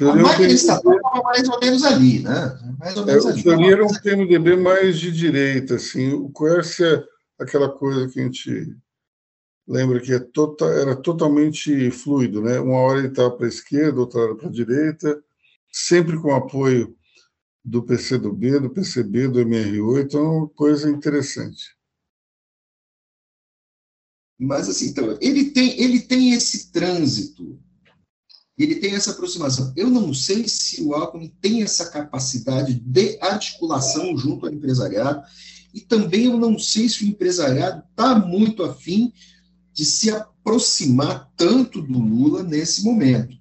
a 0.00 0.14
máquina 0.14 0.48
estatal 0.48 0.94
estava 0.94 1.22
mais 1.22 1.48
ou 1.48 1.60
menos 1.60 1.84
ali, 1.84 2.20
né? 2.20 2.58
Mais 2.78 2.96
ou 2.96 3.06
menos 3.06 3.24
é, 3.24 3.28
ali. 3.30 3.40
O 3.40 3.42
Fleury 3.42 3.72
era 3.72 3.84
um 3.84 3.92
PMDB 3.92 4.56
mais 4.56 4.98
de 4.98 5.10
direita, 5.10 5.76
assim. 5.76 6.12
O 6.12 6.30
Quércia, 6.30 7.04
aquela 7.38 7.68
coisa 7.70 8.08
que 8.08 8.20
a 8.20 8.22
gente 8.22 8.76
lembra 9.66 10.00
que 10.00 10.12
é 10.12 10.18
tota, 10.18 10.66
era 10.66 10.94
totalmente 10.94 11.90
fluido, 11.90 12.42
né? 12.42 12.60
Uma 12.60 12.78
hora 12.78 12.98
ele 12.98 13.08
estava 13.08 13.30
para 13.30 13.46
a 13.46 13.48
esquerda, 13.48 14.00
outra 14.00 14.20
hora 14.20 14.36
para 14.36 14.48
a 14.48 14.52
direita, 14.52 15.22
sempre 15.72 16.20
com 16.20 16.34
apoio 16.34 16.96
do 17.64 17.82
PCdoB, 17.82 18.60
do 18.60 18.70
PCB, 18.70 19.28
do 19.28 19.40
MR8, 19.40 20.04
então 20.04 20.20
é 20.20 20.28
uma 20.28 20.48
coisa 20.48 20.88
interessante. 20.88 21.76
Mas 24.38 24.68
assim, 24.68 24.88
então, 24.88 25.18
ele 25.20 25.50
tem, 25.50 25.80
ele 25.80 26.00
tem 26.00 26.32
esse 26.32 26.70
trânsito, 26.70 27.58
ele 28.58 28.76
tem 28.76 28.94
essa 28.94 29.10
aproximação. 29.10 29.72
Eu 29.76 29.90
não 29.90 30.14
sei 30.14 30.48
se 30.48 30.82
o 30.82 30.94
Alckmin 30.94 31.32
tem 31.40 31.62
essa 31.62 31.90
capacidade 31.90 32.74
de 32.74 33.18
articulação 33.20 34.16
junto 34.16 34.46
ao 34.46 34.52
empresariado, 34.52 35.22
e 35.74 35.80
também 35.80 36.24
eu 36.24 36.38
não 36.38 36.58
sei 36.58 36.88
se 36.88 37.04
o 37.04 37.08
empresariado 37.08 37.82
está 37.90 38.18
muito 38.18 38.62
afim 38.62 39.12
de 39.74 39.84
se 39.84 40.10
aproximar 40.10 41.30
tanto 41.36 41.82
do 41.82 41.98
Lula 41.98 42.42
nesse 42.42 42.82
momento. 42.82 43.36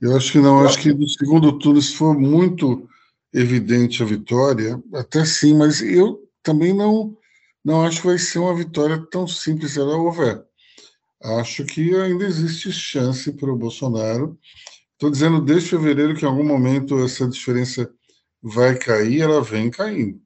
Eu 0.00 0.16
acho 0.16 0.32
que 0.32 0.38
não, 0.38 0.60
eu 0.60 0.66
acho 0.66 0.78
que 0.80 0.92
no 0.92 1.08
segundo 1.08 1.58
turno, 1.58 1.80
se 1.80 1.94
for 1.94 2.18
muito 2.18 2.88
evidente 3.32 4.02
a 4.02 4.06
vitória, 4.06 4.82
até 4.94 5.24
sim, 5.24 5.56
mas 5.56 5.80
eu 5.80 6.18
também 6.42 6.74
não, 6.74 7.16
não 7.64 7.82
acho 7.82 8.00
que 8.00 8.06
vai 8.06 8.18
ser 8.18 8.40
uma 8.40 8.54
vitória 8.54 8.98
tão 9.10 9.28
simples 9.28 9.76
ela 9.76 9.96
houver. 9.96 10.45
Acho 11.26 11.64
que 11.64 11.92
ainda 11.96 12.24
existe 12.24 12.70
chance 12.70 13.32
para 13.32 13.52
o 13.52 13.56
Bolsonaro. 13.56 14.38
Estou 14.92 15.10
dizendo 15.10 15.40
desde 15.40 15.70
fevereiro 15.70 16.14
que 16.14 16.24
em 16.24 16.28
algum 16.28 16.44
momento 16.44 17.02
essa 17.02 17.28
diferença 17.28 17.92
vai 18.40 18.78
cair, 18.78 19.22
ela 19.22 19.42
vem 19.42 19.68
caindo. 19.68 20.22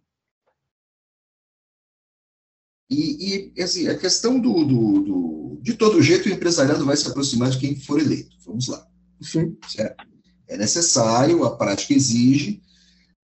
E, 2.90 3.52
e 3.56 3.62
assim, 3.62 3.88
a 3.88 3.96
questão 3.96 4.38
do, 4.38 4.64
do, 4.64 5.00
do, 5.02 5.58
De 5.62 5.74
todo 5.74 6.02
jeito, 6.02 6.28
o 6.28 6.32
empresariado 6.32 6.84
vai 6.84 6.96
se 6.96 7.08
aproximar 7.08 7.50
de 7.50 7.58
quem 7.58 7.80
for 7.80 7.98
eleito. 7.98 8.36
Vamos 8.44 8.68
lá. 8.68 8.86
Sim. 9.22 9.56
Certo? 9.66 10.06
É 10.48 10.58
necessário, 10.58 11.44
a 11.44 11.56
prática 11.56 11.94
exige. 11.94 12.60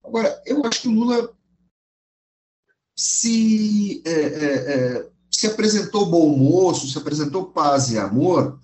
Agora, 0.04 0.40
eu 0.46 0.64
acho 0.64 0.82
que 0.82 0.88
o 0.88 0.92
Lula 0.92 1.34
se, 2.96 4.00
é, 4.06 4.10
é, 4.10 4.54
é, 4.74 5.10
se 5.34 5.46
apresentou 5.46 6.06
bom 6.06 6.36
moço, 6.36 6.88
se 6.88 6.96
apresentou 6.96 7.46
paz 7.46 7.90
e 7.90 7.98
amor, 7.98 8.60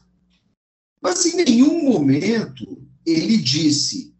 mas 1.02 1.26
em 1.26 1.36
nenhum 1.36 1.84
momento 1.84 2.86
ele 3.04 3.36
disse 3.36 4.14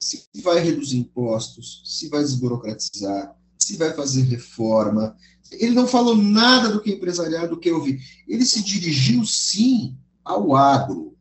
se 0.00 0.28
vai 0.42 0.60
reduzir 0.60 0.98
impostos, 0.98 1.82
se 1.84 2.08
vai 2.08 2.22
desburocratizar, 2.22 3.36
se 3.58 3.76
vai 3.76 3.92
fazer 3.92 4.22
reforma, 4.22 5.16
ele 5.50 5.74
não 5.74 5.86
falou 5.86 6.16
nada 6.16 6.70
do 6.70 6.80
que 6.80 6.92
empresariado, 6.92 7.50
do 7.50 7.60
que 7.60 7.68
eu 7.68 7.82
vi. 7.82 8.00
Ele 8.26 8.44
se 8.44 8.62
dirigiu, 8.62 9.24
sim, 9.24 9.96
ao 10.24 10.54
agro. 10.54 11.16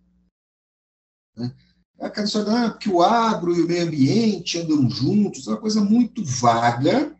Né? 1.35 1.53
Aquela 1.99 2.27
história 2.27 2.65
ah, 2.65 2.71
que 2.71 2.89
o 2.89 3.01
agro 3.01 3.55
e 3.55 3.61
o 3.61 3.67
meio 3.67 3.87
ambiente 3.87 4.59
andam 4.59 4.89
juntos, 4.89 5.47
é 5.47 5.51
uma 5.51 5.61
coisa 5.61 5.81
muito 5.81 6.23
vaga. 6.23 7.16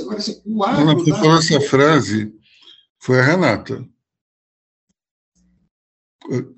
Agora, 0.00 0.18
assim, 0.18 0.42
o 0.46 0.64
agro. 0.64 1.04
Quem 1.04 1.12
falou 1.12 1.38
essa 1.38 1.60
frase 1.60 2.34
foi 2.98 3.20
a 3.20 3.24
Renata. 3.24 3.86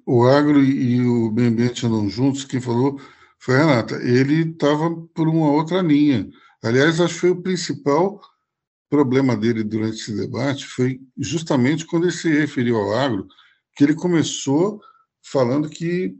O 0.07 0.25
agro 0.25 0.63
e 0.63 1.01
o 1.01 1.33
meio 1.33 1.49
ambiente 1.49 1.85
andam 1.85 2.09
juntos, 2.09 2.45
quem 2.45 2.61
falou 2.61 3.01
foi 3.39 3.57
a 3.57 3.67
Renata. 3.67 3.97
Ele 3.97 4.51
estava 4.51 4.95
por 5.15 5.29
uma 5.29 5.51
outra 5.51 5.83
linha. 5.83 6.29
Aliás, 6.63 7.01
acho 7.01 7.15
que 7.15 7.21
foi 7.21 7.31
o 7.31 7.43
principal 7.43 8.21
problema 8.89 9.37
dele 9.37 9.65
durante 9.65 9.97
esse 9.97 10.15
debate 10.15 10.65
foi 10.65 11.01
justamente 11.19 11.85
quando 11.85 12.05
ele 12.05 12.13
se 12.13 12.29
referiu 12.29 12.77
ao 12.77 12.95
agro, 12.95 13.27
que 13.75 13.85
ele 13.85 13.95
começou 13.95 14.81
falando 15.23 15.69
que 15.69 16.17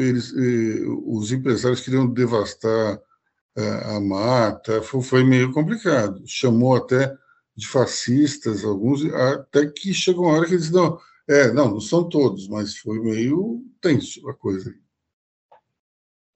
eles, 0.00 0.32
eh, 0.36 0.82
os 1.06 1.32
empresários 1.32 1.80
queriam 1.80 2.06
devastar 2.06 3.00
a 3.56 4.00
mata, 4.00 4.82
foi 4.82 5.24
meio 5.24 5.52
complicado. 5.52 6.22
Chamou 6.26 6.76
até 6.76 7.16
de 7.56 7.66
fascistas 7.66 8.64
alguns, 8.64 9.04
até 9.04 9.66
que 9.66 9.92
chegou 9.92 10.24
uma 10.24 10.34
hora 10.34 10.46
que 10.46 10.52
ele 10.52 10.60
disse, 10.60 10.72
não, 10.72 10.98
é, 11.28 11.52
não, 11.52 11.70
não 11.70 11.80
são 11.80 12.08
todos, 12.08 12.48
mas 12.48 12.76
foi 12.76 12.98
meio 13.00 13.62
tenso 13.80 14.28
a 14.28 14.34
coisa. 14.34 14.74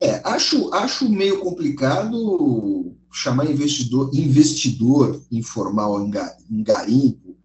É, 0.01 0.21
acho, 0.25 0.73
acho 0.75 1.09
meio 1.09 1.41
complicado 1.41 2.95
chamar 3.11 3.51
investidor, 3.51 4.11
investidor 4.12 5.25
informal 5.31 6.05
em, 6.05 6.12
em 6.51 6.62
garimpo 6.62 7.39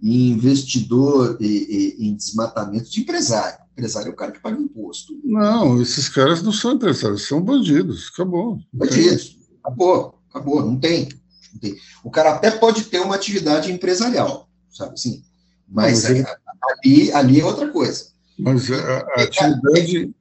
e 0.00 0.30
investidor 0.30 1.38
e, 1.40 1.46
e, 1.46 2.08
em 2.08 2.14
desmatamento 2.14 2.90
de 2.90 3.00
empresário. 3.00 3.61
Empresário 3.72 4.08
é 4.08 4.12
o 4.12 4.16
cara 4.16 4.32
que 4.32 4.40
paga 4.40 4.60
imposto. 4.60 5.18
Não, 5.24 5.80
esses 5.80 6.08
caras 6.08 6.42
não 6.42 6.52
são 6.52 6.72
empresários, 6.72 7.26
são 7.26 7.40
bandidos. 7.40 8.10
Acabou. 8.12 8.60
Bandidos. 8.72 9.38
Acabou, 9.64 10.18
acabou, 10.28 10.64
não 10.64 10.78
tem. 10.78 11.08
Não 11.52 11.60
tem. 11.60 11.76
O 12.04 12.10
cara 12.10 12.34
até 12.34 12.50
pode 12.50 12.84
ter 12.84 13.00
uma 13.00 13.14
atividade 13.14 13.72
empresarial, 13.72 14.48
sabe 14.70 14.92
assim? 14.92 15.24
Mas, 15.66 16.02
mas 16.02 16.10
ele... 16.10 16.24
ali, 16.62 17.12
ali 17.12 17.40
é 17.40 17.44
outra 17.46 17.68
coisa. 17.68 18.08
Mas 18.38 18.70
a, 18.70 18.98
a 19.16 19.22
atividade. 19.22 20.14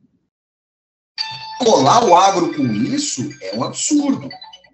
Colar 1.60 2.06
o 2.06 2.16
agro 2.16 2.54
com 2.56 2.66
isso 2.66 3.30
é 3.41 3.56
um 3.56 3.64
absurdo. 3.64 4.30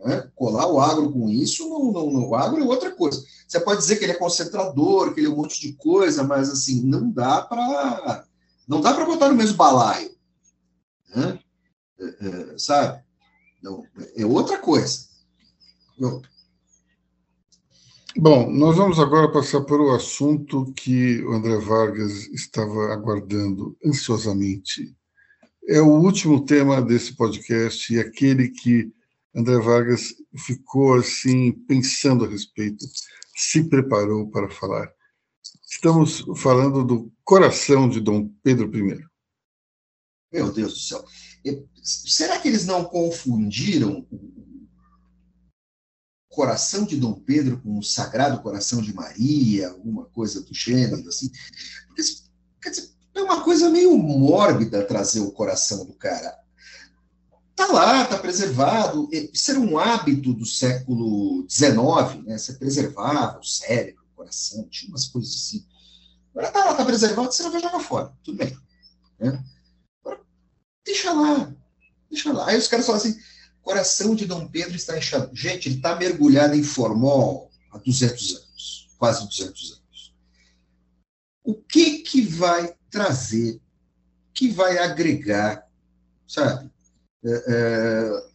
Né? 0.06 0.30
Colar 0.36 0.68
o 0.68 0.80
agro 0.80 1.12
com 1.12 1.30
isso, 1.30 1.68
não, 1.68 1.92
não, 1.92 2.12
não, 2.12 2.30
o 2.30 2.36
agro 2.36 2.62
é 2.62 2.64
outra 2.64 2.92
coisa. 2.92 3.24
Você 3.48 3.60
pode 3.60 3.82
dizer 3.82 3.98
que 3.98 4.06
ele 4.06 4.12
é 4.12 4.18
concentrador, 4.18 5.14
que 5.14 5.20
ele 5.20 5.28
é 5.28 5.30
um 5.30 5.36
monte 5.36 5.60
de 5.60 5.74
coisa, 5.74 6.24
mas 6.24 6.50
assim, 6.50 6.84
não 6.84 7.10
dá 7.10 7.42
para 7.42 8.24
não 8.68 8.82
dá 8.82 8.94
para 8.94 9.06
botar 9.06 9.30
no 9.30 9.36
mesmo 9.36 9.58
balaio. 9.58 10.12
Né? 11.16 11.40
É, 12.00 12.06
é, 12.06 12.58
sabe? 12.58 13.04
Não, 13.62 13.84
é 14.16 14.26
outra 14.26 14.58
coisa. 14.58 15.08
Bom, 18.16 18.52
nós 18.52 18.76
vamos 18.76 19.00
agora 19.00 19.32
passar 19.32 19.62
para 19.62 19.82
o 19.82 19.96
assunto 19.96 20.72
que 20.74 21.24
o 21.24 21.34
André 21.34 21.58
Vargas 21.58 22.28
estava 22.28 22.94
aguardando 22.94 23.78
ansiosamente. 23.86 24.96
É 25.68 25.82
o 25.82 25.88
último 25.88 26.46
tema 26.46 26.82
desse 26.82 27.16
podcast 27.16 27.94
e 27.94 28.00
aquele 28.00 28.50
que 28.50 28.92
André 29.36 29.60
Vargas 29.60 30.16
ficou 30.36 30.96
assim 30.96 31.52
pensando 31.68 32.26
a 32.26 32.28
respeito, 32.28 32.86
se 33.36 33.64
preparou 33.64 34.30
para 34.32 34.50
falar. 34.50 34.92
Estamos 35.70 36.24
falando 36.38 36.86
do 36.86 37.12
coração 37.26 37.90
de 37.90 38.00
Dom 38.00 38.30
Pedro 38.42 38.74
I. 38.74 39.06
Meu 40.32 40.52
Deus 40.52 40.74
do 40.74 40.80
céu. 40.80 41.04
Será 41.84 42.40
que 42.40 42.48
eles 42.48 42.66
não 42.66 42.86
confundiram 42.86 44.08
o 44.10 44.76
coração 46.30 46.86
de 46.86 46.96
Dom 46.96 47.14
Pedro 47.14 47.60
com 47.62 47.78
o 47.78 47.84
Sagrado 47.84 48.42
Coração 48.42 48.82
de 48.82 48.94
Maria, 48.94 49.70
alguma 49.70 50.06
coisa 50.06 50.42
do 50.42 50.54
gênero, 50.54 51.06
assim? 51.08 51.30
Porque, 51.88 52.02
quer 52.62 52.70
dizer, 52.70 52.90
é 53.14 53.22
uma 53.22 53.44
coisa 53.44 53.70
meio 53.70 53.98
mórbida 53.98 54.86
trazer 54.86 55.20
o 55.20 55.32
coração 55.32 55.86
do 55.86 55.94
cara. 55.94 56.34
Está 57.52 57.74
lá, 57.74 58.04
está 58.04 58.18
preservado. 58.18 59.10
Isso 59.12 59.52
era 59.52 59.60
um 59.60 59.78
hábito 59.78 60.34
do 60.34 60.46
século 60.46 61.46
XIX, 61.50 62.24
né? 62.24 62.38
Você 62.38 62.54
preservava 62.54 63.40
o 63.40 63.44
cérebro, 63.44 63.97
coração, 64.28 64.68
tinha 64.70 64.90
umas 64.90 65.08
coisas 65.08 65.34
assim. 65.34 65.66
Agora 66.32 66.48
está 66.48 66.66
lá, 66.66 66.72
está 66.72 66.86
preservado, 66.86 67.32
você 67.32 67.44
não 67.44 67.52
vai 67.52 67.62
jogar 67.62 67.80
fora. 67.80 68.14
Tudo 68.24 68.38
bem. 68.38 68.58
Né? 69.20 69.44
Agora, 70.02 70.22
deixa 70.86 71.14
lá. 71.14 71.54
Deixa 72.10 72.34
lá. 72.34 72.50
Aí 72.50 72.58
os 72.58 72.68
caras 72.68 72.86
falam 72.86 73.02
assim: 73.02 73.20
coração 73.62 74.14
de 74.14 74.26
Dom 74.26 74.48
Pedro 74.48 74.76
está 74.76 74.98
inchado. 74.98 75.36
Gente, 75.36 75.70
ele 75.70 75.78
está 75.78 75.96
mergulhado 75.96 76.56
em 76.56 76.64
formol 76.64 77.50
há 77.72 77.78
200 77.78 78.36
anos, 78.36 78.90
quase 78.98 79.26
200 79.26 79.72
anos. 79.72 80.14
o 81.44 81.56
que 81.56 82.00
que 82.00 82.22
vai 82.22 82.76
trazer, 82.90 83.62
que 84.34 84.50
vai 84.50 84.78
agregar, 84.78 85.66
sabe? 86.28 86.70
É, 87.24 87.44
é, 87.48 88.28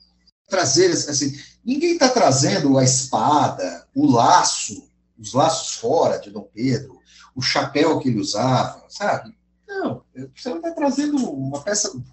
trazer 0.48 0.90
assim, 0.90 1.38
ninguém 1.64 1.92
está 1.92 2.08
trazendo 2.08 2.76
a 2.76 2.84
espada, 2.84 3.86
o 3.94 4.10
laço, 4.10 4.91
os 5.22 5.32
laços 5.32 5.76
fora 5.76 6.18
de 6.18 6.30
Dom 6.30 6.48
Pedro, 6.52 6.98
o 7.34 7.40
chapéu 7.40 7.98
que 8.00 8.08
ele 8.08 8.20
usava, 8.20 8.84
sabe? 8.88 9.34
Não, 9.66 10.04
você 10.34 10.52
está 10.52 10.72
trazendo 10.72 11.16
uma 11.30 11.62
peça 11.62 11.92
do 11.92 12.04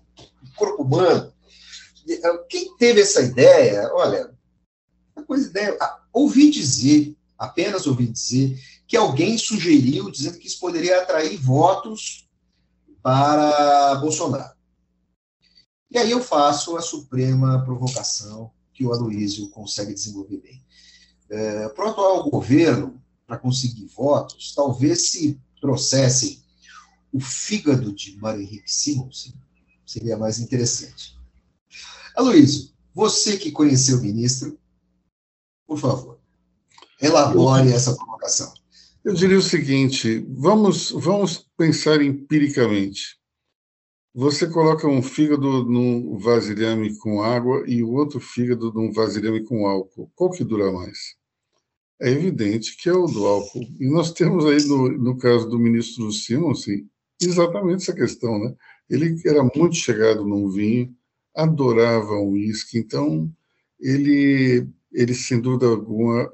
corpo 0.55 0.83
humano. 0.83 1.33
Quem 2.47 2.77
teve 2.77 3.01
essa 3.01 3.21
ideia, 3.21 3.89
olha, 3.93 4.31
uma 5.15 5.25
coisa 5.25 5.49
ideia, 5.49 5.77
ouvi 6.13 6.51
dizer, 6.51 7.17
apenas 7.37 7.87
ouvi 7.87 8.07
dizer, 8.07 8.57
que 8.87 8.95
alguém 8.95 9.37
sugeriu, 9.37 10.09
dizendo 10.09 10.37
que 10.37 10.47
isso 10.47 10.59
poderia 10.59 11.01
atrair 11.01 11.37
votos 11.37 12.27
para 13.01 13.95
Bolsonaro. 13.95 14.57
E 15.91 15.97
aí 15.97 16.11
eu 16.11 16.21
faço 16.21 16.77
a 16.77 16.81
suprema 16.81 17.63
provocação 17.65 18.51
que 18.73 18.85
o 18.85 18.93
Aloysio 18.93 19.49
consegue 19.49 19.93
desenvolver 19.93 20.37
bem. 20.37 20.63
É, 21.29 21.69
para 21.69 21.85
o 21.85 21.89
atual 21.89 22.29
governo, 22.29 23.01
para 23.27 23.37
conseguir 23.37 23.85
votos, 23.87 24.53
talvez 24.55 25.11
se 25.11 25.39
trouxessem 25.61 26.43
o 27.11 27.19
fígado 27.19 27.93
de 27.93 28.17
Mário 28.17 28.41
Henrique 28.41 28.71
Simons, 28.71 29.33
seria 29.85 30.17
mais 30.17 30.39
interessante. 30.39 31.17
Aloysio, 32.15 32.69
você 32.93 33.37
que 33.37 33.51
conheceu 33.51 33.97
o 33.97 34.01
ministro, 34.01 34.59
por 35.67 35.77
favor, 35.77 36.19
elabore 37.01 37.71
essa 37.71 37.95
provocação. 37.95 38.53
Eu 39.03 39.13
diria 39.13 39.37
o 39.37 39.41
seguinte: 39.41 40.25
vamos, 40.29 40.91
vamos 40.91 41.47
pensar 41.57 42.01
empiricamente. 42.01 43.19
Você 44.13 44.47
coloca 44.47 44.87
um 44.87 45.01
fígado 45.01 45.63
num 45.63 46.17
vasilhame 46.17 46.97
com 46.97 47.21
água 47.21 47.63
e 47.67 47.83
o 47.83 47.91
outro 47.91 48.19
fígado 48.19 48.73
num 48.73 48.91
vasilhame 48.91 49.45
com 49.45 49.67
álcool. 49.67 50.11
Qual 50.15 50.31
que 50.31 50.43
dura 50.43 50.71
mais? 50.71 51.18
É 52.01 52.09
evidente 52.09 52.77
que 52.77 52.87
é 52.87 52.93
o 52.93 53.07
do 53.07 53.25
álcool. 53.25 53.67
E 53.79 53.89
nós 53.89 54.11
temos 54.13 54.45
aí, 54.45 54.65
no, 54.67 54.89
no 54.89 55.17
caso 55.17 55.49
do 55.49 55.59
ministro 55.59 56.11
Simons, 56.11 56.65
exatamente 57.21 57.83
essa 57.83 57.93
questão. 57.93 58.39
Né? 58.39 58.55
Ele 58.89 59.21
era 59.25 59.43
muito 59.43 59.75
chegado 59.75 60.25
num 60.25 60.49
vinho, 60.49 60.95
adorava 61.35 62.13
um 62.13 62.31
uísque, 62.31 62.77
então 62.77 63.29
ele, 63.79 64.67
ele, 64.91 65.13
sem 65.13 65.39
dúvida 65.39 65.67
alguma, 65.67 66.29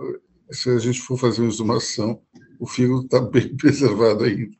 se 0.51 0.69
a 0.69 0.77
gente 0.77 1.01
for 1.01 1.17
fazer 1.17 1.41
uma 1.41 1.49
exumação, 1.49 2.21
o 2.59 2.67
fígado 2.67 3.01
está 3.01 3.19
bem 3.21 3.55
preservado 3.55 4.23
ainda. 4.23 4.55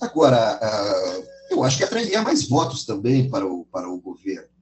Agora, 0.00 0.60
uh, 0.62 1.24
eu 1.50 1.64
acho 1.64 1.78
que 1.78 1.84
atrairia 1.84 2.22
mais 2.22 2.48
votos 2.48 2.84
também 2.84 3.28
para 3.28 3.46
o, 3.46 3.64
para 3.66 3.88
o 3.88 4.00
governo. 4.00 4.53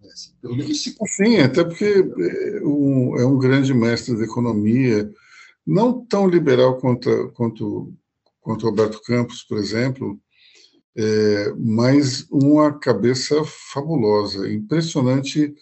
Sim, 1.07 1.39
até 1.39 1.65
porque 1.65 1.85
é 1.85 2.61
um, 2.65 3.17
é 3.17 3.27
um 3.27 3.39
grande 3.39 3.73
mestre 3.73 4.17
da 4.17 4.25
economia, 4.25 5.11
não 5.67 6.05
tão 6.05 6.29
liberal 6.29 6.79
quanto, 6.79 7.31
quanto, 7.35 7.93
quanto 8.41 8.67
Roberto 8.67 9.01
Campos, 9.03 9.43
por 9.43 9.59
exemplo, 9.59 10.21
é, 10.97 11.53
mas 11.57 12.27
uma 12.31 12.79
cabeça 12.79 13.43
fabulosa. 13.45 14.51
Impressionante 14.53 15.55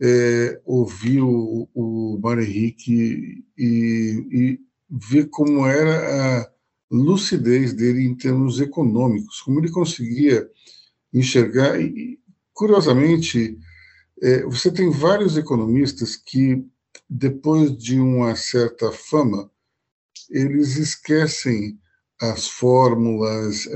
é, 0.00 0.60
ouvir 0.64 1.20
o, 1.20 1.68
o 1.74 2.18
Mário 2.22 2.42
Henrique 2.42 3.44
e, 3.56 4.26
e 4.30 4.60
ver 4.88 5.28
como 5.28 5.66
era 5.66 6.40
a 6.40 6.50
lucidez 6.90 7.72
dele 7.72 8.02
em 8.02 8.14
termos 8.14 8.60
econômicos, 8.60 9.40
como 9.40 9.60
ele 9.60 9.70
conseguia 9.70 10.48
enxergar. 11.12 11.80
E, 11.80 12.18
curiosamente, 12.52 13.58
é, 14.22 14.42
você 14.44 14.70
tem 14.70 14.90
vários 14.90 15.36
economistas 15.36 16.16
que, 16.16 16.64
depois 17.08 17.76
de 17.76 17.98
uma 17.98 18.36
certa 18.36 18.92
fama, 18.92 19.50
eles 20.28 20.76
esquecem 20.76 21.78
as 22.20 22.46
fórmulas. 22.48 23.66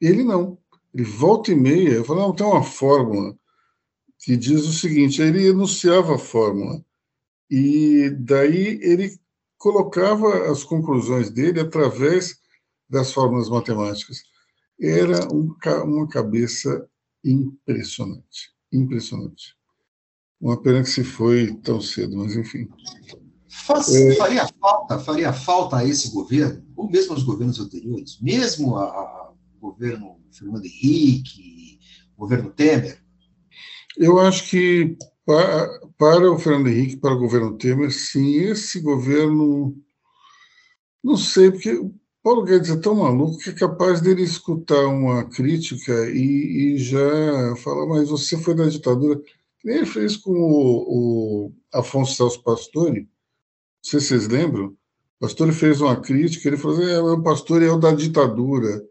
Ele 0.00 0.22
não. 0.22 0.58
Ele 0.92 1.04
volta 1.04 1.50
e 1.50 1.56
meia, 1.56 2.04
fala, 2.04 2.22
não, 2.22 2.34
tem 2.34 2.46
uma 2.46 2.62
fórmula 2.62 3.36
que 4.20 4.36
diz 4.36 4.64
o 4.64 4.72
seguinte, 4.72 5.20
ele 5.20 5.48
enunciava 5.48 6.14
a 6.14 6.18
fórmula, 6.18 6.82
e 7.50 8.08
daí 8.10 8.78
ele 8.80 9.18
colocava 9.58 10.50
as 10.50 10.64
conclusões 10.64 11.30
dele 11.30 11.60
através 11.60 12.40
das 12.88 13.12
fórmulas 13.12 13.50
matemáticas. 13.50 14.22
Era 14.80 15.30
um, 15.32 15.54
uma 15.84 16.08
cabeça 16.08 16.88
impressionante, 17.22 18.54
impressionante. 18.72 19.56
Uma 20.44 20.60
pena 20.60 20.82
que 20.82 20.90
se 20.90 21.02
foi 21.02 21.54
tão 21.62 21.80
cedo, 21.80 22.18
mas 22.18 22.36
enfim. 22.36 22.68
Faz, 23.48 23.88
é... 23.94 24.14
faria, 24.14 24.46
falta, 24.60 24.98
faria 24.98 25.32
falta 25.32 25.78
a 25.78 25.86
esse 25.86 26.10
governo, 26.10 26.62
ou 26.76 26.86
mesmo 26.90 27.14
aos 27.14 27.22
governos 27.22 27.58
anteriores, 27.58 28.20
mesmo 28.20 28.76
ao 28.76 29.38
governo 29.58 30.20
Fernando 30.30 30.66
Henrique, 30.66 31.78
governo 32.14 32.50
Temer? 32.50 33.02
Eu 33.96 34.18
acho 34.18 34.50
que 34.50 34.98
para, 35.24 35.80
para 35.96 36.30
o 36.30 36.38
Fernando 36.38 36.68
Henrique, 36.68 36.98
para 36.98 37.14
o 37.14 37.18
governo 37.18 37.56
Temer, 37.56 37.90
sim, 37.90 38.34
esse 38.34 38.80
governo, 38.80 39.74
não 41.02 41.16
sei, 41.16 41.50
porque 41.52 41.90
Paulo 42.22 42.44
Guedes 42.44 42.68
é 42.68 42.76
tão 42.76 42.96
maluco 42.96 43.38
que 43.38 43.48
é 43.48 43.54
capaz 43.54 44.02
dele 44.02 44.22
escutar 44.22 44.88
uma 44.88 45.24
crítica 45.24 46.06
e, 46.10 46.74
e 46.74 46.76
já 46.76 47.56
falar, 47.62 47.86
mas 47.86 48.10
você 48.10 48.36
foi 48.36 48.54
da 48.54 48.66
ditadura. 48.66 49.18
Nem 49.64 49.78
ele 49.78 49.86
fez 49.86 50.16
com 50.16 50.30
o, 50.30 51.46
o 51.46 51.52
Afonso 51.72 52.14
Celso 52.14 52.42
Pastore, 52.42 53.00
não 53.00 53.08
sei 53.82 53.98
se 53.98 54.08
vocês 54.08 54.28
lembram, 54.28 54.66
o 54.66 54.76
Pastore 55.20 55.52
fez 55.52 55.80
uma 55.80 55.98
crítica, 55.98 56.48
ele 56.48 56.58
falou 56.58 56.76
assim, 56.76 56.90
é, 56.90 57.00
o 57.00 57.22
Pastore 57.22 57.64
é 57.64 57.70
o 57.70 57.78
da 57.78 57.92
ditadura. 57.92 58.84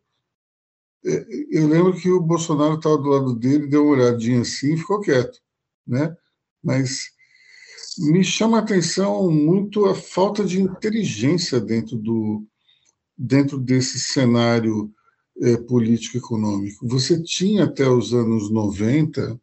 É, 1.06 1.26
eu 1.52 1.68
lembro 1.68 1.94
que 1.94 2.10
o 2.10 2.20
Bolsonaro 2.20 2.76
estava 2.76 2.98
do 2.98 3.10
lado 3.10 3.36
dele, 3.36 3.68
deu 3.68 3.84
uma 3.84 3.94
olhadinha 3.94 4.42
assim 4.42 4.74
e 4.74 4.78
ficou 4.78 5.00
quieto, 5.00 5.40
né? 5.86 6.16
Mas 6.64 7.12
me 8.00 8.24
chama 8.24 8.58
a 8.58 8.62
atenção 8.62 9.30
muito 9.30 9.86
a 9.86 9.94
falta 9.94 10.44
de 10.44 10.60
inteligência 10.60 11.60
dentro 11.60 11.98
do, 11.98 12.44
dentro 13.16 13.60
desse 13.60 14.00
cenário 14.00 14.92
é, 15.42 15.58
político-econômico. 15.58 16.88
Você 16.88 17.22
tinha 17.22 17.66
até 17.66 17.88
os 17.88 18.14
anos 18.14 18.50
90 18.50 19.40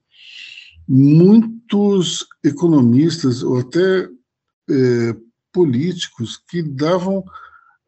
muitos 0.92 2.26
economistas 2.42 3.44
ou 3.44 3.60
até 3.60 4.08
é, 4.68 5.16
políticos 5.52 6.36
que 6.48 6.64
davam 6.64 7.24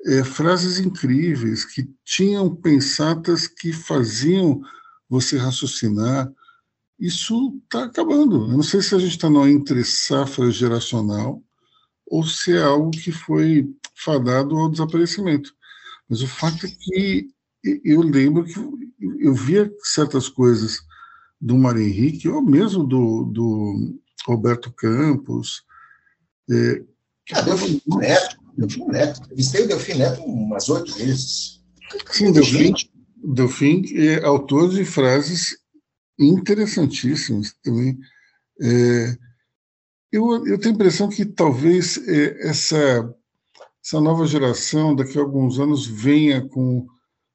é, 0.07 0.23
frases 0.23 0.79
incríveis, 0.79 1.65
que 1.65 1.91
tinham 2.05 2.55
pensatas 2.55 3.49
que 3.49 3.73
faziam 3.73 4.63
você 5.09 5.37
raciocinar. 5.37 6.33
Isso 6.97 7.61
está 7.65 7.87
acabando. 7.87 8.45
Eu 8.45 8.57
não 8.57 8.63
sei 8.63 8.81
se 8.81 8.95
a 8.95 8.99
gente 9.01 9.17
está 9.17 9.29
numa 9.29 9.51
entre-safra 9.51 10.49
geracional 10.53 11.43
ou 12.07 12.25
se 12.25 12.57
é 12.57 12.63
algo 12.63 12.93
que 12.93 13.11
foi 13.11 13.69
fadado 13.97 14.57
ao 14.57 14.71
desaparecimento. 14.71 15.53
Mas 16.09 16.23
o 16.23 16.29
fato 16.29 16.67
é 16.67 16.69
que 16.69 17.29
eu 17.85 18.01
lembro 18.01 18.45
que 18.45 18.61
eu 19.19 19.35
via 19.35 19.73
certas 19.83 20.29
coisas 20.29 20.85
do 21.43 21.59
Mário 21.59 21.83
Henrique, 21.83 22.29
ou 22.29 22.41
mesmo 22.41 22.85
do, 22.85 23.25
do 23.25 23.99
Roberto 24.25 24.73
Campos. 24.73 25.65
É, 26.49 26.83
ah, 27.33 27.41
Delfim 27.43 27.83
Neto, 27.87 28.37
Delfim 28.57 28.85
Neto. 28.87 29.21
Entrevistei 29.23 29.65
o 29.65 29.69
Delfim 29.69 29.95
Neto 29.95 30.23
umas 30.23 30.69
oito 30.69 30.95
vezes. 30.95 31.61
Sim, 32.11 32.33
Delfim, 32.33 32.73
Delfim 33.17 33.85
é 33.95 34.25
autor 34.25 34.71
de 34.71 34.85
frases 34.85 35.59
interessantíssimas 36.19 37.55
também. 37.63 37.99
É, 38.61 39.17
eu, 40.13 40.47
eu 40.47 40.59
tenho 40.61 40.75
a 40.75 40.77
impressão 40.77 41.09
que 41.09 41.27
talvez 41.27 41.99
é, 42.07 42.49
essa 42.49 43.13
essa 43.85 44.01
nova 44.01 44.25
geração, 44.27 44.95
daqui 44.95 45.19
a 45.19 45.23
alguns 45.23 45.59
anos, 45.59 45.85
venha 45.85 46.41
com, 46.41 46.87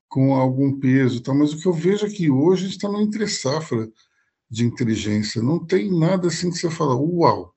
com 0.08 0.36
algum 0.36 0.80
peso. 0.80 1.22
Tá? 1.22 1.34
Mas 1.34 1.54
o 1.54 1.58
que 1.58 1.68
eu 1.68 1.74
vejo 1.74 2.06
é 2.06 2.10
que 2.10 2.30
hoje 2.30 2.68
está 2.68 2.88
no 2.88 3.02
entre-safra 3.02 3.90
de 4.50 4.66
inteligência. 4.66 5.42
Não 5.42 5.64
tem 5.64 5.92
nada 5.92 6.28
assim 6.28 6.50
que 6.50 6.58
você 6.58 6.70
fala, 6.70 6.96
uau! 6.96 7.54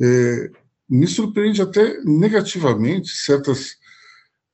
É, 0.00 0.50
me 0.88 1.06
surpreende 1.06 1.62
até 1.62 2.00
negativamente 2.02 3.10
certas, 3.10 3.76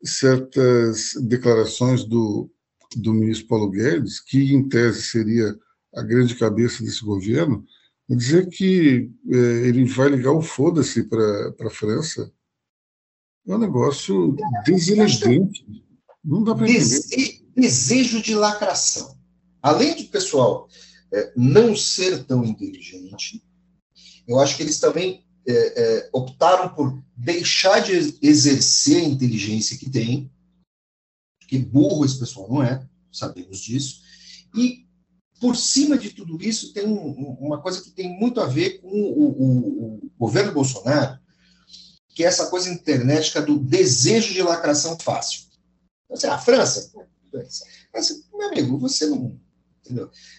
certas 0.03 1.15
declarações 1.23 2.05
do, 2.05 2.51
do 2.97 3.13
ministro 3.13 3.49
Paulo 3.49 3.71
Guedes, 3.71 4.21
que 4.21 4.53
em 4.53 4.69
tese 4.69 5.03
seria 5.03 5.55
a 5.95 6.03
grande 6.03 6.35
cabeça 6.37 6.83
desse 6.83 7.05
governo, 7.05 7.65
dizer 8.09 8.49
que 8.49 9.11
é, 9.29 9.37
ele 9.69 9.85
vai 9.85 10.09
ligar 10.09 10.33
o 10.33 10.43
foda-se 10.43 11.05
para 11.05 11.55
a 11.61 11.71
França 11.71 12.33
É 13.47 13.55
um 13.55 13.59
negócio 13.59 14.37
deselegante. 14.65 15.65
Não 16.25 16.45
dá 16.45 16.55
para 16.55 16.69
entender. 16.69 17.41
Desejo 17.55 18.23
de 18.23 18.35
lacração. 18.35 19.19
Além 19.63 19.95
do 19.97 20.05
pessoal 20.05 20.69
é, 21.13 21.33
não 21.37 21.75
ser 21.77 22.25
tão 22.25 22.45
inteligente, 22.45 23.43
eu 24.27 24.39
acho 24.39 24.57
que 24.57 24.63
eles 24.63 24.79
também 24.79 25.25
é, 25.47 25.53
é, 25.53 26.11
optaram 26.13 26.69
por 26.75 27.03
deixar 27.17 27.81
de 27.81 28.19
exercer 28.23 28.99
a 28.99 29.09
inteligência 29.09 29.77
que 29.77 29.91
tem, 29.91 30.31
que 31.49 31.59
burro 31.59 32.05
esse 32.05 32.19
pessoal 32.19 32.49
não 32.49 32.63
é, 32.63 32.87
sabemos 33.11 33.59
disso, 33.59 34.03
e 34.55 34.87
por 35.41 35.57
cima 35.57 35.99
de 35.99 36.11
tudo 36.11 36.41
isso 36.43 36.73
tem 36.73 36.87
um, 36.87 37.37
uma 37.41 37.61
coisa 37.61 37.83
que 37.83 37.91
tem 37.91 38.09
muito 38.09 38.41
a 38.41 38.47
ver 38.47 38.81
com 38.81 38.89
o, 38.89 39.29
o, 39.31 39.97
o 39.97 40.11
governo 40.19 40.53
Bolsonaro, 40.53 41.19
que 42.15 42.23
é 42.23 42.27
essa 42.27 42.49
coisa 42.49 42.71
internetica 42.71 43.41
do 43.41 43.59
desejo 43.59 44.33
de 44.33 44.43
lacração 44.43 44.99
fácil. 45.01 45.50
Então, 46.11 46.17
assim, 46.17 46.27
a 46.27 46.39
França, 46.39 46.93
mas, 47.95 48.29
meu 48.33 48.49
amigo, 48.49 48.79
você 48.79 49.07
não. 49.07 49.39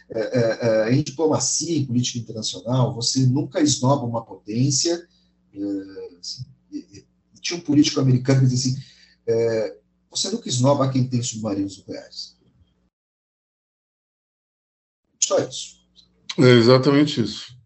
É, 0.09 0.19
é, 0.19 0.89
é, 0.89 0.93
em 0.93 1.03
diplomacia, 1.03 1.77
em 1.77 1.85
política 1.85 2.19
internacional, 2.19 2.93
você 2.93 3.25
nunca 3.25 3.61
esnoba 3.61 4.05
uma 4.05 4.23
potência. 4.23 5.07
É, 5.53 6.17
assim, 6.19 6.45
tinha 7.41 7.59
um 7.59 7.63
político 7.63 7.99
americano 7.99 8.41
que 8.41 8.47
dizia 8.47 8.71
assim: 8.71 8.81
é, 9.27 9.77
você 10.09 10.29
nunca 10.29 10.47
esnoba 10.47 10.89
quem 10.89 11.07
tem 11.07 11.21
submarinos 11.21 11.77
nucleares. 11.77 12.37
Só 15.21 15.39
isso. 15.39 15.81
É 16.37 16.49
exatamente 16.49 17.21
isso. 17.21 17.57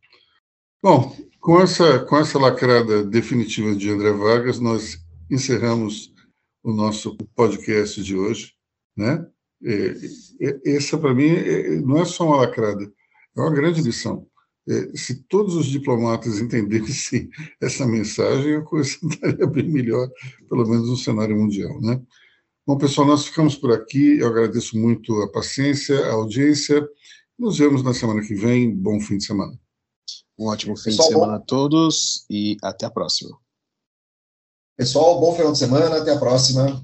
Bom, 0.81 1.15
com 1.39 1.61
essa, 1.61 1.99
com 1.99 2.17
essa 2.17 2.39
lacrada 2.39 3.03
definitiva 3.03 3.75
de 3.75 3.89
André 3.89 4.11
Vargas, 4.11 4.59
nós 4.59 4.99
encerramos 5.29 6.14
o 6.65 6.73
nosso 6.73 7.15
podcast 7.35 8.01
de 8.01 8.17
hoje, 8.17 8.53
né? 8.97 9.23
essa, 10.65 10.97
para 10.97 11.13
mim, 11.13 11.29
não 11.85 11.99
é 11.99 12.05
só 12.05 12.25
uma 12.25 12.37
lacrada, 12.37 12.83
é 13.37 13.39
uma 13.39 13.53
grande 13.53 13.83
lição. 13.83 14.27
se 14.95 15.23
todos 15.27 15.55
os 15.55 15.67
diplomatas 15.67 16.39
entendessem 16.41 17.29
essa 17.61 17.85
mensagem, 17.85 18.55
a 18.55 18.61
coisa 18.63 18.97
estaria 19.03 19.45
bem 19.45 19.69
melhor, 19.69 20.09
pelo 20.49 20.67
menos 20.67 20.89
no 20.89 20.97
cenário 20.97 21.37
mundial, 21.37 21.79
né? 21.81 22.01
Bom, 22.65 22.79
pessoal, 22.79 23.05
nós 23.05 23.27
ficamos 23.27 23.55
por 23.55 23.71
aqui. 23.71 24.17
Eu 24.17 24.27
agradeço 24.27 24.75
muito 24.75 25.21
a 25.21 25.31
paciência, 25.31 26.03
a 26.07 26.13
audiência. 26.13 26.83
Nos 27.37 27.59
vemos 27.59 27.83
na 27.83 27.93
semana 27.93 28.21
que 28.25 28.33
vem. 28.33 28.75
Bom 28.75 28.99
fim 28.99 29.17
de 29.17 29.25
semana. 29.25 29.53
Um 30.37 30.47
ótimo 30.47 30.75
fim 30.75 30.85
Pessoal, 30.85 31.07
de 31.07 31.13
semana 31.13 31.37
bom. 31.37 31.43
a 31.43 31.45
todos 31.45 32.25
e 32.27 32.57
até 32.63 32.87
a 32.87 32.89
próxima. 32.89 33.37
Pessoal, 34.77 35.19
bom 35.19 35.33
final 35.33 35.51
de 35.51 35.57
semana. 35.57 35.97
Até 35.97 36.11
a 36.11 36.17
próxima. 36.17 36.81